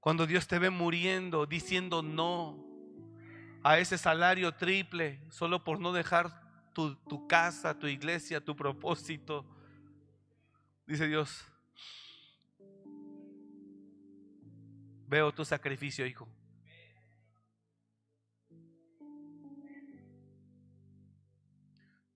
cuando 0.00 0.26
Dios 0.26 0.48
te 0.48 0.58
ve 0.58 0.70
muriendo 0.70 1.46
diciendo 1.46 2.02
no 2.02 2.64
a 3.62 3.78
ese 3.78 3.96
salario 3.96 4.54
triple 4.54 5.20
solo 5.30 5.62
por 5.64 5.80
no 5.80 5.92
dejar 5.92 6.42
tu, 6.72 6.96
tu 7.08 7.26
casa, 7.28 7.78
tu 7.78 7.86
iglesia, 7.86 8.44
tu 8.44 8.54
propósito, 8.54 9.55
Dice 10.86 11.06
Dios, 11.08 11.44
veo 15.08 15.32
tu 15.32 15.44
sacrificio, 15.44 16.06
hijo. 16.06 16.28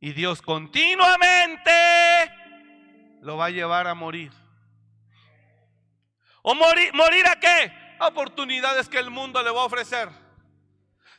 Y 0.03 0.13
Dios 0.13 0.41
continuamente 0.41 1.71
lo 3.21 3.37
va 3.37 3.47
a 3.47 3.51
llevar 3.51 3.87
a 3.87 3.95
morir. 3.95 4.33
¿O 6.43 6.55
morir, 6.55 6.95
morir 6.95 7.27
a 7.27 7.39
qué? 7.39 7.81
oportunidades 8.01 8.89
que 8.89 8.99
el 8.99 9.11
mundo 9.11 9.43
le 9.43 9.51
va 9.51 9.63
a 9.63 9.65
ofrecer. 9.65 10.09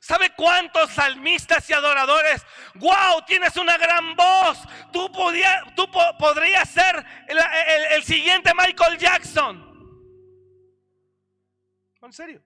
¿Sabe 0.02 0.32
cuántos 0.36 0.90
salmistas 0.90 1.70
y 1.70 1.74
adoradores? 1.74 2.44
¡Wow! 2.74 3.24
Tienes 3.28 3.56
una 3.56 3.78
gran 3.78 4.16
voz. 4.16 4.58
Tú, 4.92 5.08
tú 5.76 5.88
podrías 6.18 6.68
ser 6.68 7.06
el, 7.28 8.04
siguiente 8.04 8.52
Michael 8.56 8.98
Jackson. 8.98 9.70
¿En 12.02 12.12
serio? 12.12 12.42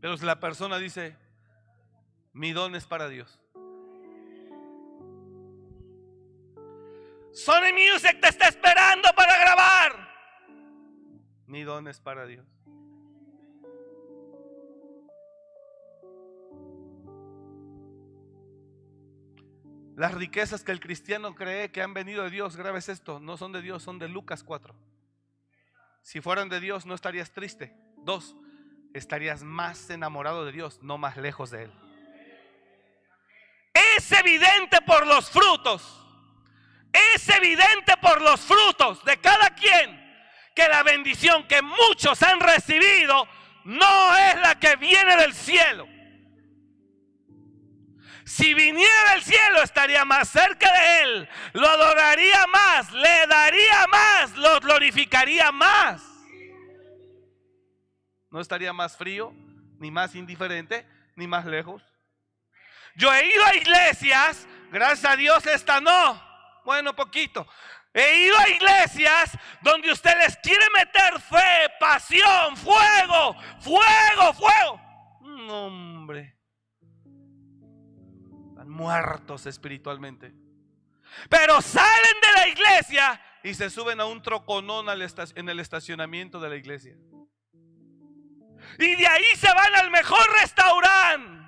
Pero 0.00 0.16
si 0.16 0.24
la 0.24 0.38
persona 0.38 0.78
dice, 0.78 1.16
mi 2.34 2.52
don 2.52 2.76
es 2.76 2.86
para 2.86 3.08
Dios. 3.08 3.40
Sony 7.32 7.72
Music 7.72 8.20
te 8.20 8.28
está 8.28 8.46
esperando 8.46 9.08
para 9.16 9.36
grabar. 9.40 10.08
Mi 11.48 11.64
don 11.64 11.88
es 11.88 11.98
para 11.98 12.26
Dios. 12.26 12.46
Las 19.96 20.12
riquezas 20.12 20.64
que 20.64 20.72
el 20.72 20.80
cristiano 20.80 21.34
cree 21.34 21.70
que 21.70 21.80
han 21.80 21.94
venido 21.94 22.24
de 22.24 22.30
Dios, 22.30 22.56
grabes 22.56 22.88
esto, 22.88 23.20
no 23.20 23.36
son 23.36 23.52
de 23.52 23.62
Dios, 23.62 23.82
son 23.82 23.98
de 23.98 24.08
Lucas 24.08 24.42
4. 24.42 24.74
Si 26.02 26.20
fueran 26.20 26.48
de 26.48 26.60
Dios, 26.60 26.84
no 26.84 26.94
estarías 26.94 27.30
triste. 27.32 27.74
Dos, 27.98 28.34
estarías 28.92 29.44
más 29.44 29.88
enamorado 29.90 30.44
de 30.44 30.52
Dios, 30.52 30.80
no 30.82 30.98
más 30.98 31.16
lejos 31.16 31.50
de 31.50 31.64
Él. 31.64 31.72
Es 33.96 34.10
evidente 34.12 34.80
por 34.82 35.06
los 35.06 35.30
frutos. 35.30 36.00
Es 36.92 37.28
evidente 37.28 37.96
por 38.00 38.20
los 38.20 38.40
frutos 38.40 39.04
de 39.04 39.16
cada 39.18 39.50
quien 39.50 40.02
que 40.54 40.68
la 40.68 40.82
bendición 40.82 41.46
que 41.46 41.62
muchos 41.62 42.22
han 42.22 42.40
recibido 42.40 43.26
no 43.64 44.16
es 44.16 44.36
la 44.40 44.58
que 44.58 44.76
viene 44.76 45.16
del 45.16 45.34
cielo. 45.34 45.93
Si 48.24 48.54
viniera 48.54 49.12
del 49.12 49.22
cielo 49.22 49.62
estaría 49.62 50.04
más 50.04 50.28
cerca 50.28 50.72
de 50.72 51.02
Él, 51.02 51.28
lo 51.52 51.68
adoraría 51.68 52.46
más, 52.46 52.90
le 52.92 53.26
daría 53.26 53.86
más, 53.88 54.36
lo 54.36 54.60
glorificaría 54.60 55.52
más. 55.52 56.02
No 58.30 58.40
estaría 58.40 58.72
más 58.72 58.96
frío, 58.96 59.32
ni 59.78 59.90
más 59.90 60.14
indiferente, 60.14 60.86
ni 61.16 61.26
más 61.26 61.44
lejos. 61.44 61.82
Yo 62.96 63.12
he 63.12 63.26
ido 63.26 63.44
a 63.44 63.54
iglesias, 63.54 64.46
gracias 64.70 65.12
a 65.12 65.16
Dios 65.16 65.46
esta 65.46 65.80
no, 65.80 66.22
bueno, 66.64 66.96
poquito. 66.96 67.46
He 67.92 68.24
ido 68.24 68.38
a 68.38 68.48
iglesias 68.48 69.38
donde 69.60 69.92
usted 69.92 70.16
les 70.18 70.36
quiere 70.38 70.64
meter 70.74 71.20
fe, 71.20 71.70
pasión, 71.78 72.56
fuego, 72.56 73.36
fuego, 73.60 74.32
fuego. 74.32 74.80
No, 75.20 75.66
hombre. 75.66 76.33
Muertos 78.66 79.46
espiritualmente. 79.46 80.32
Pero 81.28 81.60
salen 81.60 82.20
de 82.20 82.32
la 82.32 82.48
iglesia 82.48 83.20
y 83.42 83.54
se 83.54 83.70
suben 83.70 84.00
a 84.00 84.06
un 84.06 84.22
troconón 84.22 84.86
en 84.88 85.48
el 85.48 85.60
estacionamiento 85.60 86.40
de 86.40 86.48
la 86.48 86.56
iglesia. 86.56 86.96
Y 88.78 88.94
de 88.96 89.06
ahí 89.06 89.36
se 89.36 89.52
van 89.52 89.74
al 89.76 89.90
mejor 89.90 90.26
restaurante. 90.40 91.44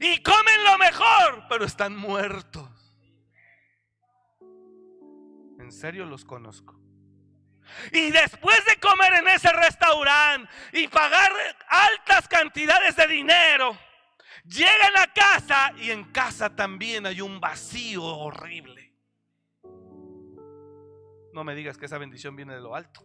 Y 0.00 0.22
comen 0.22 0.64
lo 0.64 0.78
mejor, 0.78 1.44
pero 1.48 1.64
están 1.64 1.96
muertos. 1.96 2.68
En 5.58 5.72
serio 5.72 6.04
los 6.04 6.24
conozco. 6.24 6.78
Y 7.92 8.10
después 8.10 8.64
de 8.66 8.76
comer 8.76 9.14
en 9.14 9.28
ese 9.28 9.50
restaurante 9.52 10.50
y 10.72 10.88
pagar 10.88 11.32
altas 11.68 12.28
cantidades 12.28 12.96
de 12.96 13.06
dinero, 13.06 13.78
llegan 14.44 14.96
a 14.96 15.12
casa 15.12 15.72
y 15.78 15.90
en 15.90 16.04
casa 16.12 16.54
también 16.54 17.06
hay 17.06 17.20
un 17.20 17.40
vacío 17.40 18.04
horrible. 18.04 18.94
No 21.32 21.44
me 21.44 21.54
digas 21.54 21.78
que 21.78 21.86
esa 21.86 21.98
bendición 21.98 22.36
viene 22.36 22.54
de 22.54 22.60
lo 22.60 22.74
alto. 22.74 23.00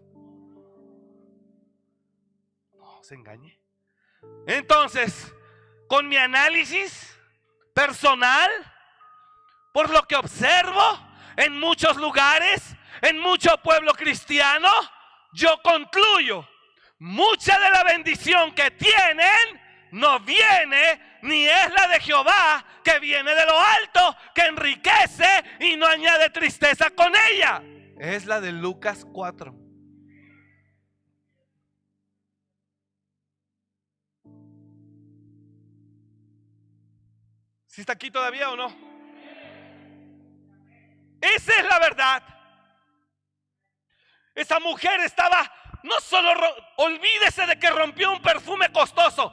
No 2.74 3.02
se 3.04 3.16
engañe. 3.16 3.60
Entonces, 4.46 5.34
con 5.88 6.08
mi 6.08 6.18
análisis 6.18 7.18
personal, 7.74 8.50
por 9.74 9.90
lo 9.90 10.04
que 10.04 10.16
observo 10.16 10.82
en 11.38 11.60
muchos 11.60 11.96
lugares, 11.98 12.76
en 13.02 13.20
mucho 13.20 13.58
pueblo 13.64 13.94
cristiano, 13.94 14.70
yo 15.34 15.62
concluyo, 15.62 16.48
mucha 17.00 17.60
de 17.60 17.70
la 17.70 17.84
bendición 17.84 18.54
que 18.54 18.72
tienen 18.72 19.62
no 19.92 20.20
viene 20.20 21.07
ni 21.22 21.46
es 21.46 21.72
la 21.74 21.88
de 21.88 22.00
Jehová, 22.00 22.66
que 22.84 23.00
viene 23.00 23.34
de 23.34 23.46
lo 23.46 23.60
alto, 23.60 24.16
que 24.34 24.42
enriquece 24.42 25.44
y 25.60 25.76
no 25.76 25.86
añade 25.86 26.30
tristeza 26.30 26.90
con 26.92 27.14
ella. 27.32 27.62
Es 28.00 28.26
la 28.26 28.40
de 28.40 28.52
Lucas 28.52 29.06
4. 29.12 29.56
¿Si 37.78 37.82
está 37.82 37.94
aquí 37.94 38.10
todavía 38.10 38.50
o 38.50 38.56
no? 38.56 38.76
Esa 41.22 41.60
es 41.60 41.66
la 41.66 41.80
verdad. 41.80 42.24
Esa 44.34 44.60
mujer 44.60 45.00
estaba, 45.02 45.52
no 45.84 46.00
solo, 46.00 46.30
olvídese 46.78 47.46
de 47.46 47.58
que 47.58 47.70
rompió 47.70 48.12
un 48.12 48.22
perfume 48.22 48.72
costoso, 48.72 49.32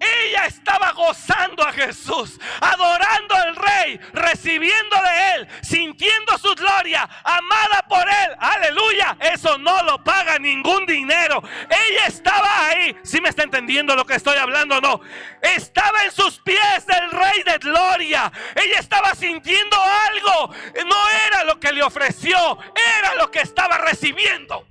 ella 0.00 0.46
estaba 0.46 0.92
gozando 0.92 1.62
a 1.62 1.72
Jesús, 1.72 2.38
adorando 2.60 3.34
al 3.34 3.56
Rey, 3.56 4.00
recibiendo 4.12 4.96
de 5.02 5.34
Él, 5.34 5.48
sintiendo 5.62 6.36
su 6.38 6.54
gloria, 6.54 7.08
amada 7.24 7.84
por 7.88 8.06
Él. 8.06 8.36
Aleluya. 8.38 9.16
Eso 9.20 9.58
no 9.58 9.82
lo 9.84 10.02
paga 10.02 10.38
ningún 10.38 10.86
dinero. 10.86 11.42
Ella 11.68 12.06
estaba 12.06 12.66
ahí. 12.66 12.96
Si 13.02 13.20
me 13.20 13.28
está 13.30 13.42
entendiendo 13.42 13.94
lo 13.96 14.04
que 14.04 14.14
estoy 14.14 14.36
hablando 14.36 14.80
no? 14.80 15.00
Estaba 15.40 16.04
en 16.04 16.12
sus 16.12 16.38
pies 16.40 16.86
del 16.86 17.10
Rey 17.10 17.42
de 17.44 17.58
gloria. 17.58 18.30
Ella 18.54 18.78
estaba 18.78 19.14
sintiendo 19.14 19.76
algo. 20.10 20.54
No 20.86 21.08
era 21.26 21.44
lo 21.44 21.58
que 21.58 21.72
le 21.72 21.82
ofreció, 21.82 22.58
era 22.98 23.14
lo 23.14 23.30
que 23.30 23.40
estaba 23.40 23.78
recibiendo. 23.78 24.66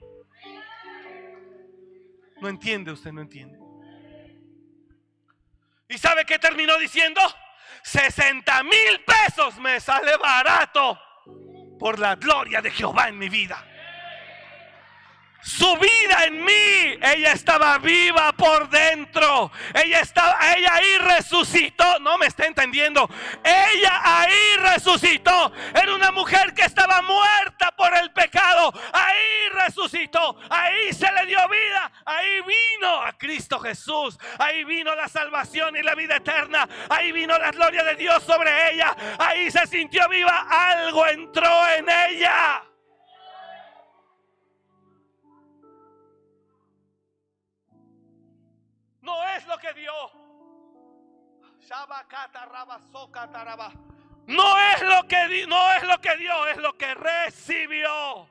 No 2.41 2.49
entiende 2.49 2.91
usted, 2.91 3.11
no 3.11 3.21
entiende. 3.21 3.55
¿Y 5.88 5.98
sabe 5.98 6.26
qué 6.26 6.40
terminó 6.40 6.78
diciendo? 6.78 7.22
60 7.84 8.64
mil 8.64 9.04
pesos 9.06 9.58
me 9.60 9.80
sale 9.80 10.18
barato 10.18 11.00
por 11.80 12.00
la 12.00 12.16
gloria 12.16 12.62
de 12.62 12.72
Jehová 12.72 13.10
en 13.10 13.18
mi 13.18 13.30
vida 13.30 13.64
su 15.46 15.78
vida 15.78 16.26
en 16.26 16.43
mí. 16.43 16.98
Ella 17.02 17.34
estaba 17.34 17.78
viva 17.78 18.32
por 18.34 18.68
dentro. 18.68 19.52
Ella 19.76 20.00
estaba, 20.00 20.38
ella 20.56 20.74
ahí 20.74 20.98
resucitó. 20.98 22.00
No 22.00 22.18
me 22.18 22.26
está 22.26 22.48
entendiendo. 22.48 23.08
Ella 23.43 24.02
ahí 24.04 24.58
resucitó. 24.58 25.52
Era 25.74 25.93
una 25.93 26.12
mujer 26.12 26.54
que 26.56 26.64
estaba 26.64 27.04
muerta 27.04 27.72
por 27.78 27.96
el 27.96 28.12
pecado. 28.12 28.74
Ahí 28.91 29.50
resucitó. 29.54 30.36
Ahí 30.50 30.91
se 30.93 31.12
le 31.12 31.28
dio 31.28 31.39
vida. 31.48 31.91
Ahí 32.06 32.41
vino 32.41 33.02
a 33.04 33.14
Cristo 33.14 33.60
Jesús. 33.60 34.18
Ahí 34.39 34.64
vino 34.64 34.96
la 34.96 35.08
salvación 35.08 35.78
y 35.78 35.84
la 35.84 35.93
vida 35.93 36.16
eterna. 36.16 36.68
Ahí 36.89 37.12
vino 37.12 37.38
la 37.38 37.52
gloria 37.52 37.84
de 37.84 37.96
Dios 37.96 38.24
sobre 38.24 38.72
ella. 38.72 38.96
Ahí 39.20 39.52
se 39.52 39.68
sintió 39.68 40.10
viva. 40.10 40.48
Algo 40.50 41.06
entró 41.06 41.70
en 41.78 41.88
ella. 41.88 42.64
No 54.28 54.57
es 54.71 54.82
lo 54.82 55.07
que 55.07 55.45
no 55.47 55.73
es 55.73 55.84
lo 55.84 56.01
que 56.01 56.17
dio, 56.17 56.47
es 56.47 56.57
lo 56.57 56.78
que 56.78 56.93
recibió. 56.95 58.30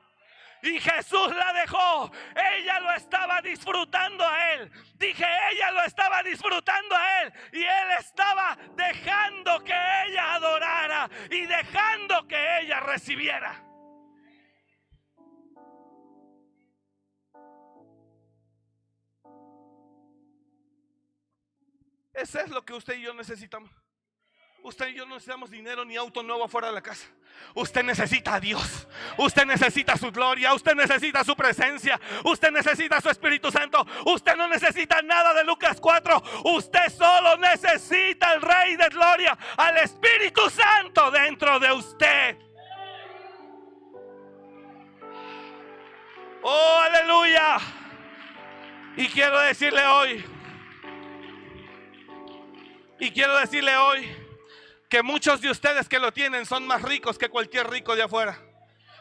Y 0.61 0.79
Jesús 0.79 1.35
la 1.35 1.53
dejó. 1.53 2.11
Ella 2.35 2.79
lo 2.79 2.91
estaba 2.93 3.41
disfrutando 3.41 4.27
a 4.27 4.53
él. 4.53 4.71
Dije, 4.95 5.25
ella 5.51 5.71
lo 5.71 5.83
estaba 5.83 6.23
disfrutando 6.23 6.95
a 6.95 7.21
él. 7.21 7.33
Y 7.53 7.63
él 7.63 7.89
estaba 7.99 8.57
dejando 8.75 9.63
que 9.63 9.75
ella 10.07 10.33
adorara 10.33 11.09
y 11.29 11.45
dejando 11.45 12.27
que 12.27 12.59
ella 12.61 12.79
recibiera. 12.79 13.61
Ese 22.15 22.41
es 22.41 22.49
lo 22.49 22.63
que 22.63 22.73
usted 22.73 22.95
y 22.95 23.01
yo 23.01 23.13
necesitamos. 23.13 23.69
Usted 24.63 24.87
y 24.87 24.95
yo 24.95 25.05
no 25.05 25.13
necesitamos 25.13 25.51
dinero 25.51 25.85
ni 25.85 25.95
auto 25.95 26.23
nuevo 26.23 26.43
afuera 26.45 26.69
de 26.69 26.73
la 26.73 26.81
casa. 26.81 27.05
Usted 27.53 27.83
necesita 27.83 28.33
a 28.33 28.39
Dios. 28.39 28.87
Usted 29.17 29.45
necesita 29.45 29.95
su 29.95 30.11
gloria. 30.11 30.55
Usted 30.55 30.73
necesita 30.73 31.23
su 31.23 31.35
presencia. 31.35 31.99
Usted 32.23 32.49
necesita 32.49 32.99
su 32.99 33.09
Espíritu 33.09 33.51
Santo. 33.51 33.85
Usted 34.05 34.35
no 34.35 34.47
necesita 34.47 35.03
nada 35.03 35.35
de 35.35 35.43
Lucas 35.43 35.79
4. 35.79 36.23
Usted 36.45 36.89
solo 36.89 37.37
necesita 37.37 38.31
al 38.31 38.41
Rey 38.41 38.75
de 38.75 38.89
Gloria, 38.89 39.37
al 39.57 39.77
Espíritu 39.77 40.49
Santo 40.49 41.11
dentro 41.11 41.59
de 41.59 41.71
usted. 41.71 42.37
Oh, 46.41 46.79
aleluya. 46.79 47.57
Y 48.97 49.07
quiero 49.09 49.39
decirle 49.41 49.85
hoy, 49.85 50.25
y 52.99 53.11
quiero 53.11 53.37
decirle 53.37 53.75
hoy 53.77 54.15
que 54.89 55.03
muchos 55.03 55.41
de 55.41 55.49
ustedes 55.49 55.89
que 55.89 55.99
lo 55.99 56.11
tienen 56.11 56.45
son 56.45 56.65
más 56.65 56.81
ricos 56.81 57.17
que 57.17 57.29
cualquier 57.29 57.69
rico 57.69 57.95
de 57.95 58.03
afuera. 58.03 58.39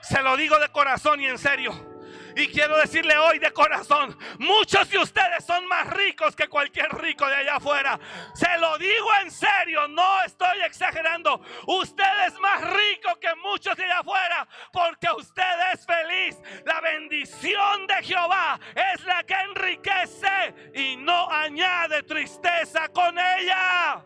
Se 0.02 0.22
lo 0.22 0.36
digo 0.36 0.58
de 0.58 0.68
corazón 0.70 1.20
y 1.20 1.26
en 1.26 1.38
serio. 1.38 1.93
Y 2.36 2.48
quiero 2.48 2.76
decirle 2.78 3.16
hoy 3.16 3.38
de 3.38 3.52
corazón, 3.52 4.16
muchos 4.38 4.88
de 4.90 4.98
ustedes 4.98 5.44
son 5.44 5.66
más 5.66 5.88
ricos 5.88 6.34
que 6.34 6.48
cualquier 6.48 6.88
rico 6.96 7.26
de 7.26 7.34
allá 7.34 7.56
afuera. 7.56 7.98
Se 8.34 8.58
lo 8.58 8.76
digo 8.78 9.08
en 9.22 9.30
serio, 9.30 9.86
no 9.88 10.22
estoy 10.22 10.60
exagerando. 10.66 11.40
Usted 11.66 12.26
es 12.26 12.38
más 12.40 12.60
rico 12.62 13.18
que 13.20 13.34
muchos 13.36 13.76
de 13.76 13.84
allá 13.84 14.00
afuera 14.00 14.48
porque 14.72 15.08
usted 15.16 15.72
es 15.72 15.86
feliz. 15.86 16.36
La 16.64 16.80
bendición 16.80 17.86
de 17.86 18.02
Jehová 18.02 18.58
es 18.74 19.04
la 19.04 19.22
que 19.22 19.34
enriquece 19.34 20.72
y 20.74 20.96
no 20.96 21.30
añade 21.30 22.02
tristeza 22.02 22.88
con 22.88 23.16
ella. 23.18 24.04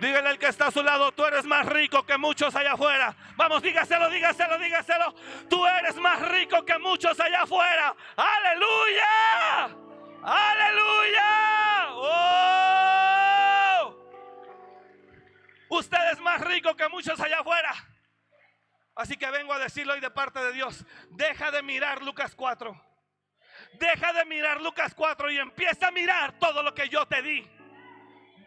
Dígale 0.00 0.28
al 0.28 0.38
que 0.38 0.46
está 0.46 0.68
a 0.68 0.70
su 0.70 0.82
lado, 0.82 1.10
tú 1.12 1.24
eres 1.24 1.44
más 1.44 1.66
rico 1.66 2.04
que 2.04 2.16
muchos 2.16 2.54
allá 2.54 2.74
afuera. 2.74 3.16
Vamos, 3.36 3.60
dígaselo, 3.62 4.08
dígaselo, 4.08 4.56
dígaselo. 4.58 5.14
Tú 5.50 5.66
eres 5.66 5.96
más 5.96 6.20
rico 6.28 6.64
que 6.64 6.78
muchos 6.78 7.18
allá 7.18 7.42
afuera. 7.42 7.96
Aleluya. 8.16 9.76
Aleluya. 10.22 11.26
Oh. 11.90 12.48
Usted 15.70 16.12
es 16.12 16.20
más 16.20 16.40
rico 16.42 16.76
que 16.76 16.88
muchos 16.88 17.18
allá 17.20 17.40
afuera. 17.40 17.74
Así 18.94 19.16
que 19.16 19.30
vengo 19.30 19.52
a 19.52 19.58
decirlo 19.58 19.94
hoy 19.94 20.00
de 20.00 20.10
parte 20.10 20.38
de 20.40 20.52
Dios. 20.52 20.84
Deja 21.10 21.50
de 21.50 21.62
mirar 21.62 22.02
Lucas 22.02 22.34
4. 22.36 22.84
Deja 23.74 24.12
de 24.12 24.24
mirar 24.24 24.60
Lucas 24.60 24.94
4 24.94 25.30
y 25.32 25.38
empieza 25.38 25.88
a 25.88 25.90
mirar 25.90 26.38
todo 26.38 26.62
lo 26.62 26.72
que 26.74 26.88
yo 26.88 27.06
te 27.06 27.20
di. 27.22 27.57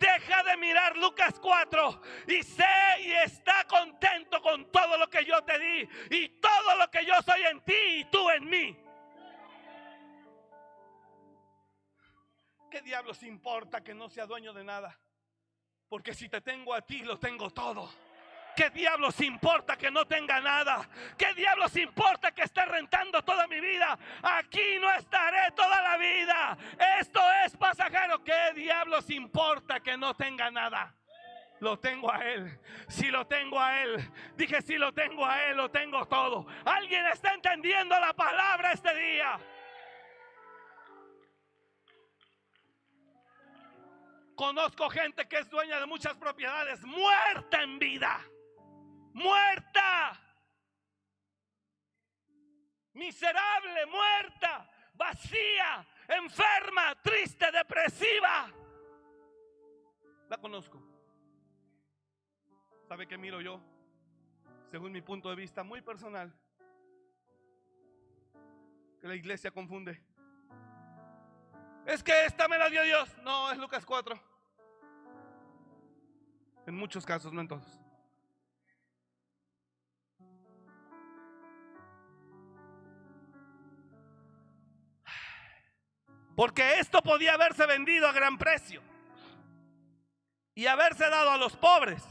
Deja 0.01 0.41
de 0.41 0.57
mirar 0.57 0.97
Lucas 0.97 1.39
4 1.39 2.01
y 2.27 2.41
sé 2.41 2.65
y 3.01 3.11
está 3.11 3.65
contento 3.67 4.41
con 4.41 4.71
todo 4.71 4.97
lo 4.97 5.07
que 5.07 5.23
yo 5.23 5.43
te 5.43 5.59
di 5.59 5.87
y 6.09 6.29
todo 6.39 6.75
lo 6.79 6.89
que 6.89 7.05
yo 7.05 7.13
soy 7.23 7.43
en 7.43 7.61
ti 7.61 7.75
y 7.97 8.05
tú 8.05 8.27
en 8.31 8.49
mí. 8.49 8.77
¿Qué 12.71 12.81
diablos 12.81 13.21
importa 13.21 13.83
que 13.83 13.93
no 13.93 14.09
sea 14.09 14.25
dueño 14.25 14.53
de 14.53 14.63
nada? 14.63 14.99
Porque 15.87 16.15
si 16.15 16.27
te 16.29 16.41
tengo 16.41 16.73
a 16.73 16.81
ti, 16.81 17.03
lo 17.03 17.19
tengo 17.19 17.51
todo. 17.51 17.87
¿Qué 18.55 18.69
diablos 18.69 19.19
importa 19.21 19.77
que 19.77 19.89
no 19.89 20.05
tenga 20.05 20.39
nada? 20.41 20.87
¿Qué 21.17 21.33
diablos 21.33 21.75
importa 21.77 22.31
que 22.31 22.43
esté 22.43 22.65
rentando 22.65 23.23
toda 23.23 23.47
mi 23.47 23.59
vida? 23.59 23.97
Aquí 24.21 24.77
no 24.79 24.91
estaré 24.91 25.51
toda 25.55 25.81
la 25.81 25.97
vida. 25.97 26.57
Esto 26.99 27.21
es 27.45 27.55
pasajero. 27.55 28.23
¿Qué 28.23 28.51
diablos 28.55 29.09
importa 29.09 29.79
que 29.79 29.97
no 29.97 30.13
tenga 30.15 30.51
nada? 30.51 30.93
Lo 31.59 31.79
tengo 31.79 32.11
a 32.11 32.17
Él. 32.25 32.59
Si 32.87 33.09
lo 33.09 33.25
tengo 33.25 33.59
a 33.59 33.81
Él. 33.81 34.11
Dije, 34.35 34.61
si 34.61 34.77
lo 34.77 34.93
tengo 34.93 35.25
a 35.25 35.43
Él, 35.43 35.57
lo 35.57 35.69
tengo 35.69 36.05
todo. 36.07 36.45
¿Alguien 36.65 37.05
está 37.07 37.33
entendiendo 37.33 37.97
la 37.99 38.13
palabra 38.13 38.73
este 38.73 38.93
día? 38.95 39.39
Conozco 44.35 44.89
gente 44.89 45.27
que 45.27 45.37
es 45.37 45.49
dueña 45.49 45.79
de 45.79 45.85
muchas 45.85 46.17
propiedades, 46.17 46.83
muerta 46.83 47.61
en 47.61 47.77
vida 47.77 48.19
muerta, 49.13 50.19
miserable, 52.93 53.85
muerta, 53.85 54.69
vacía, 54.93 55.87
enferma, 56.07 56.95
triste, 57.01 57.51
depresiva. 57.51 58.51
La 60.29 60.37
conozco. 60.37 60.81
¿Sabe 62.87 63.07
qué 63.07 63.17
miro 63.17 63.41
yo? 63.41 63.61
Según 64.69 64.91
mi 64.91 65.01
punto 65.01 65.29
de 65.29 65.35
vista 65.35 65.63
muy 65.63 65.81
personal, 65.81 66.33
que 68.99 69.07
la 69.07 69.15
iglesia 69.15 69.51
confunde. 69.51 70.01
Es 71.85 72.03
que 72.03 72.25
esta 72.25 72.47
me 72.47 72.57
la 72.57 72.69
dio 72.69 72.83
Dios. 72.83 73.09
No, 73.23 73.51
es 73.51 73.57
Lucas 73.57 73.85
4. 73.85 74.17
En 76.67 76.75
muchos 76.75 77.05
casos, 77.05 77.33
no 77.33 77.41
en 77.41 77.47
todos. 77.47 77.80
Porque 86.41 86.79
esto 86.79 87.03
podía 87.03 87.35
haberse 87.35 87.67
vendido 87.67 88.07
a 88.07 88.13
gran 88.13 88.35
precio 88.35 88.81
y 90.55 90.65
haberse 90.65 91.07
dado 91.07 91.29
a 91.29 91.37
los 91.37 91.55
pobres. 91.55 92.03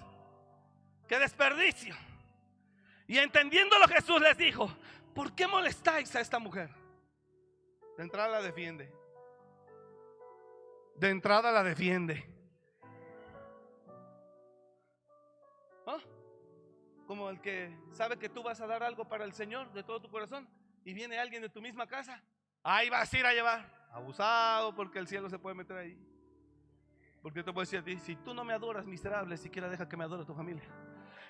¡Qué 1.08 1.18
desperdicio! 1.18 1.96
Y 3.08 3.18
entendiéndolo 3.18 3.88
Jesús 3.88 4.20
les 4.20 4.38
dijo, 4.38 4.70
¿por 5.16 5.34
qué 5.34 5.48
molestáis 5.48 6.14
a 6.14 6.20
esta 6.20 6.38
mujer? 6.38 6.70
De 7.96 8.04
entrada 8.04 8.28
la 8.28 8.42
defiende. 8.42 8.94
De 10.94 11.08
entrada 11.10 11.50
la 11.50 11.64
defiende. 11.64 12.24
¿Ah? 15.88 15.98
Como 17.04 17.30
el 17.30 17.40
que 17.40 17.76
sabe 17.90 18.16
que 18.16 18.28
tú 18.28 18.44
vas 18.44 18.60
a 18.60 18.68
dar 18.68 18.84
algo 18.84 19.08
para 19.08 19.24
el 19.24 19.32
Señor 19.32 19.72
de 19.72 19.82
todo 19.82 20.00
tu 20.00 20.08
corazón 20.08 20.48
y 20.84 20.94
viene 20.94 21.18
alguien 21.18 21.42
de 21.42 21.48
tu 21.48 21.60
misma 21.60 21.88
casa. 21.88 22.22
Ahí 22.62 22.88
vas 22.90 23.12
a 23.12 23.18
ir 23.18 23.26
a 23.26 23.32
llevar 23.32 23.79
abusado 23.90 24.74
porque 24.74 24.98
el 24.98 25.06
cielo 25.06 25.28
se 25.28 25.38
puede 25.38 25.54
meter 25.54 25.76
ahí. 25.76 25.98
Porque 27.22 27.42
te 27.42 27.52
puedo 27.52 27.62
decir 27.62 27.80
a 27.80 27.84
ti, 27.84 27.98
si 27.98 28.16
tú 28.16 28.32
no 28.32 28.44
me 28.44 28.52
adoras, 28.52 28.86
miserable, 28.86 29.36
siquiera 29.36 29.68
deja 29.68 29.88
que 29.88 29.96
me 29.96 30.04
adore 30.04 30.24
tu 30.24 30.34
familia. 30.34 30.64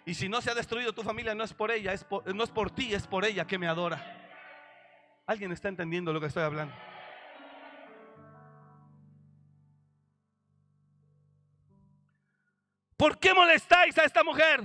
Y 0.06 0.14
si 0.14 0.28
no 0.28 0.40
se 0.40 0.50
ha 0.50 0.54
destruido 0.54 0.92
tu 0.92 1.02
familia, 1.02 1.34
no 1.34 1.44
es 1.44 1.52
por 1.52 1.70
ella, 1.70 1.92
es 1.92 2.06
no 2.34 2.44
es 2.44 2.50
por 2.50 2.70
ti, 2.70 2.94
es 2.94 3.06
por 3.06 3.24
ella 3.24 3.46
que 3.46 3.58
me 3.58 3.66
adora. 3.66 4.20
¿Alguien 5.26 5.52
está 5.52 5.68
entendiendo 5.68 6.12
lo 6.12 6.20
que 6.20 6.26
estoy 6.26 6.42
hablando? 6.42 6.74
¿Por 12.96 13.18
qué 13.18 13.32
molestáis 13.32 13.96
a 13.98 14.04
esta 14.04 14.22
mujer? 14.22 14.60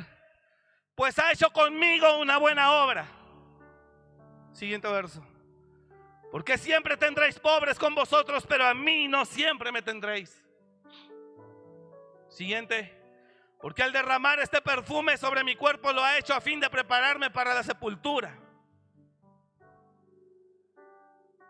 Pues 0.93 1.17
ha 1.19 1.31
hecho 1.31 1.49
conmigo 1.51 2.19
una 2.19 2.37
buena 2.37 2.71
obra. 2.83 3.07
Siguiente 4.53 4.87
verso. 4.89 5.25
Porque 6.35 6.57
siempre 6.57 6.97
tendréis 6.97 7.39
pobres 7.39 7.79
con 7.79 7.95
vosotros, 7.95 8.45
pero 8.45 8.65
a 8.65 8.73
mí 8.73 9.07
no 9.07 9.23
siempre 9.23 9.71
me 9.71 9.81
tendréis. 9.81 10.43
Siguiente. 12.27 12.93
Porque 13.61 13.81
al 13.81 13.93
derramar 13.93 14.41
este 14.41 14.59
perfume 14.59 15.15
sobre 15.15 15.45
mi 15.45 15.55
cuerpo 15.55 15.93
lo 15.93 16.03
ha 16.03 16.17
hecho 16.17 16.33
a 16.33 16.41
fin 16.41 16.59
de 16.59 16.69
prepararme 16.69 17.31
para 17.31 17.53
la 17.53 17.63
sepultura. 17.63 18.37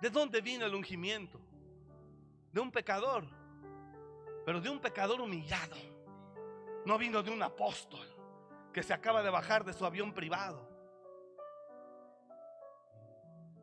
¿De 0.01 0.11
dónde 0.11 0.39
vino 0.41 0.67
el 0.67 0.75
ungimiento? 0.75 1.41
De 2.51 2.59
un 2.59 2.69
pecador, 2.71 3.25
pero 4.45 4.61
de 4.61 4.69
un 4.69 4.79
pecador 4.79 5.19
humillado. 5.19 5.77
No 6.85 6.99
vino 6.99 7.23
de 7.23 7.31
un 7.31 7.41
apóstol 7.41 8.07
que 8.71 8.83
se 8.83 8.93
acaba 8.93 9.23
de 9.23 9.31
bajar 9.31 9.65
de 9.65 9.73
su 9.73 9.83
avión 9.83 10.13
privado 10.13 10.74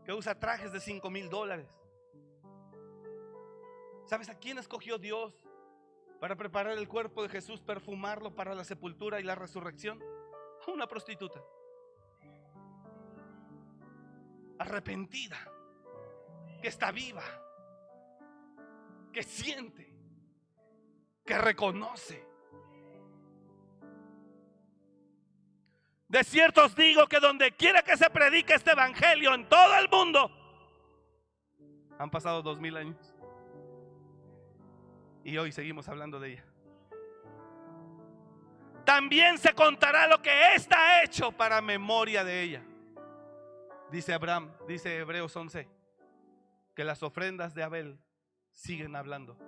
que 0.05 0.13
usa 0.13 0.39
trajes 0.39 0.73
de 0.73 0.81
5 0.81 1.11
mil 1.11 1.29
dólares. 1.29 1.69
¿Sabes 4.07 4.29
a 4.29 4.39
quién 4.39 4.59
escogió 4.59 4.99
Dios 4.99 5.33
para 6.21 6.37
preparar 6.37 6.77
el 6.77 6.89
cuerpo 6.89 7.23
de 7.23 7.29
Jesús, 7.29 7.61
perfumarlo 7.61 8.35
para 8.35 8.55
la 8.55 8.65
sepultura 8.65 9.21
y 9.21 9.25
la 9.25 9.35
resurrección? 9.35 10.03
A 10.67 10.71
una 10.71 10.87
prostituta. 10.87 11.43
Arrepentida, 14.59 15.39
que 16.61 16.69
está 16.69 16.93
viva, 16.93 17.25
que 19.13 19.23
siente, 19.23 19.93
que 21.25 21.39
reconoce 21.39 22.32
De 26.13 26.23
cierto 26.25 26.67
os 26.67 26.75
digo 26.75 27.07
que 27.07 27.21
donde 27.21 27.53
quiera 27.53 27.81
que 27.81 27.97
se 27.97 28.11
predique 28.11 28.53
este 28.53 28.73
evangelio 28.73 29.33
en 29.33 29.49
todo 29.49 29.79
el 29.79 29.89
mundo, 29.89 30.31
han 31.99 32.11
pasado 32.11 32.43
dos 32.43 32.61
mil 32.61 32.77
años. 32.77 33.15
Y 35.25 35.39
hoy 35.39 35.53
seguimos 35.53 35.89
hablando 35.89 36.21
de 36.21 36.33
ella. 36.35 36.45
También 38.85 39.39
se 39.39 39.55
contará 39.55 40.07
lo 40.07 40.21
que 40.21 40.55
está 40.55 41.03
hecho 41.03 41.33
para 41.33 41.63
memoria 41.63 42.25
de 42.25 42.43
ella. 42.43 42.63
Dice 43.91 44.13
Abraham, 44.13 44.53
dice 44.69 44.95
Hebreos 44.99 45.35
11, 45.35 45.67
que 46.75 46.85
las 46.85 47.03
ofrendas 47.03 47.55
de 47.55 47.63
Abel 47.63 47.99
siguen 48.51 48.97
hablando. 48.97 49.39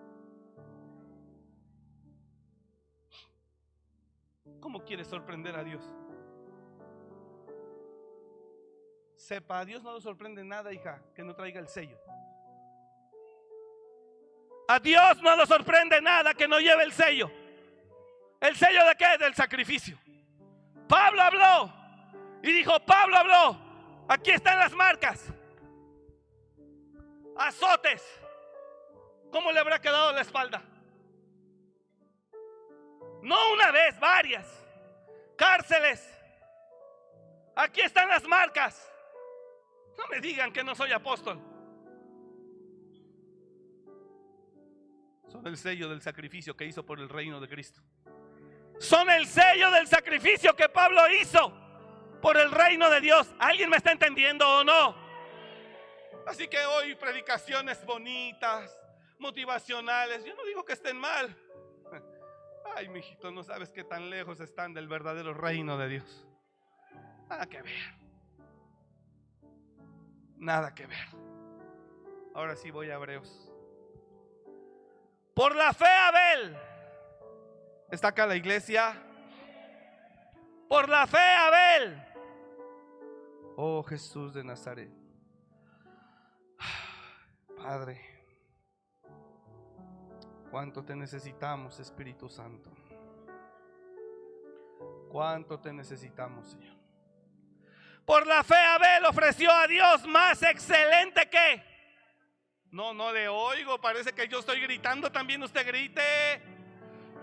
¿Cómo 4.60 4.82
quieres 4.82 5.08
sorprender 5.08 5.56
a 5.56 5.62
Dios? 5.62 5.82
Sepa, 9.24 9.60
a 9.60 9.64
Dios 9.64 9.82
no 9.82 9.94
le 9.94 10.02
sorprende 10.02 10.44
nada, 10.44 10.70
hija, 10.70 11.00
que 11.14 11.22
no 11.22 11.34
traiga 11.34 11.58
el 11.58 11.66
sello. 11.66 11.98
A 14.68 14.78
Dios 14.78 15.22
no 15.22 15.34
le 15.34 15.46
sorprende 15.46 15.98
nada 16.02 16.34
que 16.34 16.46
no 16.46 16.60
lleve 16.60 16.82
el 16.82 16.92
sello. 16.92 17.30
¿El 18.38 18.54
sello 18.54 18.84
de 18.84 18.94
qué? 18.96 19.16
Del 19.18 19.34
sacrificio. 19.34 19.98
Pablo 20.86 21.22
habló 21.22 21.72
y 22.42 22.52
dijo, 22.52 22.78
Pablo 22.80 23.16
habló, 23.16 23.58
aquí 24.10 24.30
están 24.30 24.58
las 24.58 24.74
marcas. 24.74 25.32
Azotes. 27.38 28.02
¿Cómo 29.32 29.52
le 29.52 29.58
habrá 29.58 29.80
quedado 29.80 30.12
la 30.12 30.20
espalda? 30.20 30.62
No 33.22 33.52
una 33.54 33.70
vez, 33.72 33.98
varias. 33.98 34.46
Cárceles. 35.34 36.14
Aquí 37.56 37.80
están 37.80 38.10
las 38.10 38.24
marcas. 38.24 38.93
No 39.98 40.06
me 40.08 40.20
digan 40.20 40.52
que 40.52 40.64
no 40.64 40.74
soy 40.74 40.92
apóstol. 40.92 41.40
Son 45.28 45.46
el 45.46 45.56
sello 45.56 45.88
del 45.88 46.00
sacrificio 46.00 46.56
que 46.56 46.64
hizo 46.64 46.84
por 46.84 47.00
el 47.00 47.08
reino 47.08 47.40
de 47.40 47.48
Cristo. 47.48 47.80
Son 48.78 49.08
el 49.10 49.26
sello 49.26 49.70
del 49.70 49.86
sacrificio 49.86 50.54
que 50.54 50.68
Pablo 50.68 51.02
hizo 51.10 51.52
por 52.20 52.36
el 52.36 52.50
reino 52.50 52.90
de 52.90 53.00
Dios. 53.00 53.34
¿Alguien 53.38 53.70
me 53.70 53.76
está 53.76 53.92
entendiendo 53.92 54.48
o 54.48 54.64
no? 54.64 54.96
Así 56.26 56.48
que 56.48 56.64
hoy 56.64 56.94
predicaciones 56.94 57.84
bonitas, 57.84 58.78
motivacionales. 59.18 60.24
Yo 60.24 60.34
no 60.34 60.44
digo 60.44 60.64
que 60.64 60.72
estén 60.72 60.96
mal. 60.96 61.36
Ay, 62.76 62.88
mijito, 62.88 63.30
no 63.30 63.42
sabes 63.42 63.70
qué 63.70 63.84
tan 63.84 64.10
lejos 64.10 64.40
están 64.40 64.72
del 64.72 64.88
verdadero 64.88 65.34
reino 65.34 65.76
de 65.76 65.88
Dios. 65.88 66.26
Nada 67.28 67.46
que 67.46 67.62
ver. 67.62 68.03
Nada 70.36 70.74
que 70.74 70.86
ver. 70.86 71.06
Ahora 72.34 72.56
sí 72.56 72.70
voy 72.70 72.90
a 72.90 72.94
Hebreos. 72.94 73.50
Por 75.34 75.54
la 75.56 75.72
fe 75.72 75.86
Abel. 75.86 76.56
¿Está 77.90 78.08
acá 78.08 78.26
la 78.26 78.36
iglesia? 78.36 79.00
Por 80.68 80.88
la 80.88 81.06
fe 81.06 81.18
Abel. 81.18 82.02
Oh 83.56 83.82
Jesús 83.82 84.34
de 84.34 84.42
Nazaret. 84.42 84.90
Padre, 87.56 88.00
cuánto 90.50 90.84
te 90.84 90.96
necesitamos, 90.96 91.78
Espíritu 91.78 92.28
Santo. 92.28 92.70
Cuánto 95.08 95.60
te 95.60 95.72
necesitamos, 95.72 96.48
Señor. 96.48 96.83
Por 98.04 98.26
la 98.26 98.44
fe 98.44 98.54
Abel 98.54 99.04
ofreció 99.06 99.50
a 99.50 99.66
Dios 99.66 100.06
más 100.06 100.42
excelente 100.42 101.28
que... 101.28 101.62
No, 102.70 102.92
no 102.92 103.12
le 103.12 103.28
oigo, 103.28 103.80
parece 103.80 104.12
que 104.12 104.28
yo 104.28 104.40
estoy 104.40 104.60
gritando, 104.60 105.10
también 105.10 105.42
usted 105.42 105.66
grite. 105.66 106.02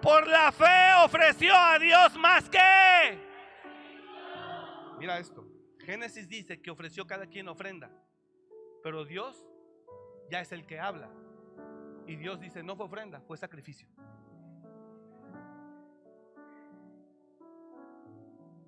Por 0.01 0.25
la 0.27 0.51
fe 0.51 0.93
ofreció 1.03 1.55
a 1.55 1.77
Dios 1.77 2.15
más 2.15 2.49
que... 2.49 3.29
Mira 4.97 5.19
esto, 5.19 5.45
Génesis 5.79 6.27
dice 6.27 6.61
que 6.61 6.71
ofreció 6.71 7.05
cada 7.05 7.25
quien 7.25 7.47
ofrenda, 7.47 7.91
pero 8.83 9.03
Dios 9.03 9.45
ya 10.29 10.41
es 10.41 10.51
el 10.51 10.65
que 10.65 10.79
habla. 10.79 11.09
Y 12.07 12.15
Dios 12.15 12.39
dice, 12.39 12.63
no 12.63 12.75
fue 12.75 12.85
ofrenda, 12.85 13.21
fue 13.21 13.37
sacrificio. 13.37 13.87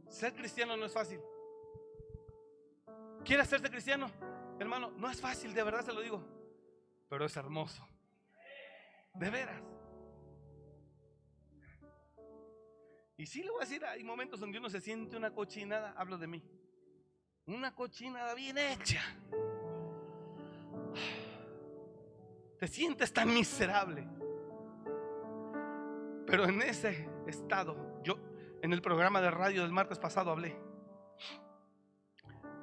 Ser 0.07 0.33
cristiano 0.33 0.77
no 0.77 0.85
es 0.85 0.93
fácil. 0.93 1.19
¿Quieres 3.23 3.47
hacerte 3.47 3.69
cristiano? 3.69 4.11
Hermano, 4.59 4.91
no 4.91 5.09
es 5.09 5.19
fácil, 5.19 5.53
de 5.53 5.63
verdad 5.63 5.83
se 5.83 5.93
lo 5.93 6.01
digo. 6.01 6.23
Pero 7.09 7.25
es 7.25 7.35
hermoso. 7.37 7.87
De 9.13 9.29
veras. 9.29 9.61
Y 13.17 13.25
sí 13.25 13.43
le 13.43 13.51
voy 13.51 13.61
a 13.61 13.65
decir, 13.65 13.85
hay 13.85 14.03
momentos 14.03 14.39
donde 14.39 14.57
uno 14.57 14.69
se 14.69 14.81
siente 14.81 15.15
una 15.15 15.31
cochinada, 15.31 15.93
hablo 15.95 16.17
de 16.17 16.27
mí. 16.27 16.43
Una 17.45 17.73
cochinada 17.73 18.33
bien 18.33 18.57
hecha. 18.57 19.01
Te 22.57 22.67
sientes 22.67 23.13
tan 23.13 23.33
miserable. 23.33 24.07
Pero 26.25 26.45
en 26.45 26.61
ese 26.61 27.09
estado, 27.27 28.01
yo 28.03 28.17
en 28.61 28.73
el 28.73 28.81
programa 28.81 29.21
de 29.21 29.29
radio 29.29 29.61
del 29.61 29.71
martes 29.71 29.99
pasado 29.99 30.31
hablé. 30.31 30.72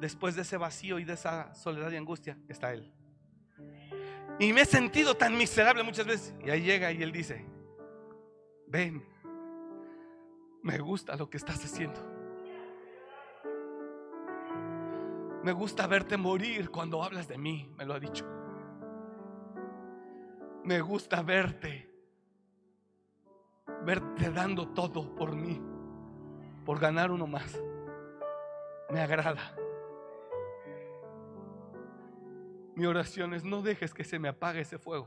Después 0.01 0.35
de 0.35 0.43
ese 0.43 0.57
vacío 0.57 0.99
y 0.99 1.05
de 1.05 1.13
esa 1.13 1.55
soledad 1.55 1.91
y 1.91 1.97
angustia, 1.97 2.39
está 2.49 2.73
Él. 2.73 2.91
Y 4.39 4.53
me 4.53 4.63
he 4.63 4.65
sentido 4.65 5.15
tan 5.15 5.37
miserable 5.37 5.83
muchas 5.83 6.07
veces. 6.07 6.35
Y 6.45 6.51
ahí 6.51 6.63
llega 6.63 6.91
y 6.91 7.03
Él 7.03 7.13
dice, 7.13 7.45
ven, 8.67 9.05
me 10.63 10.79
gusta 10.79 11.17
lo 11.17 11.29
que 11.29 11.37
estás 11.37 11.63
haciendo. 11.65 12.01
Me 15.43 15.53
gusta 15.53 15.87
verte 15.87 16.17
morir 16.17 16.71
cuando 16.71 17.03
hablas 17.03 17.29
de 17.29 17.39
mí, 17.39 17.71
me 17.77 17.85
lo 17.85 17.95
ha 17.95 18.01
dicho. 18.01 18.27
Me 20.65 20.81
gusta 20.81 21.23
verte, 21.23 21.91
verte 23.85 24.31
dando 24.31 24.69
todo 24.69 25.15
por 25.15 25.35
mí 25.35 25.61
por 26.65 26.79
ganar 26.79 27.11
uno 27.11 27.27
más. 27.27 27.61
Me 28.91 29.01
agrada. 29.01 29.55
Mi 32.81 32.87
oración 32.87 33.35
es 33.35 33.45
no 33.45 33.61
dejes 33.61 33.93
que 33.93 34.05
se 34.05 34.19
me 34.19 34.27
apague 34.27 34.63
ese 34.63 34.79
fuego. 34.79 35.07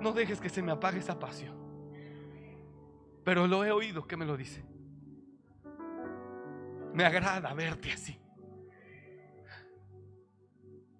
No 0.00 0.12
dejes 0.12 0.40
que 0.40 0.48
se 0.48 0.62
me 0.62 0.70
apague 0.70 1.00
esa 1.00 1.18
pasión. 1.18 1.56
Pero 3.24 3.48
lo 3.48 3.64
he 3.64 3.72
oído 3.72 4.06
que 4.06 4.16
me 4.16 4.24
lo 4.24 4.36
dice. 4.36 4.64
Me 6.94 7.04
agrada 7.04 7.52
verte 7.52 7.90
así. 7.90 8.16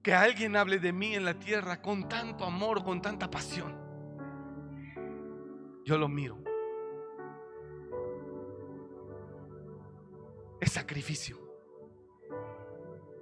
Que 0.03 0.15
alguien 0.15 0.57
hable 0.57 0.81
de 0.81 0.93
mí 0.93 1.15
en 1.15 1.25
la 1.25 1.35
tierra 1.35 1.81
con 1.81 2.09
tanto 2.09 2.45
amor, 2.45 2.83
con 2.83 3.01
tanta 3.01 3.31
pasión. 3.31 3.79
Yo 5.85 5.97
lo 5.97 6.09
miro. 6.09 6.43
es 10.61 10.73
sacrificio. 10.73 11.46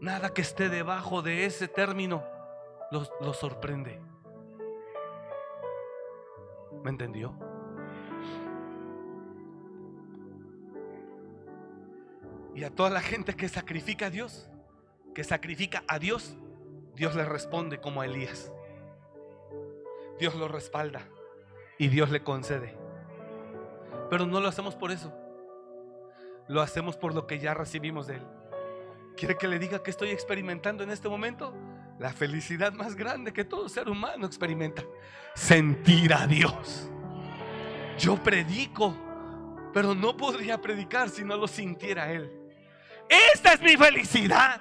Nada 0.00 0.34
que 0.34 0.42
esté 0.42 0.68
debajo 0.68 1.22
de 1.22 1.46
ese 1.46 1.68
término 1.68 2.24
lo, 2.90 3.32
sorprende. 3.32 4.00
¿Me 6.82 6.90
entendió? 6.90 7.34
Y 12.54 12.62
a 12.62 12.70
toda 12.70 12.90
la 12.90 13.00
gente 13.00 13.34
que 13.34 13.48
sacrifica 13.48 14.06
a 14.06 14.10
Dios, 14.10 14.48
que 15.14 15.24
sacrifica 15.24 15.82
a 15.88 15.98
Dios, 15.98 16.36
Dios 16.94 17.16
le 17.16 17.24
responde 17.24 17.80
como 17.80 18.00
a 18.00 18.06
Elías. 18.06 18.52
Dios 20.18 20.34
lo 20.36 20.46
respalda 20.46 21.02
y 21.78 21.88
Dios 21.88 22.10
le 22.10 22.22
concede. 22.22 22.76
Pero 24.10 24.26
no 24.26 24.40
lo 24.40 24.48
hacemos 24.48 24.76
por 24.76 24.92
eso 24.92 25.12
lo 26.48 26.60
hacemos 26.60 26.96
por 26.96 27.14
lo 27.14 27.26
que 27.26 27.38
ya 27.38 27.54
recibimos 27.54 28.06
de 28.06 28.16
Él. 28.16 28.22
¿Quiere 29.16 29.36
que 29.36 29.46
le 29.46 29.58
diga 29.58 29.82
que 29.82 29.90
estoy 29.90 30.10
experimentando 30.10 30.82
en 30.82 30.90
este 30.90 31.08
momento? 31.08 31.54
La 31.98 32.12
felicidad 32.12 32.72
más 32.72 32.96
grande 32.96 33.32
que 33.32 33.44
todo 33.44 33.68
ser 33.68 33.88
humano 33.88 34.26
experimenta. 34.26 34.82
Sentir 35.34 36.12
a 36.12 36.26
Dios. 36.26 36.90
Yo 37.98 38.16
predico, 38.16 38.96
pero 39.72 39.94
no 39.94 40.16
podría 40.16 40.60
predicar 40.60 41.08
si 41.08 41.24
no 41.24 41.36
lo 41.36 41.46
sintiera 41.46 42.10
Él. 42.10 42.30
Esta 43.08 43.52
es 43.52 43.60
mi 43.60 43.76
felicidad. 43.76 44.60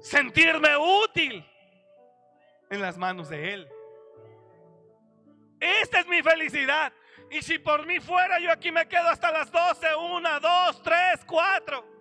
Sentirme 0.00 0.70
útil 1.04 1.44
en 2.70 2.80
las 2.80 2.96
manos 2.96 3.28
de 3.28 3.54
Él. 3.54 3.68
Esta 5.60 6.00
es 6.00 6.06
mi 6.06 6.22
felicidad. 6.22 6.92
Y 7.30 7.42
si 7.42 7.58
por 7.58 7.86
mí 7.86 8.00
fuera, 8.00 8.40
yo 8.40 8.50
aquí 8.50 8.72
me 8.72 8.88
quedo 8.88 9.08
hasta 9.08 9.30
las 9.30 9.52
12, 9.52 9.94
1, 9.94 10.40
2, 10.40 10.82
3, 10.82 11.24
4. 11.26 11.99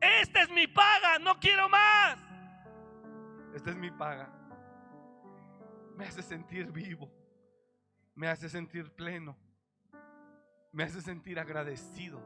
Esta 0.00 0.42
es 0.42 0.50
mi 0.50 0.66
paga, 0.66 1.18
no 1.18 1.38
quiero 1.38 1.68
más. 1.68 2.18
Esta 3.54 3.70
es 3.70 3.76
mi 3.76 3.90
paga. 3.90 4.30
Me 5.96 6.06
hace 6.06 6.22
sentir 6.22 6.72
vivo. 6.72 7.10
Me 8.14 8.28
hace 8.28 8.48
sentir 8.48 8.90
pleno. 8.92 9.36
Me 10.72 10.84
hace 10.84 11.00
sentir 11.00 11.38
agradecido. 11.38 12.20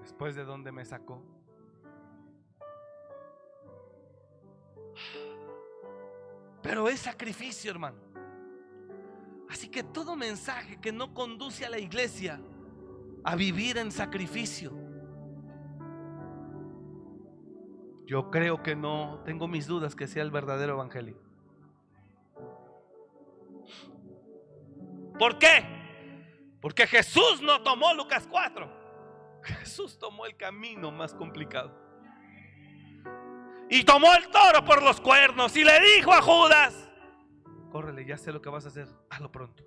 Después 0.00 0.34
de 0.36 0.44
donde 0.44 0.72
me 0.72 0.84
sacó. 0.84 1.22
Pero 6.62 6.88
es 6.88 7.00
sacrificio, 7.00 7.70
hermano. 7.70 7.98
Así 9.48 9.68
que 9.68 9.82
todo 9.82 10.16
mensaje 10.16 10.78
que 10.78 10.92
no 10.92 11.14
conduce 11.14 11.64
a 11.64 11.70
la 11.70 11.78
iglesia 11.78 12.40
a 13.24 13.34
vivir 13.36 13.78
en 13.78 13.90
sacrificio, 13.90 14.72
yo 18.08 18.30
creo 18.30 18.62
que 18.62 18.74
no, 18.74 19.20
tengo 19.26 19.48
mis 19.48 19.66
dudas 19.66 19.94
que 19.94 20.06
sea 20.06 20.22
el 20.22 20.30
verdadero 20.30 20.72
evangelio. 20.72 21.18
¿Por 25.18 25.38
qué? 25.38 26.56
Porque 26.62 26.86
Jesús 26.86 27.42
no 27.42 27.62
tomó 27.62 27.92
Lucas 27.92 28.26
4. 28.26 29.42
Jesús 29.42 29.98
tomó 29.98 30.24
el 30.24 30.38
camino 30.38 30.90
más 30.90 31.12
complicado. 31.12 31.78
Y 33.68 33.84
tomó 33.84 34.14
el 34.14 34.26
toro 34.30 34.64
por 34.64 34.82
los 34.82 35.02
cuernos 35.02 35.54
y 35.54 35.62
le 35.62 35.78
dijo 35.78 36.10
a 36.14 36.22
Judas, 36.22 36.90
córrele, 37.70 38.06
ya 38.06 38.16
sé 38.16 38.32
lo 38.32 38.40
que 38.40 38.48
vas 38.48 38.64
a 38.64 38.68
hacer, 38.68 38.88
hazlo 39.10 39.30
pronto. 39.30 39.62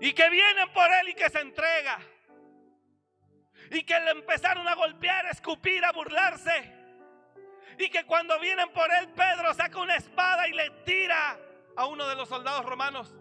Y 0.00 0.14
que 0.14 0.30
vienen 0.30 0.72
por 0.72 0.90
él 0.90 1.10
y 1.10 1.14
que 1.14 1.28
se 1.28 1.40
entrega. 1.40 1.98
Y 3.72 3.82
que 3.82 4.00
le 4.00 4.12
empezaron 4.12 4.66
a 4.66 4.74
golpear, 4.74 5.26
a 5.26 5.32
escupir, 5.32 5.84
a 5.84 5.92
burlarse. 5.92 6.75
Y 7.78 7.88
que 7.90 8.04
cuando 8.04 8.38
vienen 8.40 8.70
por 8.72 8.90
él, 8.92 9.08
Pedro 9.10 9.52
saca 9.54 9.78
una 9.78 9.96
espada 9.96 10.48
y 10.48 10.52
le 10.52 10.70
tira 10.84 11.38
a 11.76 11.86
uno 11.86 12.06
de 12.08 12.16
los 12.16 12.28
soldados 12.28 12.64
romanos. 12.64 13.14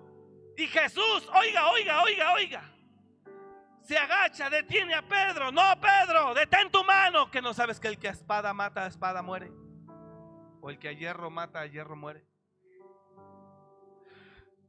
Y 0.57 0.67
Jesús, 0.67 1.29
oiga, 1.33 1.69
oiga, 1.69 2.03
oiga, 2.03 2.33
oiga. 2.33 2.71
Se 3.81 3.97
agacha, 3.97 4.49
detiene 4.49 4.95
a 4.95 5.01
Pedro. 5.01 5.51
No, 5.51 5.61
Pedro, 5.79 6.33
detén 6.33 6.71
tu 6.71 6.83
mano. 6.83 7.29
Que 7.29 7.41
no 7.41 7.53
sabes 7.53 7.79
que 7.79 7.87
el 7.87 7.99
que 7.99 8.07
a 8.07 8.11
espada 8.11 8.53
mata 8.53 8.85
a 8.85 8.87
espada 8.87 9.21
muere. 9.21 9.51
O 10.61 10.69
el 10.69 10.79
que 10.79 10.89
a 10.89 10.93
hierro 10.93 11.29
mata 11.29 11.59
a 11.59 11.65
hierro 11.67 11.95
muere 11.95 12.25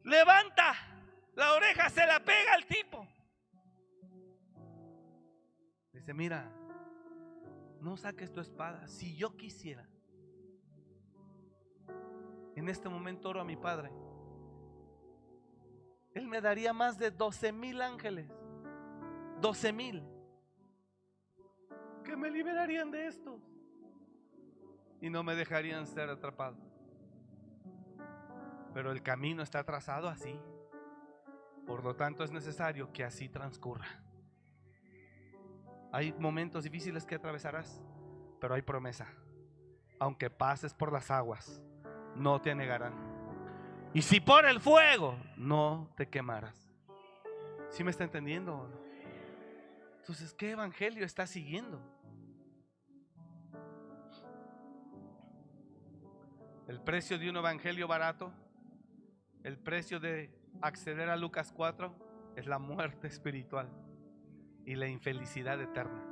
levanta 0.07 0.75
la 1.35 1.53
oreja, 1.53 1.91
se 1.91 2.07
la 2.07 2.21
pega 2.21 2.55
al 2.55 2.65
tipo. 2.67 3.07
Dice, 5.93 6.15
mira, 6.15 6.51
no 7.81 7.97
saques 7.97 8.33
tu 8.33 8.41
espada. 8.41 8.87
Si 8.89 9.17
yo 9.17 9.37
quisiera, 9.37 9.89
en 12.55 12.69
este 12.69 12.89
momento 12.89 13.29
oro 13.29 13.41
a 13.41 13.45
mi 13.45 13.57
Padre. 13.57 13.91
Él 16.15 16.27
me 16.27 16.41
daría 16.41 16.73
más 16.73 16.99
de 16.99 17.11
12 17.11 17.53
mil 17.53 17.83
ángeles. 17.83 18.31
12 19.41 19.73
mil. 19.73 20.03
Que 22.03 22.17
me 22.17 22.31
liberarían 22.31 22.91
de 22.91 23.07
esto. 23.07 23.39
Y 25.03 25.11
no 25.11 25.23
me 25.23 25.35
dejarían 25.35 25.87
ser 25.87 26.09
atrapado. 26.09 26.57
Pero 28.73 28.93
el 28.93 29.03
camino 29.03 29.43
está 29.43 29.63
trazado 29.65 30.09
así. 30.09 30.41
Por 31.67 31.85
lo 31.85 31.95
tanto 31.95 32.25
es 32.25 32.31
necesario 32.31 32.91
que 32.93 33.05
así 33.05 33.29
transcurra. 33.29 33.87
Hay 35.93 36.13
momentos 36.15 36.65
difíciles 36.65 37.07
que 37.07 37.15
atravesarás, 37.15 37.81
pero 38.41 38.55
hay 38.55 38.63
promesa. 38.63 39.07
Aunque 39.99 40.29
pases 40.31 40.75
por 40.75 40.93
las 40.93 41.11
aguas, 41.11 41.63
no 42.15 42.41
te 42.41 42.51
anegarán. 42.51 42.95
Y 43.95 44.03
si 44.03 44.21
por 44.21 44.45
el 44.47 44.61
fuego, 44.61 45.17
no 45.37 45.91
te 45.97 46.09
quemarás. 46.09 46.71
¿Sí 47.71 47.83
me 47.83 47.91
está 47.91 48.05
entendiendo? 48.05 48.69
Entonces, 50.01 50.35
¿qué 50.35 50.51
evangelio 50.51 51.05
está 51.05 51.27
siguiendo? 51.27 51.81
El 56.69 56.81
precio 56.81 57.19
de 57.19 57.31
un 57.31 57.37
evangelio 57.37 57.87
barato, 57.87 58.33
el 59.45 59.57
precio 59.57 60.01
de 60.01 60.31
acceder 60.61 61.09
a 61.09 61.17
Lucas 61.17 61.53
4 61.53 62.35
es 62.37 62.47
la 62.47 62.59
muerte 62.59 63.07
espiritual 63.07 63.86
y 64.67 64.75
la 64.75 64.89
infelicidad 64.89 65.61
eterna. 65.63 66.03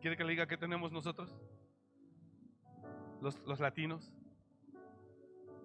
¿Quiere 0.00 0.16
que 0.16 0.24
le 0.24 0.30
diga 0.30 0.46
qué 0.46 0.56
tenemos 0.56 0.92
nosotros? 0.92 1.34
Los, 3.20 3.60
latinos. 3.60 4.12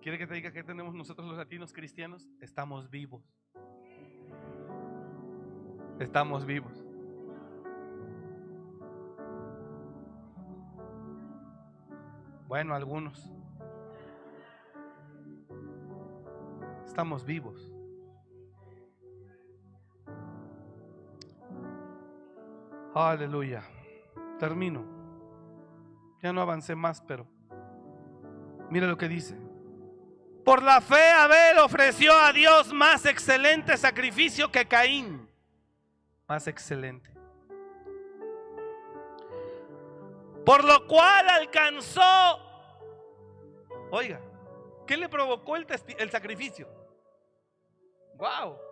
¿Quiere 0.02 0.18
que 0.18 0.28
te 0.28 0.36
diga 0.36 0.52
qué 0.52 0.64
tenemos 0.64 0.94
nosotros 0.94 1.28
los 1.28 1.38
latinos 1.38 1.74
cristianos? 1.74 2.30
Estamos 2.40 2.90
vivos. 2.90 3.24
Estamos 6.00 6.46
vivos. 6.46 6.86
Bueno, 12.48 12.76
algunos. 12.76 13.32
Estamos 16.86 17.26
vivos. 17.26 17.72
Aleluya. 22.94 23.64
Termino. 24.40 24.86
Ya 26.22 26.34
no 26.34 26.42
avancé 26.42 26.76
más, 26.76 27.02
pero 27.02 27.26
mira 28.70 28.88
lo 28.88 28.98
que 28.98 29.08
dice. 29.08 29.36
Por 30.44 30.64
la 30.64 30.82
fe 30.82 31.10
Abel 31.12 31.60
ofreció 31.60 32.14
a 32.14 32.34
Dios 32.34 32.74
más 32.74 33.06
excelente 33.06 33.78
sacrificio 33.78 34.52
que 34.52 34.68
Caín. 34.68 35.30
Más 36.28 36.48
excelente. 36.48 37.10
Por 40.46 40.64
lo 40.64 40.88
cual 40.88 41.30
alcanzó, 41.30 42.02
oiga, 43.92 44.20
¿qué 44.88 44.98
le 44.98 45.08
provocó 45.08 45.56
el, 45.56 45.68
el 46.00 46.10
sacrificio? 46.10 46.68
Wow. 48.16 48.71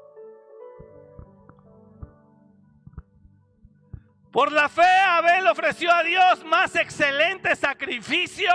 Por 4.32 4.52
la 4.52 4.70
fe 4.70 4.82
Abel 4.82 5.48
ofreció 5.48 5.92
a 5.92 6.04
Dios 6.04 6.44
más 6.46 6.76
excelente 6.76 7.56
sacrificio 7.56 8.52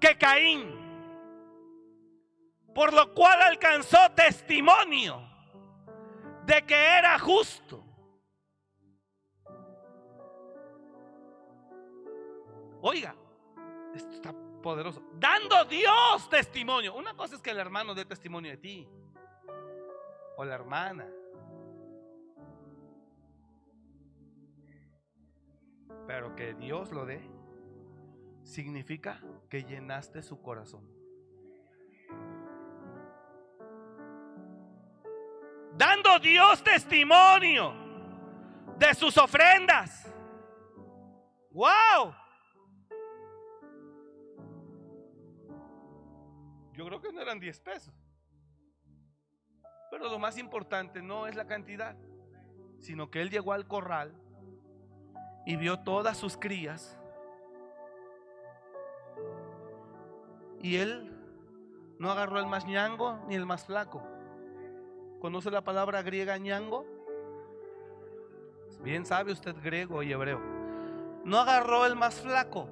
que 0.00 0.18
Caín. 0.18 0.74
Por 2.74 2.92
lo 2.92 3.14
cual 3.14 3.40
alcanzó 3.42 3.98
testimonio 4.14 5.22
de 6.44 6.64
que 6.64 6.74
era 6.74 7.18
justo. 7.18 7.84
Oiga, 12.82 13.14
esto 13.94 14.12
está 14.12 14.34
poderoso. 14.62 15.02
Dando 15.14 15.64
Dios 15.64 16.28
testimonio. 16.28 16.94
Una 16.94 17.14
cosa 17.14 17.36
es 17.36 17.42
que 17.42 17.50
el 17.50 17.58
hermano 17.58 17.94
dé 17.94 18.04
testimonio 18.04 18.50
de 18.50 18.56
ti. 18.58 18.88
O 20.36 20.44
la 20.44 20.54
hermana. 20.54 21.06
Pero 26.06 26.34
que 26.36 26.54
Dios 26.54 26.92
lo 26.92 27.04
dé 27.04 27.20
significa 28.42 29.20
que 29.50 29.64
llenaste 29.64 30.22
su 30.22 30.40
corazón. 30.40 30.88
Dando 35.76 36.18
Dios 36.20 36.62
testimonio 36.62 37.74
de 38.78 38.94
sus 38.94 39.18
ofrendas. 39.18 40.10
¡Wow! 41.50 42.14
Yo 46.72 46.86
creo 46.86 47.00
que 47.00 47.12
no 47.12 47.20
eran 47.20 47.40
10 47.40 47.60
pesos. 47.60 47.94
Pero 49.90 50.08
lo 50.08 50.18
más 50.18 50.38
importante 50.38 51.02
no 51.02 51.26
es 51.26 51.34
la 51.34 51.46
cantidad, 51.46 51.96
sino 52.80 53.10
que 53.10 53.22
él 53.22 53.30
llegó 53.30 53.52
al 53.52 53.66
corral 53.66 54.14
y 55.46 55.56
vio 55.56 55.78
todas 55.78 56.18
sus 56.18 56.36
crías. 56.36 56.98
Y 60.60 60.76
él 60.76 61.16
no 61.98 62.10
agarró 62.10 62.40
el 62.40 62.46
más 62.46 62.66
ñango 62.66 63.24
ni 63.28 63.36
el 63.36 63.46
más 63.46 63.64
flaco. 63.64 64.02
¿Conoce 65.20 65.50
la 65.50 65.62
palabra 65.62 66.02
griega 66.02 66.36
ñango? 66.36 66.84
Bien 68.82 69.06
sabe 69.06 69.32
usted 69.32 69.54
griego 69.62 70.02
y 70.02 70.12
hebreo. 70.12 70.40
No 71.24 71.38
agarró 71.38 71.86
el 71.86 71.96
más 71.96 72.20
flaco. 72.20 72.68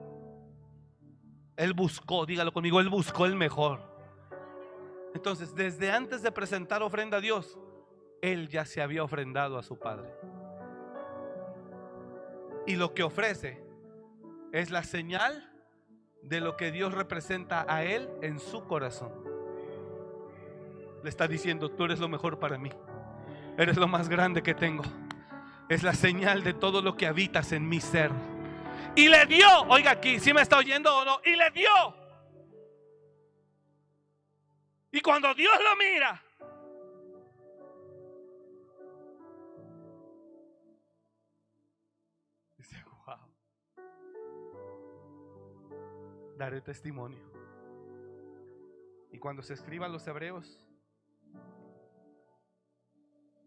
Él 1.57 1.73
buscó, 1.73 2.27
dígalo 2.27 2.53
conmigo, 2.53 2.81
él 2.81 2.89
buscó 2.89 3.27
el 3.27 3.37
mejor. 3.37 3.81
Entonces, 5.15 5.55
desde 5.55 5.93
antes 5.93 6.23
de 6.23 6.33
presentar 6.33 6.83
ofrenda 6.83 7.19
a 7.19 7.21
Dios, 7.21 7.57
él 8.21 8.49
ya 8.49 8.65
se 8.65 8.83
había 8.83 9.05
ofrendado 9.05 9.59
a 9.59 9.63
su 9.63 9.79
Padre. 9.79 10.13
Y 12.67 12.77
lo 12.77 12.95
que 12.95 13.03
ofrece 13.03 13.63
es 14.53 14.71
la 14.71 14.83
señal 14.83 15.51
de 16.23 16.41
lo 16.41 16.57
que 16.57 16.73
Dios 16.73 16.95
representa 16.95 17.67
a 17.69 17.85
Él 17.85 18.09
en 18.23 18.39
su 18.39 18.65
corazón. 18.65 19.13
Le 21.03 21.11
está 21.11 21.29
diciendo, 21.29 21.71
tú 21.71 21.85
eres 21.85 21.99
lo 21.99 22.09
mejor 22.09 22.39
para 22.39 22.57
mí. 22.57 22.71
Eres 23.59 23.77
lo 23.77 23.87
más 23.87 24.09
grande 24.09 24.43
que 24.43 24.55
tengo. 24.55 24.85
Es 25.69 25.83
la 25.83 25.93
señal 25.93 26.43
de 26.43 26.55
todo 26.55 26.81
lo 26.81 26.97
que 26.97 27.07
habitas 27.07 27.53
en 27.53 27.69
mi 27.69 27.81
ser. 27.81 28.11
Y 28.97 29.09
le 29.09 29.27
dio, 29.27 29.47
oiga 29.69 29.93
aquí, 29.93 30.19
si 30.19 30.33
me 30.33 30.41
está 30.41 30.57
oyendo 30.57 30.97
o 30.97 31.05
no, 31.05 31.21
y 31.25 31.37
le 31.37 31.51
dio. 31.51 31.71
Y 34.93 35.01
cuando 35.01 35.35
Dios 35.35 35.53
lo 35.63 35.77
mira, 35.77 36.24
daré 46.37 46.61
testimonio. 46.61 47.31
Y 49.13 49.19
cuando 49.19 49.43
se 49.43 49.55
escriban 49.55 49.93
los 49.93 50.07
hebreos, 50.07 50.67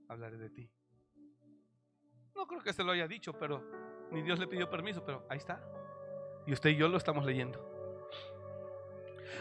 hablaré 0.08 0.38
de 0.38 0.50
ti. 0.50 0.72
No 2.36 2.48
creo 2.48 2.62
que 2.62 2.74
se 2.74 2.84
lo 2.84 2.92
haya 2.92 3.08
dicho, 3.08 3.34
pero 3.34 3.64
ni 4.12 4.22
Dios 4.22 4.40
le 4.40 4.48
pidió 4.48 4.70
permiso, 4.70 5.04
pero 5.04 5.26
ahí 5.30 5.38
está. 5.38 5.62
Y 6.46 6.54
usted 6.54 6.70
y 6.70 6.78
yo 6.78 6.88
lo 6.88 6.98
estamos 6.98 7.26
leyendo. 7.26 7.60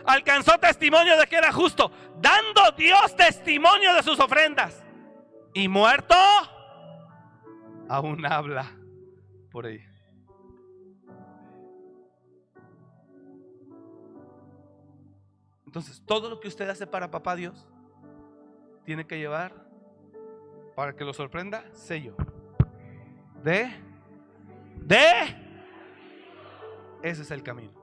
Alcanzó 0.04 0.58
testimonio 0.58 1.16
de 1.16 1.26
que 1.26 1.36
era 1.36 1.52
justo, 1.52 1.90
dando 2.20 2.72
Dios 2.76 3.14
testimonio 3.14 3.94
de 3.94 4.02
sus 4.02 4.18
ofrendas. 4.18 4.84
Y 5.54 5.68
muerto, 5.68 6.14
aún 7.88 8.26
habla 8.26 8.76
por 9.50 9.66
ahí. 9.66 9.80
Entonces, 15.76 16.02
todo 16.06 16.30
lo 16.30 16.40
que 16.40 16.48
usted 16.48 16.66
hace 16.70 16.86
para 16.86 17.10
papá 17.10 17.36
Dios 17.36 17.68
tiene 18.86 19.06
que 19.06 19.18
llevar, 19.18 19.52
para 20.74 20.96
que 20.96 21.04
lo 21.04 21.12
sorprenda, 21.12 21.66
sello. 21.74 22.16
De, 23.44 23.70
de, 24.76 25.36
ese 27.02 27.20
es 27.20 27.30
el 27.30 27.42
camino. 27.42 27.74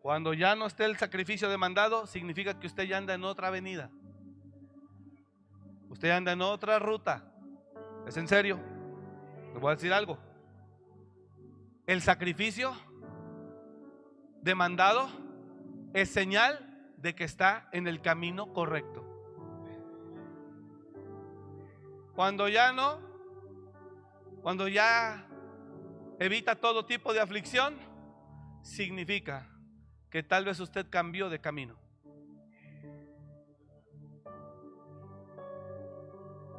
Cuando 0.00 0.32
ya 0.32 0.54
no 0.54 0.66
esté 0.66 0.84
el 0.84 0.96
sacrificio 0.96 1.48
demandado, 1.48 2.06
significa 2.06 2.56
que 2.56 2.68
usted 2.68 2.84
ya 2.84 2.98
anda 2.98 3.14
en 3.14 3.24
otra 3.24 3.48
avenida. 3.48 3.90
Usted 5.88 6.10
anda 6.10 6.30
en 6.30 6.40
otra 6.40 6.78
ruta. 6.78 7.24
Es 8.06 8.16
en 8.16 8.28
serio. 8.28 8.60
Le 9.52 9.58
voy 9.58 9.72
a 9.72 9.74
decir 9.74 9.92
algo. 9.92 10.18
El 11.84 12.00
sacrificio 12.00 12.76
demandado 14.40 15.08
es 15.92 16.10
señal 16.10 16.65
de 17.06 17.14
que 17.14 17.22
está 17.22 17.68
en 17.70 17.86
el 17.86 18.02
camino 18.02 18.52
correcto. 18.52 19.04
Cuando 22.16 22.48
ya 22.48 22.72
no, 22.72 22.98
cuando 24.42 24.66
ya 24.66 25.24
evita 26.18 26.56
todo 26.56 26.84
tipo 26.84 27.12
de 27.12 27.20
aflicción, 27.20 27.78
significa 28.62 29.48
que 30.10 30.24
tal 30.24 30.44
vez 30.44 30.58
usted 30.58 30.90
cambió 30.90 31.30
de 31.30 31.40
camino. 31.40 31.76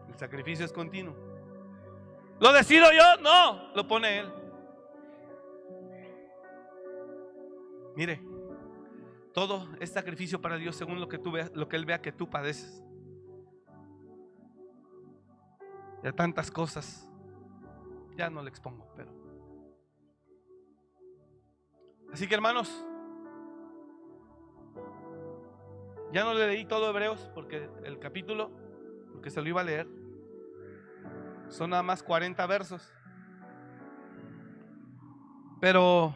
El 0.08 0.18
sacrificio 0.18 0.64
es 0.64 0.72
continuo. 0.72 1.14
¿Lo 2.40 2.54
decido 2.54 2.90
yo? 2.94 3.22
No, 3.22 3.74
lo 3.76 3.86
pone 3.86 4.20
Él. 4.20 4.34
Mire, 7.98 8.22
todo 9.38 9.70
es 9.80 9.92
sacrificio 9.92 10.42
para 10.42 10.58
Dios 10.58 10.76
según 10.76 11.00
lo 11.00 11.08
que 11.08 11.20
tú 11.20 11.30
veas, 11.30 11.52
lo 11.54 11.70
que 11.70 11.76
Él 11.76 11.86
vea 11.86 12.02
que 12.02 12.12
tú 12.12 12.28
padeces. 12.28 12.84
Ya 16.04 16.12
tantas 16.12 16.50
cosas. 16.50 17.08
Ya 18.16 18.32
no 18.32 18.42
le 18.42 18.50
expongo, 18.50 18.92
pero. 18.96 19.12
Así 22.12 22.28
que 22.28 22.34
hermanos, 22.34 22.84
ya 26.12 26.24
no 26.24 26.34
le 26.34 26.48
leí 26.48 26.66
todo 26.66 26.90
Hebreos 26.90 27.30
porque 27.36 27.70
el 27.84 28.00
capítulo, 28.00 28.50
porque 29.14 29.30
se 29.30 29.40
lo 29.40 29.48
iba 29.48 29.62
a 29.62 29.66
leer. 29.66 29.88
Son 31.50 31.70
nada 31.70 31.84
más 31.84 32.02
40 32.02 32.44
versos. 32.48 32.92
Pero 35.62 36.16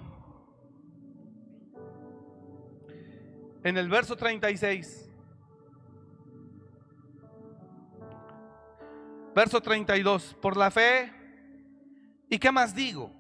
en 3.64 3.78
el 3.78 3.90
verso 3.90 4.16
36, 4.16 5.10
verso 9.36 9.62
32, 9.62 10.36
por 10.42 10.58
la 10.58 10.72
fe, 10.72 11.14
¿y 12.30 12.40
qué 12.40 12.52
más 12.52 12.74
digo? 12.74 13.12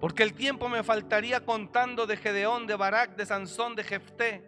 Porque 0.00 0.22
el 0.22 0.34
tiempo 0.34 0.68
me 0.68 0.82
faltaría 0.82 1.44
contando 1.44 2.06
de 2.06 2.16
Gedeón, 2.16 2.66
de 2.66 2.76
Barak, 2.76 3.16
de 3.16 3.26
Sansón, 3.26 3.74
de 3.74 3.84
Jefté, 3.84 4.42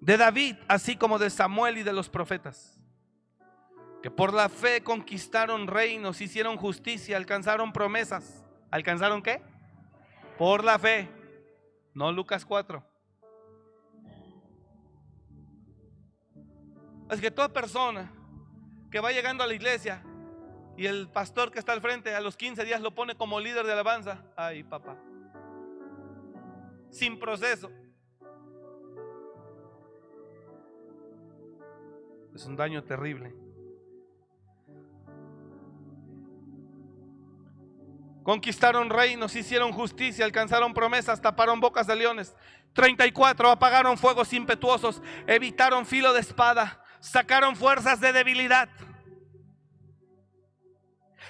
de 0.00 0.16
David, 0.16 0.56
así 0.68 0.96
como 0.96 1.18
de 1.18 1.30
Samuel 1.30 1.78
y 1.78 1.82
de 1.82 1.92
los 1.92 2.08
profetas 2.08 2.76
que 4.06 4.10
por 4.12 4.32
la 4.32 4.48
fe 4.48 4.84
conquistaron 4.84 5.66
reinos, 5.66 6.20
hicieron 6.20 6.56
justicia, 6.56 7.16
alcanzaron 7.16 7.72
promesas. 7.72 8.44
¿Alcanzaron 8.70 9.20
qué? 9.20 9.42
Por 10.38 10.62
la 10.62 10.78
fe. 10.78 11.08
No 11.92 12.12
Lucas 12.12 12.44
4. 12.44 12.84
Es 17.10 17.20
que 17.20 17.30
toda 17.30 17.48
persona 17.48 18.12
que 18.90 19.00
va 19.00 19.12
llegando 19.12 19.44
a 19.44 19.46
la 19.46 19.54
iglesia 19.54 20.02
y 20.76 20.86
el 20.86 21.08
pastor 21.08 21.50
que 21.52 21.58
está 21.58 21.72
al 21.72 21.80
frente 21.80 22.14
a 22.14 22.20
los 22.20 22.36
15 22.36 22.64
días 22.64 22.80
lo 22.80 22.94
pone 22.94 23.14
como 23.14 23.40
líder 23.40 23.66
de 23.66 23.72
alabanza, 23.72 24.24
ay 24.36 24.64
papá, 24.64 24.96
sin 26.90 27.18
proceso. 27.18 27.70
Es 32.34 32.44
un 32.44 32.56
daño 32.56 32.84
terrible. 32.84 33.34
Conquistaron 38.22 38.90
reinos, 38.90 39.36
hicieron 39.36 39.72
justicia, 39.72 40.24
alcanzaron 40.24 40.74
promesas, 40.74 41.22
taparon 41.22 41.60
bocas 41.60 41.86
de 41.86 41.94
leones. 41.94 42.34
34. 42.72 43.50
Apagaron 43.50 43.96
fuegos 43.96 44.32
impetuosos, 44.32 45.00
evitaron 45.26 45.86
filo 45.86 46.12
de 46.12 46.20
espada, 46.20 46.82
sacaron 47.06 47.56
fuerzas 47.56 48.00
de 48.00 48.12
debilidad. 48.12 48.68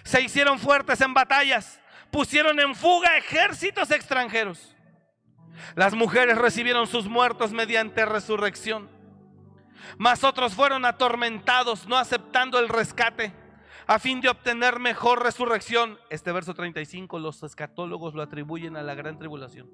Se 0.04 0.20
hicieron 0.22 0.58
fuertes 0.58 1.00
en 1.00 1.12
batallas, 1.14 1.80
pusieron 2.10 2.58
en 2.60 2.74
fuga 2.74 3.16
ejércitos 3.16 3.90
extranjeros. 3.90 4.74
Las 5.74 5.94
mujeres 5.94 6.38
recibieron 6.38 6.86
sus 6.86 7.06
muertos 7.08 7.52
mediante 7.52 8.04
resurrección. 8.04 8.88
Mas 9.98 10.24
otros 10.24 10.54
fueron 10.54 10.84
atormentados, 10.84 11.86
no 11.86 11.96
aceptando 11.96 12.58
el 12.58 12.68
rescate 12.68 13.32
a 13.86 13.98
fin 13.98 14.20
de 14.20 14.28
obtener 14.28 14.80
mejor 14.80 15.22
resurrección. 15.22 15.98
Este 16.10 16.32
verso 16.32 16.54
35 16.54 17.18
los 17.18 17.42
escatólogos 17.42 18.14
lo 18.14 18.22
atribuyen 18.22 18.76
a 18.76 18.82
la 18.82 18.94
gran 18.94 19.18
tribulación. 19.18 19.70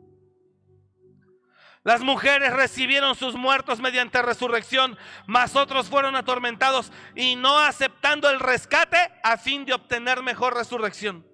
Las 1.84 2.00
mujeres 2.00 2.52
recibieron 2.52 3.16
sus 3.16 3.34
muertos 3.34 3.80
mediante 3.80 4.22
resurrección, 4.22 4.96
mas 5.26 5.56
otros 5.56 5.88
fueron 5.88 6.14
atormentados 6.14 6.92
y 7.16 7.34
no 7.34 7.58
aceptando 7.58 8.30
el 8.30 8.38
rescate 8.38 8.98
a 9.24 9.36
fin 9.36 9.64
de 9.64 9.74
obtener 9.74 10.22
mejor 10.22 10.54
resurrección. 10.54 11.26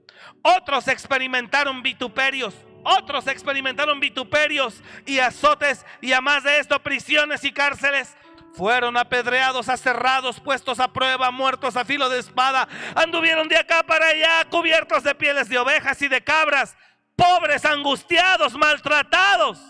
Otros 0.43 0.89
experimentaron 0.89 1.83
vituperios, 1.83 2.55
otros 2.83 3.27
experimentaron 3.27 4.01
vituperios 4.01 4.83
y 5.05 5.19
azotes 5.19 5.85
y 6.01 6.13
además 6.13 6.45
de 6.45 6.59
esto 6.59 6.83
prisiones 6.83 7.45
y 7.45 7.53
cárceles 7.53 8.17
fueron 8.55 8.97
apedreados, 8.97 9.69
aserrados, 9.69 10.41
puestos 10.41 10.81
a 10.81 10.93
prueba, 10.93 11.31
muertos 11.31 11.77
a 11.77 11.85
filo 11.85 12.09
de 12.09 12.21
espada. 12.21 12.67
Anduvieron 12.95 13.49
de 13.49 13.59
acá 13.59 13.83
para 13.83 14.07
allá, 14.07 14.47
cubiertos 14.49 15.05
de 15.05 15.15
pieles 15.15 15.51
de 15.51 15.59
ovejas 15.59 16.01
y 16.01 16.09
de 16.09 16.25
cabras, 16.25 16.75
pobres, 17.15 17.67
angustiados, 17.67 18.55
maltratados, 18.55 19.61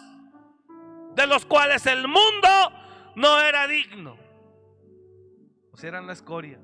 de 1.18 1.26
los 1.26 1.44
cuales 1.44 1.84
el 1.86 2.06
mundo 2.06 2.48
no 3.16 3.40
era 3.40 3.66
digno. 3.66 4.16
Sea, 5.74 5.88
eran 5.88 6.06
la 6.06 6.12
escoria 6.12 6.60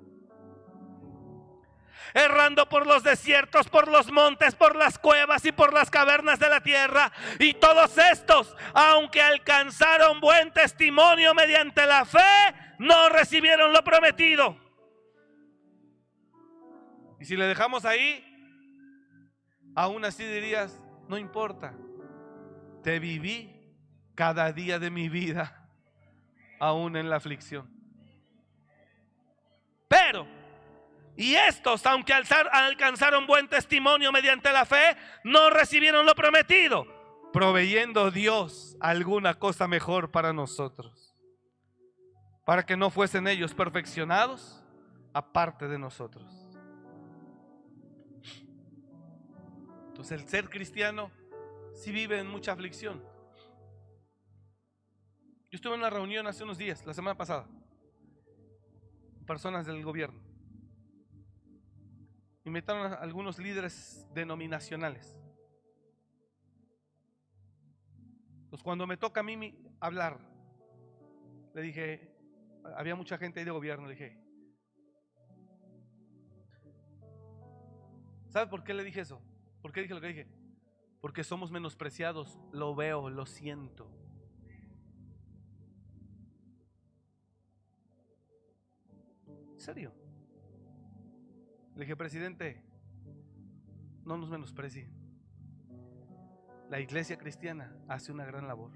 errando 2.17 2.69
por 2.69 2.87
los 2.87 3.03
desiertos, 3.03 3.69
por 3.69 3.89
los 3.89 4.13
montes, 4.13 4.55
por 4.55 4.77
las 4.77 5.01
cuevas 5.01 5.45
y 5.45 5.51
por 5.51 5.73
las 5.73 5.91
cavernas 5.91 6.39
de 6.39 6.49
la 6.49 6.61
tierra. 6.61 7.11
Y 7.41 7.55
todos 7.55 7.99
estos, 7.99 8.55
aunque 8.73 9.21
alcanzaron 9.21 10.21
buen 10.21 10.53
testimonio 10.53 11.35
mediante 11.35 11.85
la 11.87 12.05
fe, 12.05 12.21
no 12.79 13.09
recibieron 13.09 13.73
lo 13.73 13.83
prometido. 13.83 14.57
Y 17.19 17.25
si 17.25 17.37
le 17.37 17.47
dejamos 17.47 17.85
ahí, 17.85 18.25
aún 19.75 20.05
así 20.05 20.25
dirías, 20.25 20.81
no 21.09 21.19
importa, 21.19 21.75
te 22.85 23.01
viví 23.01 23.54
cada 24.15 24.53
día 24.53 24.79
de 24.79 24.91
mi 24.91 25.09
vida, 25.09 25.69
aún 26.61 26.97
en 26.97 27.11
la 27.11 27.17
aflicción. 27.17 27.69
Pero 29.89 30.27
y 31.17 31.35
estos, 31.35 31.87
aunque 31.87 32.13
alcanzaron 32.13 33.27
buen 33.27 33.49
testimonio 33.49 34.11
mediante 34.11 34.53
la 34.53 34.65
fe, 34.65 34.97
no 35.23 35.49
recibieron 35.51 36.07
lo 36.07 36.15
prometido, 36.15 36.87
proveyendo 37.33 38.11
Dios 38.11 38.77
alguna 38.81 39.35
cosa 39.35 39.69
mejor 39.69 40.11
para 40.11 40.33
nosotros, 40.33 41.15
para 42.45 42.67
que 42.67 42.77
no 42.77 42.91
fuesen 42.91 43.29
ellos 43.29 43.55
perfeccionados 43.55 44.65
aparte 45.13 45.69
de 45.69 45.79
nosotros. 45.79 46.25
Entonces 49.89 50.21
el 50.21 50.29
ser 50.29 50.51
cristiano 50.51 51.13
sí 51.75 51.93
vive 51.93 52.19
en 52.19 52.27
mucha 52.27 52.53
aflicción. 52.53 53.14
Yo 55.55 55.57
estuve 55.59 55.75
en 55.75 55.83
una 55.83 55.91
reunión 55.91 56.27
hace 56.27 56.43
unos 56.43 56.59
días, 56.59 56.85
la 56.85 56.93
semana 56.93 57.17
pasada, 57.17 57.47
personas 59.25 59.65
del 59.65 59.85
gobierno 59.85 60.21
invitaron 62.45 62.93
a 62.93 62.97
algunos 62.97 63.39
líderes 63.39 64.05
denominacionales. 64.13 65.17
Pues 68.51 68.65
cuando 68.65 68.85
me 68.89 68.97
toca 68.97 69.21
a 69.21 69.23
mí 69.23 69.57
hablar, 69.79 70.19
le 71.55 71.63
dije, 71.63 72.13
había 72.77 72.97
mucha 72.97 73.17
gente 73.17 73.39
ahí 73.39 73.45
de 73.45 73.53
gobierno, 73.53 73.87
le 73.87 73.93
dije, 73.93 74.21
¿sabe 78.27 78.49
por 78.49 78.65
qué 78.65 78.75
le 78.75 78.83
dije 78.83 79.03
eso? 79.03 79.23
¿Por 79.63 79.71
qué 79.71 79.83
dije 79.83 79.95
lo 79.95 80.01
que 80.01 80.09
dije? 80.09 80.29
Porque 81.01 81.23
somos 81.23 81.53
menospreciados, 81.53 82.41
lo 82.51 82.75
veo, 82.75 83.09
lo 83.09 83.25
siento. 83.25 84.04
Serio? 89.65 89.93
Le 91.75 91.81
dije, 91.81 91.97
presidente, 91.97 92.63
no 94.05 94.17
nos 94.17 94.31
menosprecie. 94.31 94.89
La 96.69 96.81
iglesia 96.81 97.19
cristiana 97.19 97.77
hace 97.89 98.13
una 98.13 98.25
gran 98.25 98.47
labor. 98.47 98.73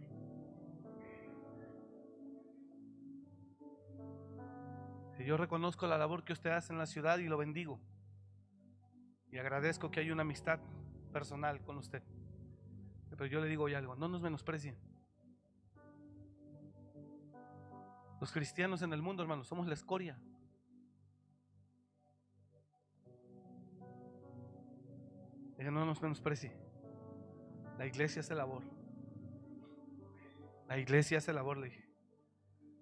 Yo 5.18 5.36
reconozco 5.36 5.86
la 5.86 5.98
labor 5.98 6.24
que 6.24 6.32
usted 6.32 6.50
hace 6.50 6.72
en 6.72 6.78
la 6.78 6.86
ciudad 6.86 7.18
y 7.18 7.28
lo 7.28 7.36
bendigo. 7.36 7.80
Y 9.30 9.36
agradezco 9.36 9.90
que 9.90 10.00
hay 10.00 10.10
una 10.10 10.22
amistad 10.22 10.58
personal 11.12 11.60
con 11.62 11.76
usted. 11.76 12.02
Pero 13.10 13.26
yo 13.26 13.40
le 13.40 13.48
digo 13.48 13.64
hoy 13.64 13.74
algo, 13.74 13.94
no 13.94 14.08
nos 14.08 14.22
menosprecien. 14.22 14.78
Los 18.20 18.32
cristianos 18.32 18.80
en 18.82 18.92
el 18.92 19.02
mundo, 19.02 19.22
hermanos, 19.22 19.46
somos 19.46 19.66
la 19.66 19.74
escoria. 19.74 20.18
Que 25.58 25.72
no 25.72 25.84
nos 25.84 26.00
menosprecie. 26.00 26.52
La 27.78 27.84
iglesia 27.84 28.20
hace 28.20 28.32
labor. 28.32 28.62
La 30.68 30.78
iglesia 30.78 31.18
hace 31.18 31.32
labor, 31.32 31.58
le 31.58 31.66
dije. 31.66 31.84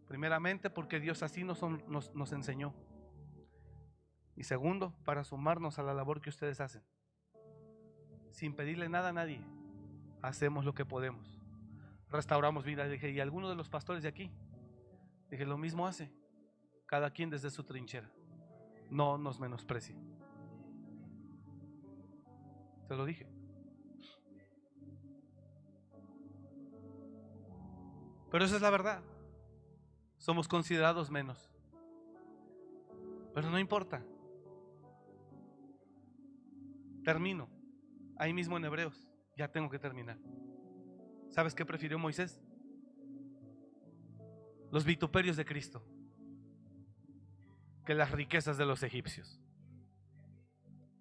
Primeramente 0.06 0.68
porque 0.68 1.00
Dios 1.00 1.22
así 1.22 1.42
nos, 1.42 1.62
nos, 1.62 2.14
nos 2.14 2.32
enseñó. 2.32 2.74
Y 4.36 4.44
segundo, 4.44 4.94
para 5.06 5.24
sumarnos 5.24 5.78
a 5.78 5.82
la 5.82 5.94
labor 5.94 6.20
que 6.20 6.28
ustedes 6.28 6.60
hacen. 6.60 6.82
Sin 8.30 8.54
pedirle 8.54 8.90
nada 8.90 9.08
a 9.08 9.12
nadie, 9.14 9.40
hacemos 10.20 10.66
lo 10.66 10.74
que 10.74 10.84
podemos. 10.84 11.40
Restauramos 12.10 12.64
vida. 12.64 12.86
Dije, 12.86 13.10
¿y 13.10 13.20
alguno 13.20 13.48
de 13.48 13.56
los 13.56 13.70
pastores 13.70 14.02
de 14.02 14.10
aquí? 14.10 14.30
Dije, 15.30 15.46
lo 15.46 15.56
mismo 15.56 15.86
hace. 15.86 16.12
Cada 16.84 17.10
quien 17.10 17.30
desde 17.30 17.50
su 17.50 17.64
trinchera. 17.64 18.10
No 18.90 19.16
nos 19.16 19.40
menosprecie. 19.40 19.96
Se 22.86 22.94
lo 22.94 23.04
dije. 23.04 23.26
Pero 28.30 28.44
esa 28.44 28.56
es 28.56 28.62
la 28.62 28.70
verdad. 28.70 29.02
Somos 30.18 30.48
considerados 30.48 31.10
menos. 31.10 31.50
Pero 33.34 33.50
no 33.50 33.58
importa. 33.58 34.02
Termino. 37.04 37.48
Ahí 38.16 38.32
mismo 38.32 38.56
en 38.56 38.64
Hebreos. 38.64 39.08
Ya 39.36 39.48
tengo 39.48 39.68
que 39.70 39.78
terminar. 39.78 40.18
¿Sabes 41.30 41.54
qué 41.54 41.64
prefirió 41.64 41.98
Moisés? 41.98 42.40
Los 44.70 44.84
vituperios 44.84 45.36
de 45.36 45.44
Cristo 45.44 45.82
que 47.86 47.94
las 47.94 48.10
riquezas 48.10 48.58
de 48.58 48.66
los 48.66 48.82
egipcios. 48.82 49.40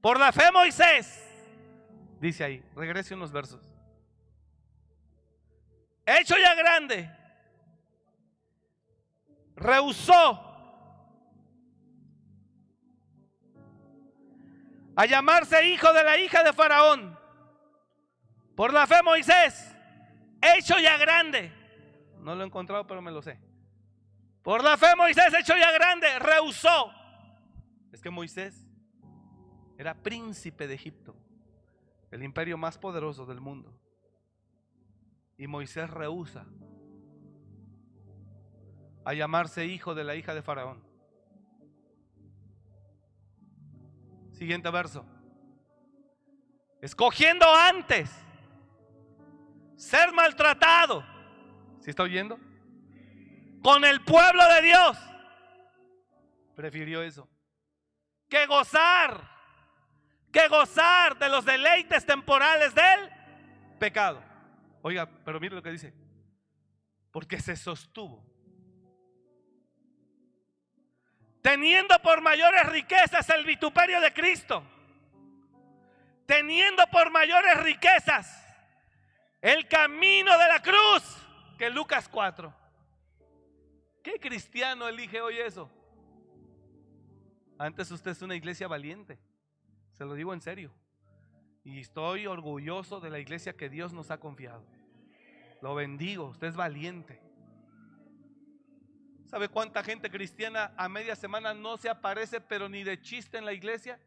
Por 0.01 0.19
la 0.19 0.31
fe 0.31 0.51
Moisés, 0.53 1.34
dice 2.25 2.43
ahí, 2.43 2.63
regrese 2.75 3.13
unos 3.13 3.31
versos. 3.31 3.61
Hecho 6.05 6.35
ya 6.37 6.53
grande, 6.55 7.09
rehusó 9.55 10.41
a 14.95 15.05
llamarse 15.05 15.67
hijo 15.67 15.91
de 15.93 16.03
la 16.03 16.17
hija 16.17 16.43
de 16.43 16.53
Faraón. 16.53 17.17
Por 18.55 18.73
la 18.73 18.87
fe 18.87 19.01
Moisés, 19.03 19.75
hecho 20.41 20.79
ya 20.79 20.97
grande. 20.97 21.51
No 22.19 22.35
lo 22.35 22.43
he 22.43 22.45
encontrado, 22.45 22.87
pero 22.87 23.01
me 23.01 23.11
lo 23.11 23.21
sé. 23.21 23.39
Por 24.41 24.63
la 24.63 24.77
fe 24.77 24.95
Moisés, 24.95 25.33
hecho 25.33 25.57
ya 25.57 25.71
grande, 25.71 26.07
rehusó. 26.19 26.91
Es 27.91 28.01
que 28.01 28.09
Moisés 28.09 28.67
era 29.77 29.93
príncipe 29.95 30.67
de 30.67 30.75
Egipto, 30.75 31.15
el 32.11 32.23
imperio 32.23 32.57
más 32.57 32.77
poderoso 32.77 33.25
del 33.25 33.41
mundo. 33.41 33.73
Y 35.37 35.47
Moisés 35.47 35.89
rehúsa 35.89 36.45
a 39.03 39.13
llamarse 39.13 39.65
hijo 39.65 39.93
de 39.93 40.03
la 40.03 40.15
hija 40.15 40.33
de 40.33 40.41
Faraón. 40.41 40.83
Siguiente 44.31 44.69
verso. 44.69 45.05
Escogiendo 46.81 47.45
antes 47.53 48.11
ser 49.75 50.11
maltratado. 50.11 51.03
¿Sí 51.79 51.89
está 51.89 52.03
oyendo? 52.03 52.39
Con 53.61 53.85
el 53.85 54.03
pueblo 54.03 54.43
de 54.55 54.61
Dios. 54.61 54.97
Prefirió 56.55 57.01
eso. 57.01 57.27
Que 58.29 58.45
gozar. 58.47 59.34
Que 60.35 60.49
gozar 60.49 61.17
de 61.17 61.29
los 61.29 61.45
deleites 61.45 62.05
temporales 62.05 62.75
del 62.75 63.09
pecado. 63.79 64.21
Oiga, 64.81 65.07
pero 65.23 65.39
mire 65.39 65.55
lo 65.55 65.63
que 65.63 65.71
dice. 65.71 65.93
Porque 67.09 67.39
se 67.39 67.55
sostuvo 67.55 68.21
teniendo 71.41 71.97
por 72.01 72.21
mayores 72.21 72.65
riquezas 72.69 73.29
el 73.29 73.45
vituperio 73.45 74.01
de 74.01 74.11
Cristo, 74.11 74.61
teniendo 76.25 76.85
por 76.87 77.11
mayores 77.11 77.57
riquezas 77.61 78.43
el 79.41 79.67
camino 79.69 80.37
de 80.37 80.47
la 80.49 80.61
cruz 80.61 81.03
que 81.57 81.69
Lucas 81.69 82.09
4. 82.09 82.53
¿Qué 84.03 84.19
cristiano 84.19 84.87
elige 84.89 85.21
hoy 85.21 85.37
eso? 85.37 85.71
Antes 87.57 87.89
usted 87.89 88.11
es 88.11 88.21
una 88.21 88.35
iglesia 88.35 88.67
valiente, 88.67 89.17
se 89.97 90.05
lo 90.05 90.13
digo 90.13 90.33
en 90.33 90.41
serio. 90.41 90.73
Y 91.63 91.79
estoy 91.79 92.27
orgulloso 92.27 92.99
de 92.99 93.09
la 93.09 93.19
iglesia 93.19 93.53
que 93.53 93.69
Dios 93.69 93.93
nos 93.93 94.11
ha 94.11 94.19
confiado. 94.19 94.63
Lo 95.61 95.73
bendigo, 95.73 96.25
usted 96.25 96.47
es 96.47 96.55
valiente. 96.55 97.21
¿Sabe 99.25 99.49
cuánta 99.49 99.83
gente 99.83 100.11
cristiana 100.11 100.73
a 100.77 100.87
media 100.87 101.15
semana 101.15 101.53
no 101.53 101.77
se 101.77 101.89
aparece, 101.89 102.39
pero 102.39 102.69
ni 102.69 102.83
de 102.83 103.01
chiste 103.01 103.37
en 103.37 103.45
la 103.45 103.53
iglesia? 103.53 103.99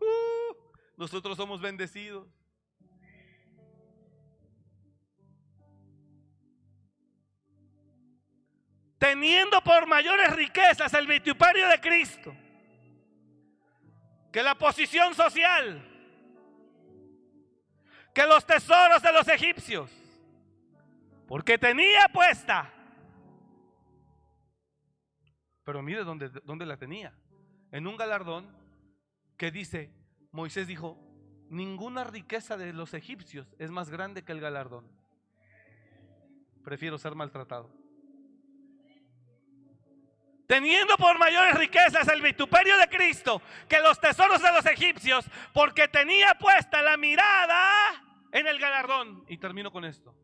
Uh, 0.00 0.54
nosotros 0.96 1.36
somos 1.36 1.60
bendecidos. 1.60 2.26
Teniendo 8.98 9.60
por 9.62 9.86
mayores 9.86 10.34
riquezas 10.34 10.94
el 10.94 11.08
vituperio 11.08 11.68
de 11.68 11.80
Cristo 11.80 12.32
que 14.32 14.42
la 14.42 14.56
posición 14.56 15.14
social, 15.14 15.86
que 18.14 18.26
los 18.26 18.44
tesoros 18.46 19.02
de 19.02 19.12
los 19.12 19.28
egipcios 19.28 19.90
porque 21.32 21.56
tenía 21.56 22.08
puesta. 22.12 22.70
Pero 25.64 25.80
mire 25.80 26.04
dónde, 26.04 26.28
dónde 26.44 26.66
la 26.66 26.76
tenía. 26.76 27.14
En 27.70 27.86
un 27.86 27.96
galardón 27.96 28.54
que 29.38 29.50
dice, 29.50 29.90
Moisés 30.30 30.66
dijo, 30.66 30.98
ninguna 31.48 32.04
riqueza 32.04 32.58
de 32.58 32.74
los 32.74 32.92
egipcios 32.92 33.54
es 33.58 33.70
más 33.70 33.88
grande 33.88 34.24
que 34.24 34.32
el 34.32 34.40
galardón. 34.40 34.86
Prefiero 36.62 36.98
ser 36.98 37.14
maltratado. 37.14 37.81
Teniendo 40.52 40.98
por 40.98 41.18
mayores 41.18 41.54
riquezas 41.54 42.06
el 42.08 42.20
vituperio 42.20 42.76
de 42.76 42.86
Cristo 42.86 43.40
que 43.66 43.80
los 43.80 43.98
tesoros 43.98 44.42
de 44.42 44.52
los 44.52 44.66
egipcios, 44.66 45.24
porque 45.54 45.88
tenía 45.88 46.34
puesta 46.34 46.82
la 46.82 46.98
mirada 46.98 48.04
en 48.30 48.46
el 48.46 48.58
galardón. 48.58 49.24
Y 49.28 49.38
termino 49.38 49.72
con 49.72 49.86
esto. 49.86 50.14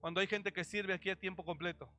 Cuando 0.00 0.20
hay 0.20 0.26
gente 0.26 0.54
que 0.54 0.64
sirve 0.64 0.94
aquí 0.94 1.10
a 1.10 1.16
tiempo 1.16 1.44
completo 1.44 1.92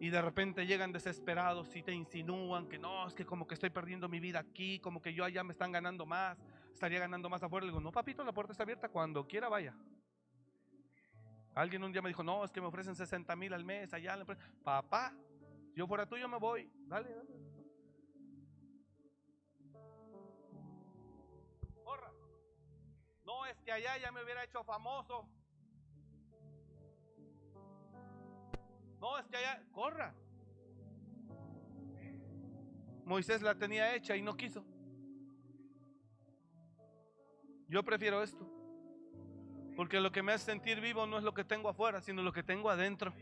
y 0.00 0.10
de 0.10 0.20
repente 0.20 0.66
llegan 0.66 0.90
desesperados 0.90 1.76
y 1.76 1.84
te 1.84 1.92
insinúan 1.92 2.68
que 2.68 2.80
no, 2.80 3.06
es 3.06 3.14
que 3.14 3.24
como 3.24 3.46
que 3.46 3.54
estoy 3.54 3.70
perdiendo 3.70 4.08
mi 4.08 4.18
vida 4.18 4.40
aquí, 4.40 4.80
como 4.80 5.00
que 5.00 5.14
yo 5.14 5.24
allá 5.24 5.44
me 5.44 5.52
están 5.52 5.70
ganando 5.70 6.04
más, 6.04 6.36
estaría 6.72 6.98
ganando 6.98 7.30
más 7.30 7.44
afuera. 7.44 7.64
Le 7.64 7.70
digo, 7.70 7.80
no, 7.80 7.92
papito, 7.92 8.24
la 8.24 8.32
puerta 8.32 8.50
está 8.50 8.64
abierta, 8.64 8.88
cuando 8.88 9.24
quiera 9.28 9.48
vaya. 9.48 9.72
Alguien 11.54 11.84
un 11.84 11.92
día 11.92 12.02
me 12.02 12.08
dijo, 12.08 12.24
no, 12.24 12.44
es 12.44 12.50
que 12.50 12.60
me 12.60 12.66
ofrecen 12.66 12.96
60 12.96 13.36
mil 13.36 13.52
al 13.54 13.64
mes 13.64 13.94
allá. 13.94 14.18
Papá, 14.64 15.14
yo 15.74 15.86
fuera 15.86 16.06
tuyo 16.06 16.28
me 16.28 16.38
voy, 16.38 16.70
dale, 16.86 17.14
dale. 17.14 17.30
Corra. 21.84 22.12
No, 23.24 23.46
es 23.46 23.56
que 23.62 23.72
allá 23.72 23.96
ya 23.98 24.12
me 24.12 24.22
hubiera 24.22 24.44
hecho 24.44 24.62
famoso. 24.64 25.28
No, 29.00 29.18
es 29.18 29.26
que 29.26 29.36
allá, 29.36 29.62
corra. 29.72 30.14
Moisés 33.04 33.42
la 33.42 33.54
tenía 33.54 33.94
hecha 33.94 34.16
y 34.16 34.22
no 34.22 34.36
quiso. 34.36 34.64
Yo 37.68 37.82
prefiero 37.82 38.22
esto. 38.22 38.46
Porque 39.76 39.98
lo 40.00 40.12
que 40.12 40.22
me 40.22 40.32
hace 40.32 40.44
sentir 40.44 40.80
vivo 40.80 41.06
no 41.06 41.18
es 41.18 41.24
lo 41.24 41.32
que 41.32 41.44
tengo 41.44 41.68
afuera, 41.68 42.00
sino 42.00 42.22
lo 42.22 42.32
que 42.32 42.42
tengo 42.42 42.68
adentro. 42.68 43.12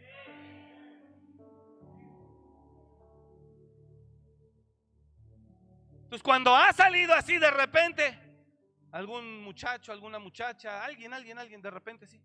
Entonces 6.11 6.25
cuando 6.25 6.53
ha 6.57 6.73
salido 6.73 7.15
así 7.15 7.39
de 7.39 7.53
repente, 7.53 8.19
algún 8.91 9.45
muchacho, 9.45 9.93
alguna 9.93 10.19
muchacha, 10.19 10.85
alguien, 10.85 11.13
alguien, 11.13 11.39
alguien, 11.39 11.63
de 11.63 11.71
repente 11.71 12.09
sí. 12.09 12.21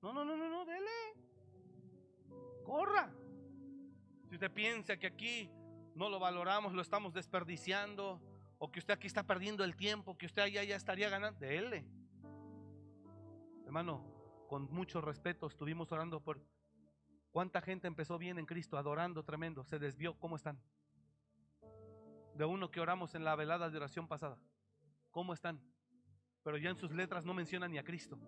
No, 0.00 0.10
no, 0.10 0.24
no, 0.24 0.38
no, 0.38 0.48
no, 0.48 0.64
dele 0.64 1.26
corra. 2.64 3.12
Si 4.30 4.36
usted 4.36 4.50
piensa 4.50 4.96
que 4.96 5.06
aquí 5.06 5.50
no 5.94 6.08
lo 6.08 6.18
valoramos, 6.18 6.72
lo 6.72 6.80
estamos 6.80 7.12
desperdiciando, 7.12 8.22
o 8.56 8.72
que 8.72 8.78
usted 8.78 8.94
aquí 8.94 9.06
está 9.06 9.22
perdiendo 9.22 9.64
el 9.64 9.76
tiempo, 9.76 10.16
que 10.16 10.24
usted 10.24 10.40
allá 10.40 10.64
ya 10.64 10.74
estaría 10.74 11.10
ganando, 11.10 11.38
déle. 11.38 11.86
Hermano, 13.66 14.02
con 14.48 14.72
mucho 14.72 15.02
respeto 15.02 15.46
estuvimos 15.46 15.92
orando 15.92 16.20
por 16.20 16.40
cuánta 17.32 17.60
gente 17.60 17.86
empezó 17.86 18.16
bien 18.16 18.38
en 18.38 18.46
Cristo, 18.46 18.78
adorando 18.78 19.24
tremendo, 19.24 19.62
se 19.62 19.78
desvió, 19.78 20.18
¿cómo 20.18 20.36
están? 20.36 20.58
De 22.36 22.44
uno 22.44 22.70
que 22.70 22.80
oramos 22.80 23.14
en 23.14 23.24
la 23.24 23.34
velada 23.34 23.70
de 23.70 23.76
oración 23.78 24.06
pasada, 24.06 24.38
¿cómo 25.10 25.32
están? 25.32 25.60
Pero 26.42 26.58
ya 26.58 26.70
en 26.70 26.76
sus 26.76 26.92
letras 26.92 27.24
no 27.24 27.32
menciona 27.32 27.66
ni 27.66 27.78
a 27.78 27.84
Cristo, 27.84 28.18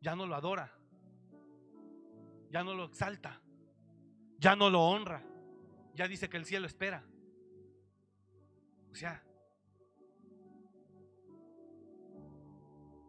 ya 0.00 0.16
no 0.16 0.26
lo 0.26 0.34
adora, 0.34 0.72
ya 2.50 2.64
no 2.64 2.74
lo 2.74 2.84
exalta, 2.84 3.40
ya 4.38 4.56
no 4.56 4.70
lo 4.70 4.82
honra, 4.82 5.22
ya 5.94 6.08
dice 6.08 6.28
que 6.28 6.36
el 6.36 6.44
cielo 6.44 6.66
espera. 6.66 7.04
O 8.90 8.94
sea, 8.96 9.22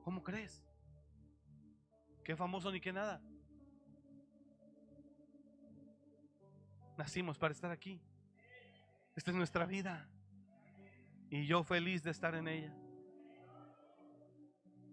¿cómo 0.03 0.23
crees? 0.23 0.63
Qué 2.23 2.35
famoso 2.35 2.71
ni 2.71 2.79
qué 2.79 2.93
nada. 2.93 3.19
Nacimos 6.97 7.39
para 7.39 7.51
estar 7.51 7.71
aquí. 7.71 7.99
Esta 9.21 9.29
es 9.29 9.37
nuestra 9.37 9.67
vida. 9.67 10.07
Y 11.29 11.45
yo 11.45 11.63
feliz 11.63 12.01
de 12.01 12.09
estar 12.09 12.33
en 12.33 12.47
ella. 12.47 12.73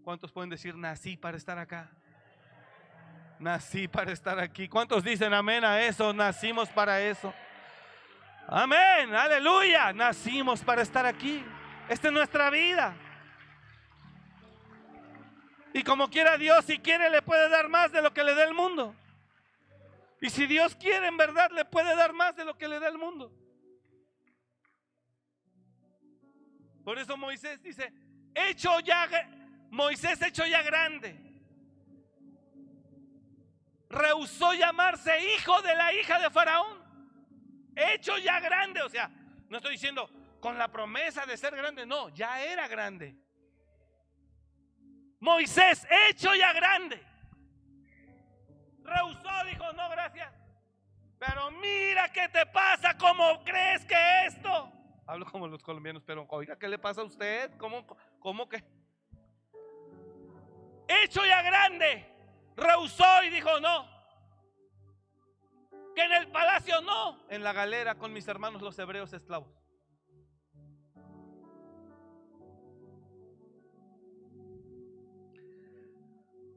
¿Cuántos 0.04 0.30
pueden 0.32 0.50
decir, 0.50 0.74
nací 0.76 1.16
para 1.16 1.38
estar 1.38 1.58
acá? 1.58 1.90
Nací 3.38 3.88
para 3.88 4.12
estar 4.12 4.38
aquí. 4.38 4.68
¿Cuántos 4.68 5.02
dicen 5.02 5.32
amén 5.32 5.64
a 5.64 5.80
eso? 5.80 6.12
Nacimos 6.12 6.68
para 6.68 7.00
eso. 7.00 7.32
Amén, 8.46 9.14
aleluya. 9.14 9.94
Nacimos 9.94 10.62
para 10.62 10.82
estar 10.82 11.06
aquí. 11.06 11.42
Esta 11.88 12.08
es 12.08 12.12
nuestra 12.12 12.50
vida. 12.50 12.94
Y 15.72 15.82
como 15.84 16.10
quiera 16.10 16.36
Dios, 16.36 16.66
si 16.66 16.78
quiere, 16.80 17.08
le 17.08 17.22
puede 17.22 17.48
dar 17.48 17.70
más 17.70 17.92
de 17.92 18.02
lo 18.02 18.12
que 18.12 18.22
le 18.22 18.34
da 18.34 18.44
el 18.44 18.52
mundo. 18.52 18.94
Y 20.20 20.28
si 20.28 20.46
Dios 20.46 20.74
quiere, 20.74 21.06
en 21.06 21.16
verdad, 21.16 21.50
le 21.50 21.64
puede 21.64 21.96
dar 21.96 22.12
más 22.12 22.36
de 22.36 22.44
lo 22.44 22.58
que 22.58 22.68
le 22.68 22.78
da 22.78 22.88
el 22.88 22.98
mundo. 22.98 23.32
Por 26.88 26.98
eso 26.98 27.18
Moisés 27.18 27.62
dice, 27.62 27.92
hecho 28.34 28.80
ya, 28.80 29.06
Moisés 29.70 30.22
hecho 30.22 30.46
ya 30.46 30.62
grande. 30.62 31.20
Rehusó 33.90 34.54
llamarse 34.54 35.12
hijo 35.34 35.60
de 35.60 35.76
la 35.76 35.92
hija 35.92 36.18
de 36.18 36.30
Faraón. 36.30 36.78
Hecho 37.76 38.16
ya 38.16 38.40
grande. 38.40 38.80
O 38.80 38.88
sea, 38.88 39.10
no 39.50 39.58
estoy 39.58 39.72
diciendo 39.72 40.08
con 40.40 40.56
la 40.56 40.68
promesa 40.68 41.26
de 41.26 41.36
ser 41.36 41.54
grande, 41.54 41.84
no, 41.84 42.08
ya 42.08 42.42
era 42.42 42.66
grande. 42.66 43.14
Moisés, 45.20 45.86
hecho 46.08 46.34
ya 46.34 46.54
grande. 46.54 47.04
Rehusó, 48.82 49.44
dijo, 49.44 49.70
no, 49.74 49.90
gracias. 49.90 50.32
Pero 51.18 51.50
mira 51.50 52.10
qué 52.10 52.30
te 52.30 52.46
pasa, 52.46 52.96
¿cómo 52.96 53.44
crees 53.44 53.84
que 53.84 54.24
esto? 54.24 54.77
Hablo 55.08 55.26
como 55.26 55.48
los 55.48 55.62
colombianos, 55.62 56.02
pero 56.06 56.26
oiga, 56.28 56.58
¿qué 56.58 56.68
le 56.68 56.78
pasa 56.78 57.00
a 57.00 57.04
usted? 57.04 57.50
¿Cómo, 57.56 57.84
cómo 58.20 58.48
que? 58.48 58.62
Hecho 60.86 61.24
ya 61.26 61.42
grande, 61.42 62.06
rehusó 62.54 63.24
y 63.24 63.30
dijo, 63.30 63.58
no. 63.58 63.88
Que 65.94 66.04
en 66.04 66.12
el 66.12 66.28
palacio 66.28 66.80
no, 66.82 67.26
en 67.28 67.42
la 67.42 67.52
galera 67.52 67.96
con 67.96 68.12
mis 68.12 68.28
hermanos 68.28 68.62
los 68.62 68.78
hebreos 68.78 69.12
esclavos. 69.12 69.58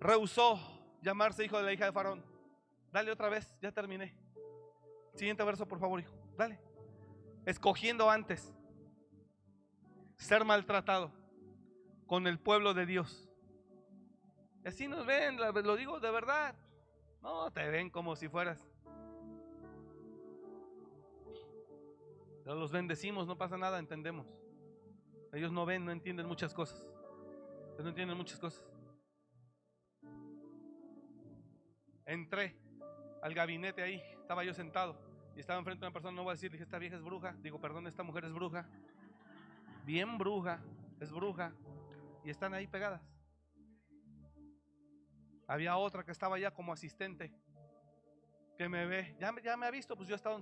rehusó 0.02 0.60
llamarse 1.02 1.45
hijo 1.45 1.57
de 1.57 1.64
la 1.64 1.73
hija 1.73 1.86
de 1.86 1.91
Faraón. 1.91 2.26
Dale 2.91 3.11
otra 3.11 3.30
vez, 3.30 3.56
ya 3.61 3.72
terminé. 3.72 4.18
Siguiente 5.15 5.44
verso, 5.44 5.65
por 5.68 5.80
favor, 5.80 5.99
hijo. 5.99 6.11
Dale. 6.36 6.70
Escogiendo 7.45 8.09
antes 8.09 8.53
ser 10.15 10.45
maltratado 10.45 11.11
con 12.05 12.27
el 12.27 12.39
pueblo 12.39 12.73
de 12.73 12.85
Dios. 12.85 13.30
Así 14.63 14.88
nos 14.88 15.05
ven, 15.05 15.38
lo 15.38 15.76
digo 15.76 15.99
de 15.99 16.11
verdad. 16.11 16.55
No, 17.22 17.51
te 17.51 17.68
ven 17.69 17.89
como 17.89 18.15
si 18.15 18.27
fueras. 18.27 18.68
los 22.45 22.72
bendecimos, 22.72 23.27
no 23.27 23.38
pasa 23.38 23.57
nada, 23.57 23.80
entendemos. 23.80 24.27
Ellos 25.31 25.51
no 25.51 25.65
ven, 25.65 25.85
no 25.85 25.91
entienden 25.91 26.27
muchas 26.27 26.53
cosas. 26.53 26.80
Ellos 27.73 27.84
no 27.84 27.89
entienden 27.89 28.18
muchas 28.18 28.39
cosas. 28.39 28.63
Entré 32.05 32.57
al 33.22 33.34
gabinete 33.34 33.81
ahí, 33.81 34.01
estaba 34.19 34.43
yo 34.43 34.53
sentado 34.53 35.10
estaba 35.41 35.59
enfrente 35.59 35.81
de 35.81 35.88
una 35.88 35.93
persona, 35.93 36.15
no 36.15 36.23
voy 36.23 36.31
a 36.31 36.34
decir, 36.34 36.51
dije, 36.51 36.63
esta 36.63 36.80
vieja 36.80 36.95
es 36.95 37.03
bruja, 37.03 37.35
digo, 37.41 37.59
perdón, 37.59 37.88
esta 37.88 38.03
mujer 38.03 38.26
es 38.26 38.34
bruja, 38.34 38.65
bien 39.85 40.18
bruja, 40.18 40.61
es 40.99 41.11
bruja, 41.11 41.53
y 42.23 42.30
están 42.30 42.53
ahí 42.53 42.68
pegadas. 42.68 43.01
Había 45.47 45.76
otra 45.76 46.03
que 46.05 46.11
estaba 46.11 46.39
ya 46.39 46.51
como 46.51 46.72
asistente, 46.72 47.34
que 48.57 48.69
me 48.69 48.85
ve, 48.85 49.15
ya, 49.19 49.34
ya 49.43 49.57
me 49.57 49.65
ha 49.65 49.72
visto, 49.72 49.95
pues 49.97 50.07
yo 50.07 50.15
he 50.15 50.18
estado 50.18 50.39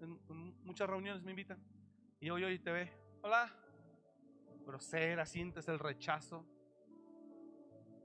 en, 0.00 0.64
muchas 0.64 0.88
reuniones, 0.88 1.22
me 1.22 1.32
invitan, 1.32 1.58
y 2.20 2.30
hoy, 2.30 2.44
hoy 2.44 2.58
te 2.58 2.70
ve, 2.70 2.92
hola, 3.22 3.50
grosera, 4.64 5.26
sientes 5.26 5.66
el 5.68 5.78
rechazo, 5.78 6.46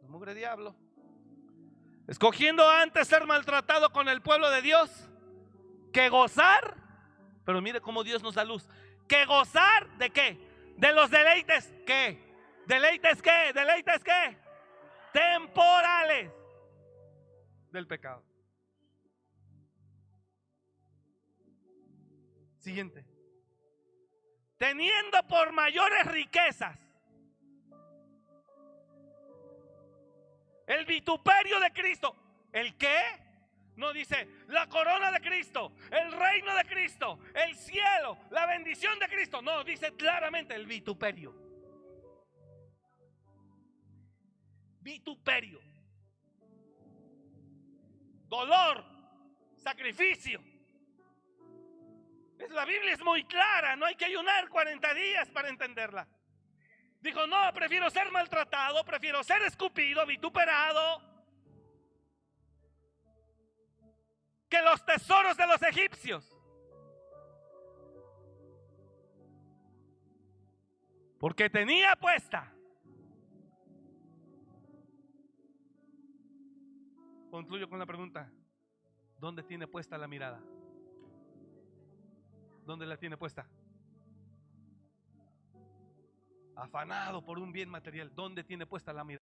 mugre 0.07 0.33
diablo. 0.33 0.75
Escogiendo 2.07 2.67
antes 2.67 3.07
ser 3.07 3.27
maltratado 3.27 3.91
con 3.91 4.09
el 4.09 4.21
pueblo 4.23 4.49
de 4.49 4.63
Dios 4.63 5.09
que 5.91 6.09
gozar. 6.09 6.75
Pero 7.45 7.61
mire 7.61 7.81
cómo 7.81 8.03
Dios 8.03 8.21
nos 8.21 8.35
da 8.35 8.43
luz. 8.43 8.67
Que 9.07 9.25
gozar 9.25 9.89
de 9.97 10.09
qué? 10.09 10.37
De 10.77 10.93
los 10.93 11.09
deleites. 11.09 11.73
¿Qué? 11.85 12.17
¿Deleites 12.67 13.21
qué? 13.21 13.51
¿Deleites 13.53 14.03
qué? 14.03 14.37
Temporales 15.13 16.31
del 17.71 17.87
pecado. 17.87 18.23
Siguiente. 22.59 23.05
Teniendo 24.57 25.25
por 25.27 25.53
mayores 25.53 26.05
riquezas 26.05 26.77
El 30.69 30.85
vituperio 30.85 31.59
de 31.59 31.71
Cristo. 31.73 32.15
¿El 32.53 32.77
qué? 32.77 33.01
No 33.79 33.93
dice 33.93 34.27
la 34.47 34.67
corona 34.67 35.09
de 35.09 35.21
Cristo, 35.21 35.71
el 35.89 36.11
reino 36.11 36.53
de 36.53 36.65
Cristo, 36.65 37.17
el 37.33 37.55
cielo, 37.55 38.17
la 38.29 38.45
bendición 38.45 38.99
de 38.99 39.07
Cristo. 39.07 39.41
No, 39.41 39.63
dice 39.63 39.95
claramente 39.95 40.53
el 40.53 40.65
vituperio. 40.67 41.33
Vituperio. 44.81 45.61
Dolor, 48.27 48.83
sacrificio. 49.55 50.43
La 52.49 52.65
Biblia 52.65 52.93
es 52.93 53.01
muy 53.01 53.23
clara, 53.23 53.77
no 53.77 53.85
hay 53.85 53.95
que 53.95 54.05
ayunar 54.05 54.49
40 54.49 54.93
días 54.93 55.29
para 55.29 55.47
entenderla. 55.47 56.05
Dijo, 56.99 57.25
no, 57.27 57.53
prefiero 57.53 57.89
ser 57.89 58.11
maltratado, 58.11 58.83
prefiero 58.83 59.23
ser 59.23 59.41
escupido, 59.43 60.05
vituperado, 60.05 61.08
que 64.49 64.61
los 64.61 64.83
tesoros 64.85 65.37
de 65.37 65.47
los 65.47 65.61
egipcios. 65.61 66.35
Porque 71.19 71.49
tenía 71.49 71.95
puesta. 71.95 72.53
Concluyo 77.29 77.69
con 77.69 77.77
la 77.77 77.85
pregunta, 77.85 78.31
¿dónde 79.17 79.43
tiene 79.43 79.67
puesta 79.67 79.97
la 79.97 80.07
mirada? 80.07 80.41
¿Dónde 82.65 82.85
la 82.85 82.97
tiene 82.97 83.17
puesta? 83.17 83.47
afanado 86.59 87.23
por 87.23 87.39
un 87.39 87.51
bien 87.51 87.69
material, 87.69 88.13
¿dónde 88.13 88.43
tiene 88.43 88.65
puesta 88.65 88.93
la 88.93 89.03
mirada? 89.03 89.28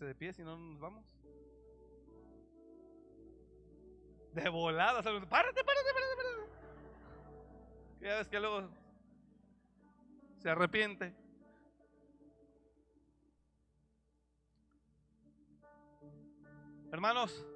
De 0.00 0.14
pie 0.14 0.32
si 0.32 0.42
no 0.42 0.56
nos 0.56 0.80
vamos. 0.80 1.04
De 4.32 4.48
volada. 4.48 5.02
Párate, 5.02 5.26
párate, 5.28 5.62
párate, 5.62 5.92
párate. 6.16 6.50
Ya 8.00 8.16
ves 8.16 8.28
que 8.28 8.40
luego 8.40 8.70
se 10.38 10.48
arrepiente. 10.48 11.14
Hermanos, 16.90 17.46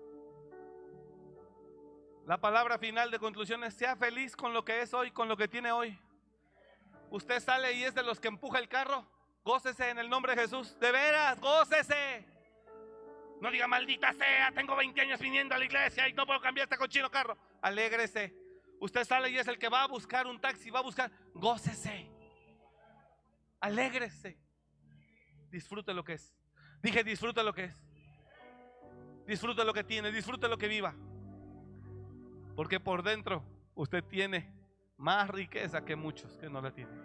la 2.27 2.39
palabra 2.39 2.79
final 2.79 3.11
de 3.11 3.19
conclusión 3.19 3.65
es, 3.65 3.73
sea 3.73 3.97
feliz 3.97 4.37
con 4.37 4.53
lo 4.53 4.67
que 4.67 4.83
es 4.83 4.93
hoy, 4.93 5.11
con 5.11 5.29
lo 5.29 5.37
que 5.39 5.49
tiene 5.49 5.73
hoy. 5.73 5.99
Usted 7.11 7.41
sale 7.41 7.73
y 7.73 7.85
es 7.85 7.95
de 7.95 8.03
los 8.03 8.21
que 8.21 8.29
empuja 8.29 8.59
el 8.59 8.69
carro, 8.69 9.07
gócese 9.45 9.89
en 9.89 9.99
el 9.99 10.11
nombre 10.11 10.35
de 10.35 10.43
Jesús. 10.43 10.79
De 10.79 10.93
veras, 10.93 11.41
gócese. 11.41 12.34
No 13.45 13.51
diga, 13.51 13.67
maldita 13.69 14.11
sea, 14.15 14.51
tengo 14.53 14.75
20 14.75 14.99
años 15.03 15.21
viniendo 15.21 15.55
a 15.55 15.59
la 15.59 15.67
iglesia 15.67 16.09
y 16.09 16.15
no 16.15 16.25
puedo 16.25 16.41
cambiar 16.41 16.65
este 16.65 16.79
cochino 16.79 17.11
carro. 17.11 17.37
Alégrese. 17.61 18.35
Usted 18.81 19.05
sale 19.05 19.29
y 19.29 19.37
es 19.37 19.47
el 19.47 19.59
que 19.59 19.69
va 19.69 19.83
a 19.83 19.87
buscar 19.87 20.27
un 20.27 20.41
taxi, 20.41 20.71
va 20.71 20.79
a 20.79 20.83
buscar, 20.83 21.13
gócese. 21.35 22.09
Alégrese. 23.61 24.39
Disfrute 25.51 25.93
lo 25.93 26.03
que 26.03 26.15
es. 26.15 26.35
Dije, 26.83 27.05
disfrute 27.05 27.43
lo 27.43 27.53
que 27.53 27.65
es. 27.65 27.77
Disfrute 29.27 29.63
lo 29.63 29.75
que 29.75 29.85
tiene, 29.85 30.11
disfrute 30.11 30.49
lo 30.49 30.57
que 30.57 30.67
viva. 30.67 30.95
Porque 32.57 32.81
por 32.81 33.03
dentro 33.03 33.45
usted 33.75 34.03
tiene 34.05 34.51
más 34.97 35.29
riqueza 35.29 35.85
que 35.85 35.97
muchos 35.97 36.39
que 36.39 36.49
no 36.49 36.63
la 36.63 36.71
tienen. 36.71 36.99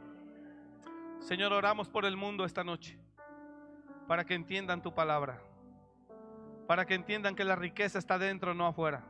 Señor, 1.20 1.52
oramos 1.52 1.90
por 1.90 2.06
el 2.06 2.16
mundo 2.16 2.46
esta 2.46 2.64
noche 2.64 2.98
para 4.08 4.24
que 4.24 4.36
entiendan 4.36 4.82
tu 4.82 4.96
palabra, 4.96 5.44
para 6.70 6.86
que 6.86 6.94
entiendan 6.94 7.34
que 7.34 7.44
la 7.44 7.56
riqueza 7.56 7.98
está 7.98 8.20
dentro, 8.20 8.54
no 8.54 8.68
afuera, 8.68 9.04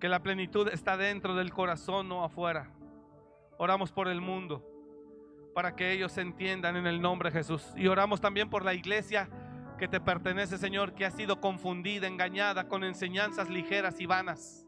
que 0.00 0.08
la 0.08 0.22
plenitud 0.22 0.66
está 0.68 0.96
dentro 0.96 1.34
del 1.34 1.52
corazón, 1.52 2.08
no 2.08 2.24
afuera. 2.24 2.70
Oramos 3.58 3.92
por 3.92 4.08
el 4.08 4.22
mundo 4.22 4.64
para 5.54 5.76
que 5.76 5.92
ellos 5.92 6.16
entiendan 6.16 6.76
en 6.76 6.86
el 6.86 7.02
nombre 7.02 7.30
de 7.30 7.36
Jesús. 7.36 7.70
Y 7.76 7.86
oramos 7.86 8.22
también 8.22 8.48
por 8.48 8.64
la 8.64 8.72
iglesia 8.72 9.28
que 9.76 9.88
te 9.88 10.00
pertenece, 10.00 10.56
Señor, 10.56 10.94
que 10.94 11.04
ha 11.04 11.10
sido 11.10 11.38
confundida, 11.38 12.06
engañada 12.06 12.66
con 12.66 12.82
enseñanzas 12.82 13.50
ligeras 13.50 14.00
y 14.00 14.06
vanas. 14.06 14.66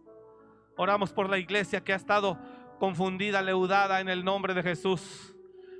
Oramos 0.77 1.15
por 1.15 1.31
la 1.31 1.39
iglesia 1.39 1.83
que 1.83 1.95
ha 1.95 1.97
estado 1.97 2.39
confundida, 2.79 3.41
leudada 3.41 4.01
en 4.01 4.11
el 4.11 4.23
nombre 4.23 4.53
de 4.53 4.63
Jesús, 4.63 5.35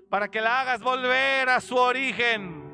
para 0.09 0.31
que 0.31 0.41
la 0.41 0.63
hagas 0.63 0.81
volver 0.81 1.51
a 1.51 1.61
su 1.61 1.77
origen. 1.77 2.66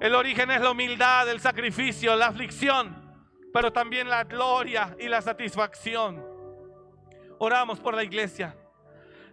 El 0.00 0.14
origen 0.14 0.50
es 0.50 0.62
la 0.62 0.70
humildad, 0.70 1.28
el 1.28 1.40
sacrificio, 1.40 2.16
la 2.16 2.28
aflicción, 2.28 2.96
pero 3.52 3.70
también 3.70 4.08
la 4.08 4.24
gloria 4.24 4.96
y 4.98 5.08
la 5.08 5.20
satisfacción. 5.20 6.24
Oramos 7.38 7.78
por 7.80 7.94
la 7.94 8.02
iglesia. 8.02 8.56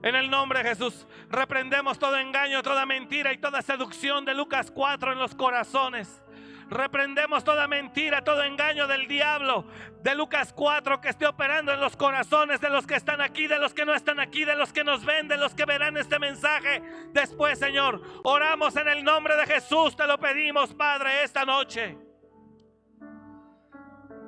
En 0.03 0.15
el 0.15 0.29
nombre 0.29 0.61
de 0.61 0.69
Jesús, 0.69 1.07
reprendemos 1.29 1.97
todo 1.97 2.17
engaño, 2.17 2.61
toda 2.61 2.85
mentira 2.85 3.31
y 3.31 3.37
toda 3.37 3.61
seducción 3.61 4.25
de 4.25 4.33
Lucas 4.33 4.69
4 4.69 5.13
en 5.13 5.19
los 5.19 5.33
corazones. 5.35 6.21
Reprendemos 6.69 7.43
toda 7.43 7.67
mentira, 7.67 8.23
todo 8.23 8.43
engaño 8.43 8.87
del 8.87 9.07
diablo 9.07 9.65
de 10.01 10.15
Lucas 10.15 10.51
4 10.53 10.99
que 10.99 11.09
esté 11.09 11.25
operando 11.25 11.73
en 11.73 11.79
los 11.79 11.95
corazones 11.95 12.59
de 12.59 12.69
los 12.69 12.85
que 12.85 12.95
están 12.95 13.21
aquí, 13.21 13.47
de 13.47 13.57
los 13.57 13.73
que 13.73 13.85
no 13.85 13.93
están 13.93 14.19
aquí, 14.19 14.43
de 14.43 14.55
los 14.55 14.73
que 14.73 14.83
nos 14.83 15.05
ven, 15.05 15.27
de 15.27 15.37
los 15.37 15.53
que 15.53 15.65
verán 15.65 15.95
este 15.97 16.19
mensaje 16.19 16.81
después, 17.13 17.57
Señor. 17.57 18.01
Oramos 18.23 18.75
en 18.75 18.89
el 18.89 19.03
nombre 19.03 19.37
de 19.37 19.45
Jesús, 19.45 19.95
te 19.95 20.05
lo 20.05 20.17
pedimos, 20.17 20.73
Padre, 20.73 21.23
esta 21.23 21.45
noche. 21.45 21.97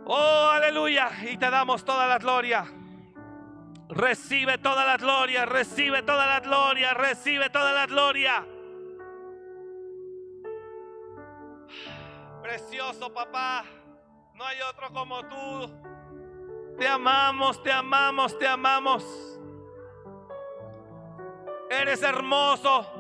Oh, 0.05 0.49
aleluya. 0.51 1.11
Y 1.29 1.37
te 1.37 1.49
damos 1.49 1.85
toda 1.85 2.07
la 2.07 2.17
gloria. 2.17 2.65
Recibe 3.89 4.57
toda 4.57 4.85
la 4.85 4.97
gloria, 4.97 5.45
recibe 5.45 6.03
toda 6.03 6.25
la 6.25 6.39
gloria, 6.39 6.93
recibe 6.93 7.49
toda 7.49 7.73
la 7.73 7.85
gloria. 7.85 8.45
Precioso 12.49 13.13
papá, 13.13 13.63
no 14.33 14.43
hay 14.43 14.59
otro 14.61 14.91
como 14.91 15.23
tú. 15.27 15.71
Te 16.79 16.87
amamos, 16.87 17.61
te 17.61 17.71
amamos, 17.71 18.39
te 18.39 18.47
amamos. 18.47 19.05
Eres 21.69 22.01
hermoso. 22.01 22.91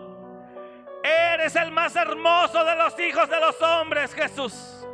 Eres 1.03 1.55
el 1.55 1.71
más 1.71 1.95
hermoso 1.95 2.63
de 2.63 2.75
los 2.75 2.99
hijos 2.99 3.27
de 3.27 3.39
los 3.39 3.59
hombres, 3.59 4.13
Jesús. 4.13 4.85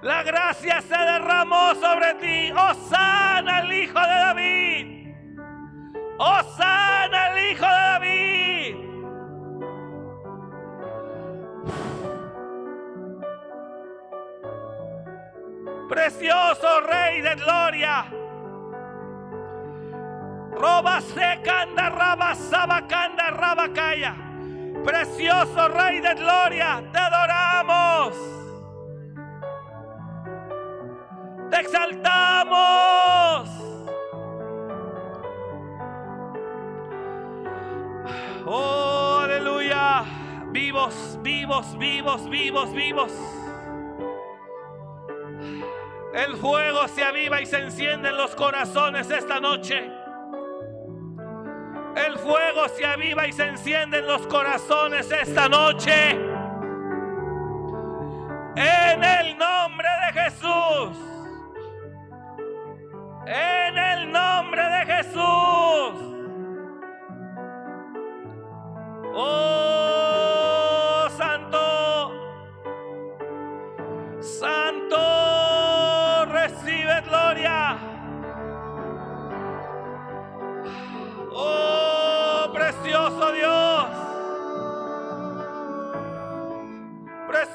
La 0.00 0.24
gracia 0.24 0.80
se 0.80 0.96
derramó 0.96 1.76
sobre 1.76 2.14
ti. 2.14 2.50
Oh 2.50 2.74
sana 2.90 3.60
el 3.60 3.72
Hijo 3.72 4.00
de 4.00 4.06
David. 4.06 5.14
Oh 6.18 6.42
sana 6.56 7.28
el 7.28 7.52
Hijo 7.52 7.66
de 7.66 7.70
David. 7.70 8.61
Precioso 15.92 16.80
Rey 16.88 17.20
de 17.20 17.34
Gloria. 17.34 18.06
Roba 20.52 21.02
secanda, 21.02 21.90
raba 21.90 22.34
sabacanda, 22.34 23.30
rabacaya. 23.30 24.14
Precioso 24.82 25.68
Rey 25.68 26.00
de 26.00 26.14
Gloria, 26.14 26.82
te 26.90 26.98
adoramos. 26.98 28.16
Te 31.50 31.60
exaltamos. 31.60 33.50
Oh, 38.46 39.18
aleluya. 39.24 40.04
Vivos, 40.52 41.18
vivos, 41.20 41.76
vivos, 41.76 42.30
vivos, 42.30 42.72
vivos. 42.72 43.41
El 46.14 46.36
fuego 46.36 46.88
se 46.88 47.02
aviva 47.02 47.40
y 47.40 47.46
se 47.46 47.58
enciende 47.58 48.10
en 48.10 48.16
los 48.18 48.34
corazones 48.34 49.10
esta 49.10 49.40
noche. 49.40 49.90
El 51.96 52.18
fuego 52.18 52.68
se 52.68 52.84
aviva 52.84 53.26
y 53.26 53.32
se 53.32 53.46
enciende 53.46 53.98
en 53.98 54.06
los 54.06 54.26
corazones 54.26 55.10
esta 55.10 55.48
noche. 55.48 56.10
En 58.56 59.04
el 59.04 59.38
nombre 59.38 59.88
de 60.06 60.20
Jesús. 60.20 60.98
En 63.26 63.78
el 63.78 64.12
nombre 64.12 64.62
de 64.62 64.86
Jesús. 64.86 66.12
Oh, 69.14 69.51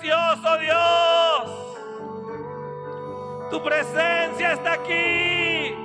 Precioso 0.08 0.58
Dios. 0.60 1.76
Tu 3.50 3.62
presencia 3.62 4.54
está 4.54 4.74
aquí. 4.74 5.76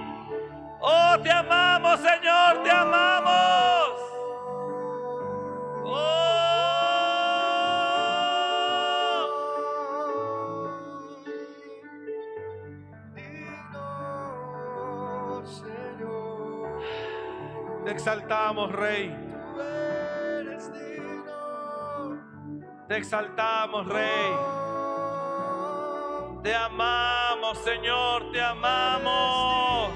Oh, 0.80 1.16
te 1.20 1.30
amamos, 1.30 1.98
Señor, 1.98 2.62
te 2.62 2.70
amamos. 2.70 3.90
Oh. 5.84 6.22
Te 17.84 17.90
exaltamos, 17.90 18.70
Rey. 18.70 19.31
Te 22.92 22.98
exaltamos, 22.98 23.86
Rey. 23.86 24.36
Te 26.42 26.54
amamos, 26.54 27.56
Señor, 27.64 28.30
te 28.32 28.42
amamos. 28.42 29.94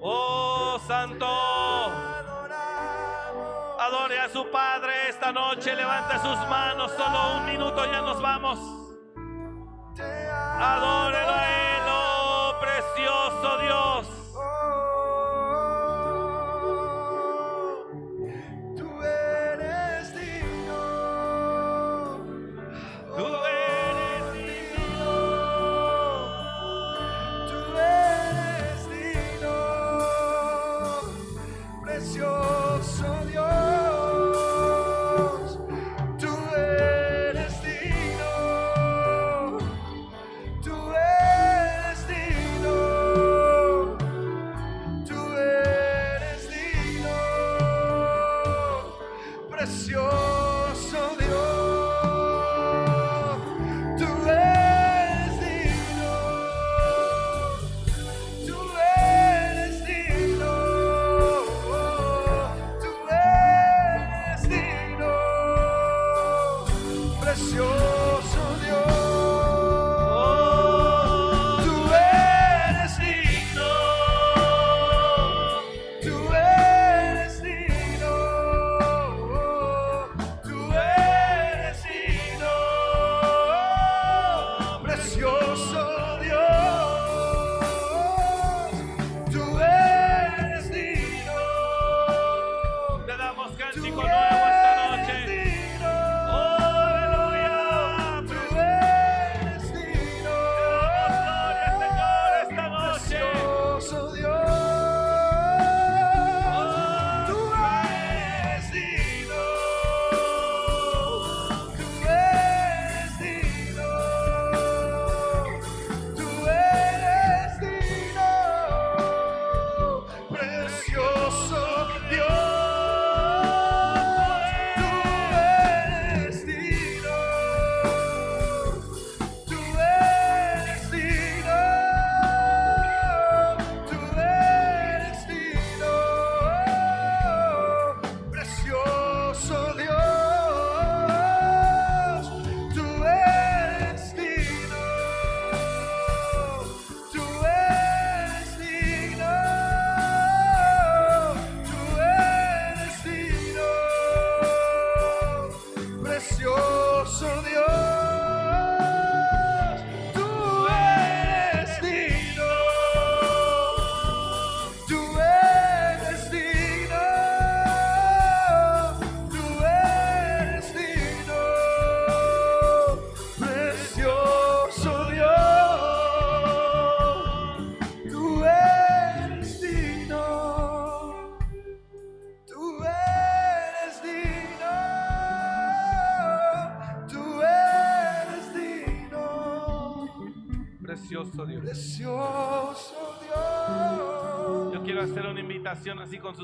Oh, 0.00 0.80
Santo. 0.86 1.26
Adore 3.78 4.20
a 4.20 4.30
su 4.30 4.50
Padre 4.50 5.10
esta 5.10 5.30
noche. 5.30 5.76
Levante 5.76 6.14
sus 6.20 6.38
manos. 6.48 6.90
Solo 6.92 7.36
un 7.36 7.44
minuto 7.44 7.84
ya 7.92 8.00
nos 8.00 8.22
vamos. 8.22 8.58
Adórelo 10.00 11.57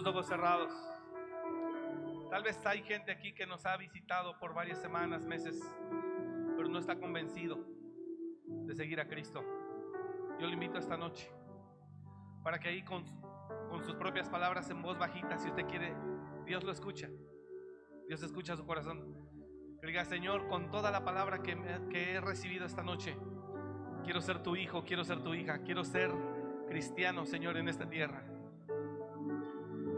sus 0.04 0.10
ojos 0.12 0.26
cerrados. 0.26 0.70
Tal 2.30 2.42
vez 2.42 2.58
hay 2.66 2.82
gente 2.82 3.10
aquí 3.10 3.32
que 3.32 3.46
nos 3.46 3.64
ha 3.64 3.74
visitado 3.78 4.38
por 4.38 4.52
varias 4.52 4.78
semanas, 4.78 5.24
meses, 5.24 5.58
pero 6.56 6.68
no 6.68 6.78
está 6.78 6.96
convencido 6.96 7.58
de 8.46 8.74
seguir 8.74 9.00
a 9.00 9.08
Cristo. 9.08 9.42
Yo 10.38 10.46
le 10.46 10.52
invito 10.52 10.76
esta 10.78 10.98
noche 10.98 11.30
para 12.42 12.58
que 12.58 12.68
ahí 12.68 12.84
con, 12.84 13.02
con 13.70 13.82
sus 13.82 13.94
propias 13.96 14.28
palabras 14.28 14.68
en 14.68 14.82
voz 14.82 14.98
bajita, 14.98 15.38
si 15.38 15.48
usted 15.48 15.64
quiere, 15.66 15.94
Dios 16.44 16.62
lo 16.64 16.72
escucha. 16.72 17.08
Dios 18.06 18.22
escucha 18.22 18.56
su 18.56 18.66
corazón. 18.66 19.16
Diga, 19.82 20.04
Señor, 20.04 20.48
con 20.48 20.70
toda 20.70 20.90
la 20.90 21.02
palabra 21.02 21.42
que, 21.42 21.56
me- 21.56 21.88
que 21.88 22.12
he 22.12 22.20
recibido 22.20 22.66
esta 22.66 22.82
noche, 22.82 23.16
quiero 24.04 24.20
ser 24.20 24.42
tu 24.42 24.54
hijo, 24.54 24.84
quiero 24.84 25.02
ser 25.02 25.22
tu 25.22 25.32
hija, 25.32 25.62
quiero 25.62 25.82
ser 25.82 26.10
cristiano, 26.68 27.24
Señor, 27.24 27.56
en 27.56 27.68
esta 27.68 27.88
tierra. 27.88 28.22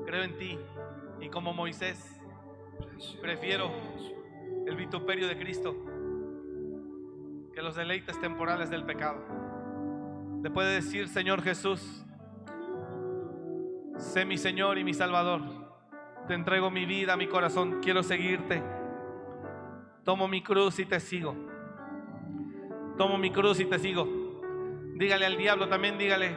Creo 0.06 0.22
en 0.22 0.38
ti 0.38 0.58
y 1.20 1.28
como 1.28 1.52
Moisés 1.52 2.20
prefiero 3.20 3.70
el 4.66 4.76
vituperio 4.76 5.26
de 5.26 5.36
Cristo 5.36 5.74
que 7.52 7.60
los 7.60 7.74
deleites 7.74 8.20
temporales 8.20 8.70
del 8.70 8.84
pecado. 8.84 9.18
Le 10.42 10.50
puede 10.50 10.74
decir, 10.74 11.08
Señor 11.08 11.42
Jesús, 11.42 12.04
sé 13.98 14.24
mi 14.24 14.38
Señor 14.38 14.78
y 14.78 14.84
mi 14.84 14.94
Salvador. 14.94 15.42
Te 16.28 16.34
entrego 16.34 16.70
mi 16.70 16.86
vida, 16.86 17.16
mi 17.16 17.26
corazón, 17.26 17.80
quiero 17.82 18.02
seguirte. 18.02 18.62
Tomo 20.04 20.28
mi 20.28 20.42
cruz 20.42 20.78
y 20.78 20.86
te 20.86 21.00
sigo. 21.00 21.34
Tomo 22.96 23.18
mi 23.18 23.32
cruz 23.32 23.58
y 23.58 23.64
te 23.64 23.78
sigo. 23.78 24.06
Dígale 24.94 25.26
al 25.26 25.36
diablo 25.36 25.68
también, 25.68 25.98
dígale, 25.98 26.36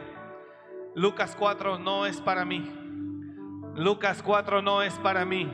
Lucas 0.94 1.36
4 1.38 1.78
no 1.78 2.04
es 2.06 2.20
para 2.20 2.44
mí. 2.44 2.89
Lucas 3.74 4.22
4 4.22 4.62
no 4.62 4.82
es 4.82 4.94
para 4.98 5.24
mí. 5.24 5.50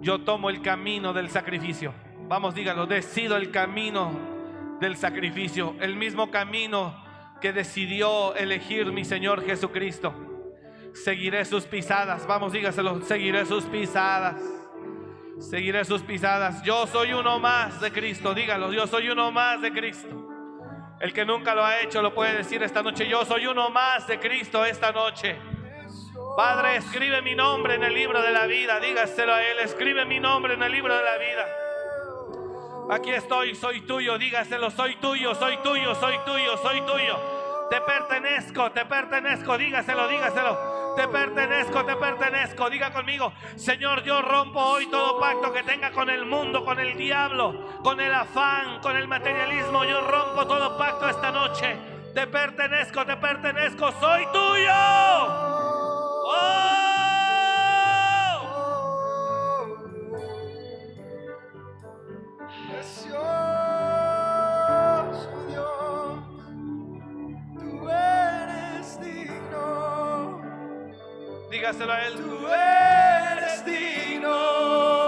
Yo 0.00 0.22
tomo 0.22 0.50
el 0.50 0.62
camino 0.62 1.12
del 1.12 1.28
sacrificio. 1.28 1.92
Vamos, 2.28 2.54
dígalo, 2.54 2.86
decido 2.86 3.36
el 3.36 3.50
camino 3.50 4.12
del 4.80 4.96
sacrificio, 4.96 5.74
el 5.80 5.96
mismo 5.96 6.30
camino 6.30 6.94
que 7.40 7.52
decidió 7.52 8.34
elegir 8.34 8.92
mi 8.92 9.04
Señor 9.04 9.44
Jesucristo. 9.44 10.14
Seguiré 10.92 11.44
sus 11.44 11.64
pisadas. 11.64 12.26
Vamos, 12.26 12.52
dígaselo, 12.52 13.02
seguiré 13.02 13.44
sus 13.46 13.64
pisadas. 13.64 14.40
Seguiré 15.38 15.84
sus 15.84 16.02
pisadas. 16.02 16.62
Yo 16.62 16.86
soy 16.86 17.12
uno 17.12 17.38
más 17.38 17.80
de 17.80 17.92
Cristo. 17.92 18.34
Dígalo, 18.34 18.72
yo 18.72 18.86
soy 18.86 19.08
uno 19.08 19.32
más 19.32 19.60
de 19.62 19.72
Cristo. 19.72 20.28
El 21.00 21.14
que 21.14 21.24
nunca 21.24 21.54
lo 21.54 21.64
ha 21.64 21.80
hecho 21.80 22.02
lo 22.02 22.14
puede 22.14 22.36
decir 22.36 22.62
esta 22.62 22.82
noche. 22.82 23.08
Yo 23.08 23.24
soy 23.24 23.46
uno 23.46 23.70
más 23.70 24.06
de 24.06 24.18
Cristo 24.18 24.64
esta 24.64 24.92
noche. 24.92 25.38
Padre, 26.40 26.76
escribe 26.76 27.20
mi 27.20 27.34
nombre 27.34 27.74
en 27.74 27.84
el 27.84 27.92
libro 27.92 28.22
de 28.22 28.30
la 28.30 28.46
vida. 28.46 28.80
Dígaselo 28.80 29.34
a 29.34 29.42
Él. 29.42 29.58
Escribe 29.58 30.06
mi 30.06 30.18
nombre 30.18 30.54
en 30.54 30.62
el 30.62 30.72
libro 30.72 30.96
de 30.96 31.02
la 31.02 31.18
vida. 31.18 31.46
Aquí 32.96 33.10
estoy, 33.10 33.54
soy 33.54 33.82
tuyo. 33.82 34.16
Dígaselo, 34.16 34.70
soy 34.70 34.96
tuyo, 34.96 35.34
soy 35.34 35.58
tuyo, 35.58 35.94
soy 35.94 36.18
tuyo, 36.24 36.56
soy 36.56 36.80
tuyo. 36.80 37.18
Te 37.68 37.82
pertenezco, 37.82 38.70
te 38.70 38.86
pertenezco. 38.86 39.58
Dígaselo, 39.58 40.08
dígaselo. 40.08 40.94
Te 40.96 41.08
pertenezco, 41.08 41.84
te 41.84 41.96
pertenezco. 41.96 42.70
Diga 42.70 42.90
conmigo, 42.90 43.34
Señor, 43.56 44.02
yo 44.02 44.22
rompo 44.22 44.60
hoy 44.60 44.86
todo 44.86 45.20
pacto 45.20 45.52
que 45.52 45.62
tenga 45.62 45.90
con 45.90 46.08
el 46.08 46.24
mundo, 46.24 46.64
con 46.64 46.80
el 46.80 46.96
diablo, 46.96 47.82
con 47.84 48.00
el 48.00 48.14
afán, 48.14 48.80
con 48.80 48.96
el 48.96 49.06
materialismo. 49.06 49.84
Yo 49.84 50.00
rompo 50.00 50.46
todo 50.46 50.78
pacto 50.78 51.06
esta 51.06 51.30
noche. 51.30 51.76
Te 52.14 52.26
pertenezco, 52.26 53.04
te 53.04 53.18
pertenezco. 53.18 53.92
Soy 54.00 54.24
tuyo. 54.32 55.59
Dígaselo 71.50 71.92
a 71.92 72.06
Él. 72.06 72.14
tú 72.14 72.46
eres 72.48 73.64
digno, 73.64 74.99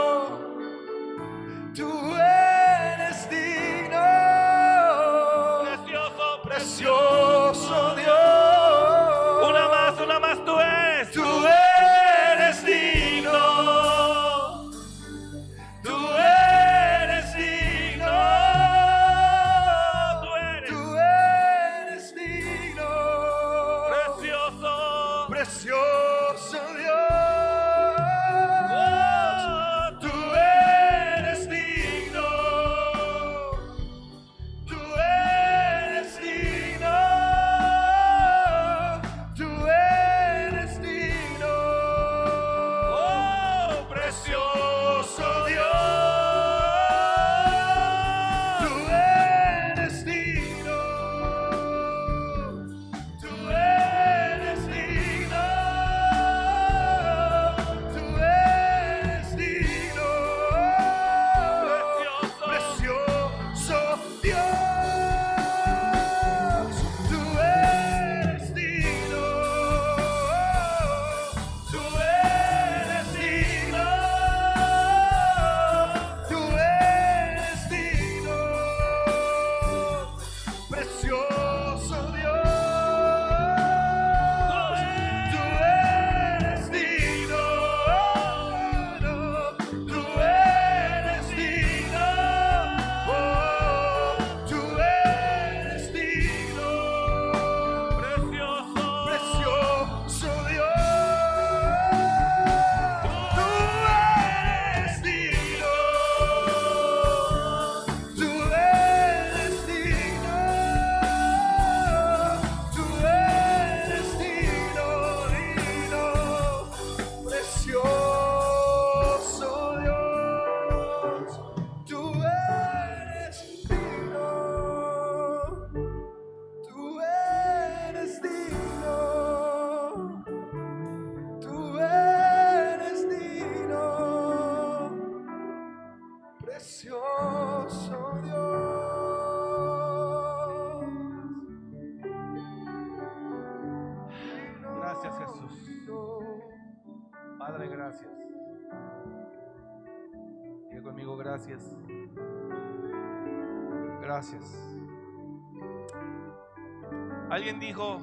dijo, 157.62 158.00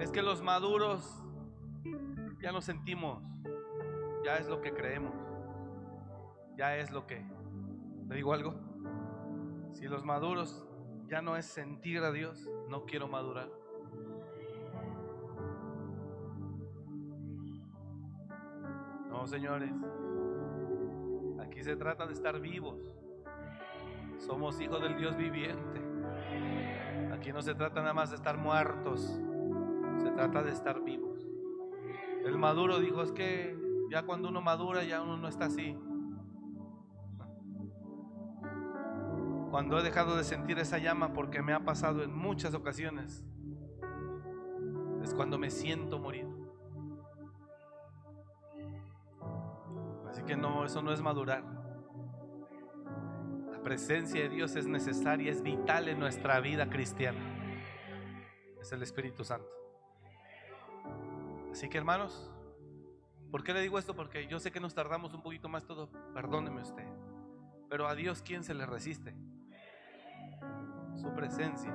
es 0.00 0.10
que 0.10 0.20
los 0.20 0.42
maduros 0.42 1.22
ya 2.40 2.50
no 2.50 2.60
sentimos, 2.60 3.22
ya 4.24 4.36
es 4.36 4.48
lo 4.48 4.60
que 4.60 4.72
creemos, 4.72 5.14
ya 6.56 6.76
es 6.76 6.90
lo 6.90 7.06
que... 7.06 7.24
¿Le 8.08 8.16
digo 8.16 8.34
algo? 8.34 8.54
Si 9.72 9.86
los 9.86 10.04
maduros 10.04 10.66
ya 11.06 11.22
no 11.22 11.36
es 11.36 11.46
sentir 11.46 12.02
a 12.02 12.10
Dios, 12.10 12.50
no 12.68 12.84
quiero 12.84 13.06
madurar. 13.06 13.48
No, 19.08 19.26
señores. 19.28 19.70
Aquí 21.40 21.62
se 21.62 21.76
trata 21.76 22.06
de 22.06 22.12
estar 22.12 22.40
vivos. 22.40 22.80
Somos 24.18 24.60
hijos 24.60 24.82
del 24.82 24.96
Dios 24.96 25.16
viviente. 25.16 25.80
Aquí 27.24 27.32
no 27.32 27.40
se 27.40 27.54
trata 27.54 27.80
nada 27.80 27.94
más 27.94 28.10
de 28.10 28.16
estar 28.16 28.36
muertos. 28.36 29.18
Se 30.02 30.10
trata 30.10 30.42
de 30.42 30.52
estar 30.52 30.84
vivos. 30.84 31.26
El 32.22 32.36
maduro 32.36 32.80
dijo, 32.80 33.00
es 33.00 33.12
que 33.12 33.58
ya 33.90 34.02
cuando 34.02 34.28
uno 34.28 34.42
madura 34.42 34.84
ya 34.84 35.00
uno 35.00 35.16
no 35.16 35.28
está 35.28 35.46
así. 35.46 35.74
Cuando 39.50 39.78
he 39.78 39.82
dejado 39.82 40.18
de 40.18 40.24
sentir 40.24 40.58
esa 40.58 40.76
llama 40.76 41.14
porque 41.14 41.40
me 41.40 41.54
ha 41.54 41.64
pasado 41.64 42.02
en 42.02 42.14
muchas 42.14 42.52
ocasiones, 42.52 43.24
es 45.02 45.14
cuando 45.14 45.38
me 45.38 45.48
siento 45.48 45.98
morir. 45.98 46.28
Así 50.10 50.22
que 50.24 50.36
no, 50.36 50.66
eso 50.66 50.82
no 50.82 50.92
es 50.92 51.00
madurar. 51.00 51.63
Presencia 53.64 54.20
de 54.20 54.28
Dios 54.28 54.56
es 54.56 54.66
necesaria, 54.66 55.32
es 55.32 55.42
vital 55.42 55.88
en 55.88 55.98
nuestra 55.98 56.38
vida 56.40 56.68
cristiana. 56.68 57.18
Es 58.60 58.70
el 58.72 58.82
Espíritu 58.82 59.24
Santo. 59.24 59.48
Así 61.50 61.70
que 61.70 61.78
hermanos, 61.78 62.30
¿por 63.30 63.42
qué 63.42 63.54
le 63.54 63.62
digo 63.62 63.78
esto? 63.78 63.96
Porque 63.96 64.26
yo 64.26 64.38
sé 64.38 64.52
que 64.52 64.60
nos 64.60 64.74
tardamos 64.74 65.14
un 65.14 65.22
poquito 65.22 65.48
más 65.48 65.64
todo, 65.64 65.88
perdóneme 66.12 66.60
usted. 66.60 66.84
Pero 67.70 67.88
a 67.88 67.94
Dios, 67.94 68.20
¿quién 68.20 68.44
se 68.44 68.52
le 68.52 68.66
resiste? 68.66 69.14
Su 70.96 71.14
presencia. 71.14 71.74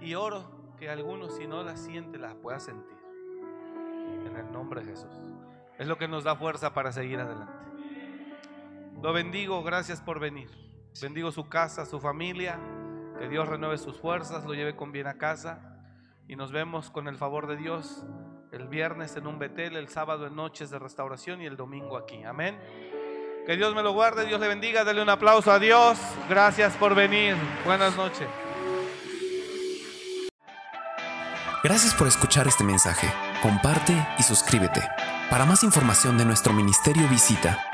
Y 0.00 0.14
oro 0.14 0.74
que 0.78 0.88
algunos, 0.88 1.36
si 1.36 1.46
no 1.46 1.62
la 1.64 1.76
siente, 1.76 2.16
la 2.16 2.34
pueda 2.34 2.58
sentir. 2.60 2.96
En 4.24 4.34
el 4.34 4.50
nombre 4.50 4.80
de 4.80 4.92
Jesús. 4.92 5.12
Es 5.78 5.86
lo 5.86 5.98
que 5.98 6.08
nos 6.08 6.24
da 6.24 6.34
fuerza 6.34 6.72
para 6.72 6.92
seguir 6.92 7.20
adelante. 7.20 7.52
Lo 9.02 9.12
bendigo, 9.12 9.62
gracias 9.62 10.00
por 10.00 10.18
venir. 10.18 10.63
Bendigo 11.00 11.32
su 11.32 11.48
casa, 11.48 11.86
su 11.86 12.00
familia. 12.00 12.58
Que 13.18 13.28
Dios 13.28 13.48
renueve 13.48 13.78
sus 13.78 13.98
fuerzas, 13.98 14.44
lo 14.44 14.54
lleve 14.54 14.76
con 14.76 14.92
bien 14.92 15.06
a 15.06 15.14
casa. 15.14 15.78
Y 16.28 16.36
nos 16.36 16.52
vemos 16.52 16.90
con 16.90 17.08
el 17.08 17.16
favor 17.16 17.46
de 17.46 17.56
Dios 17.56 18.04
el 18.52 18.68
viernes 18.68 19.16
en 19.16 19.26
un 19.26 19.38
Betel, 19.38 19.76
el 19.76 19.88
sábado 19.88 20.26
en 20.26 20.36
noches 20.36 20.70
de 20.70 20.78
restauración 20.78 21.42
y 21.42 21.46
el 21.46 21.56
domingo 21.56 21.96
aquí. 21.96 22.22
Amén. 22.22 22.58
Que 23.46 23.56
Dios 23.56 23.74
me 23.74 23.82
lo 23.82 23.92
guarde, 23.92 24.24
Dios 24.24 24.40
le 24.40 24.48
bendiga. 24.48 24.84
Dale 24.84 25.02
un 25.02 25.10
aplauso 25.10 25.50
a 25.50 25.58
Dios. 25.58 25.98
Gracias 26.28 26.74
por 26.76 26.94
venir. 26.94 27.36
Buenas 27.64 27.96
noches. 27.96 28.28
Gracias 31.62 31.94
por 31.94 32.06
escuchar 32.06 32.46
este 32.46 32.62
mensaje. 32.62 33.08
Comparte 33.42 33.94
y 34.18 34.22
suscríbete. 34.22 34.82
Para 35.30 35.44
más 35.44 35.62
información 35.64 36.16
de 36.16 36.24
nuestro 36.24 36.52
ministerio 36.52 37.08
visita 37.08 37.73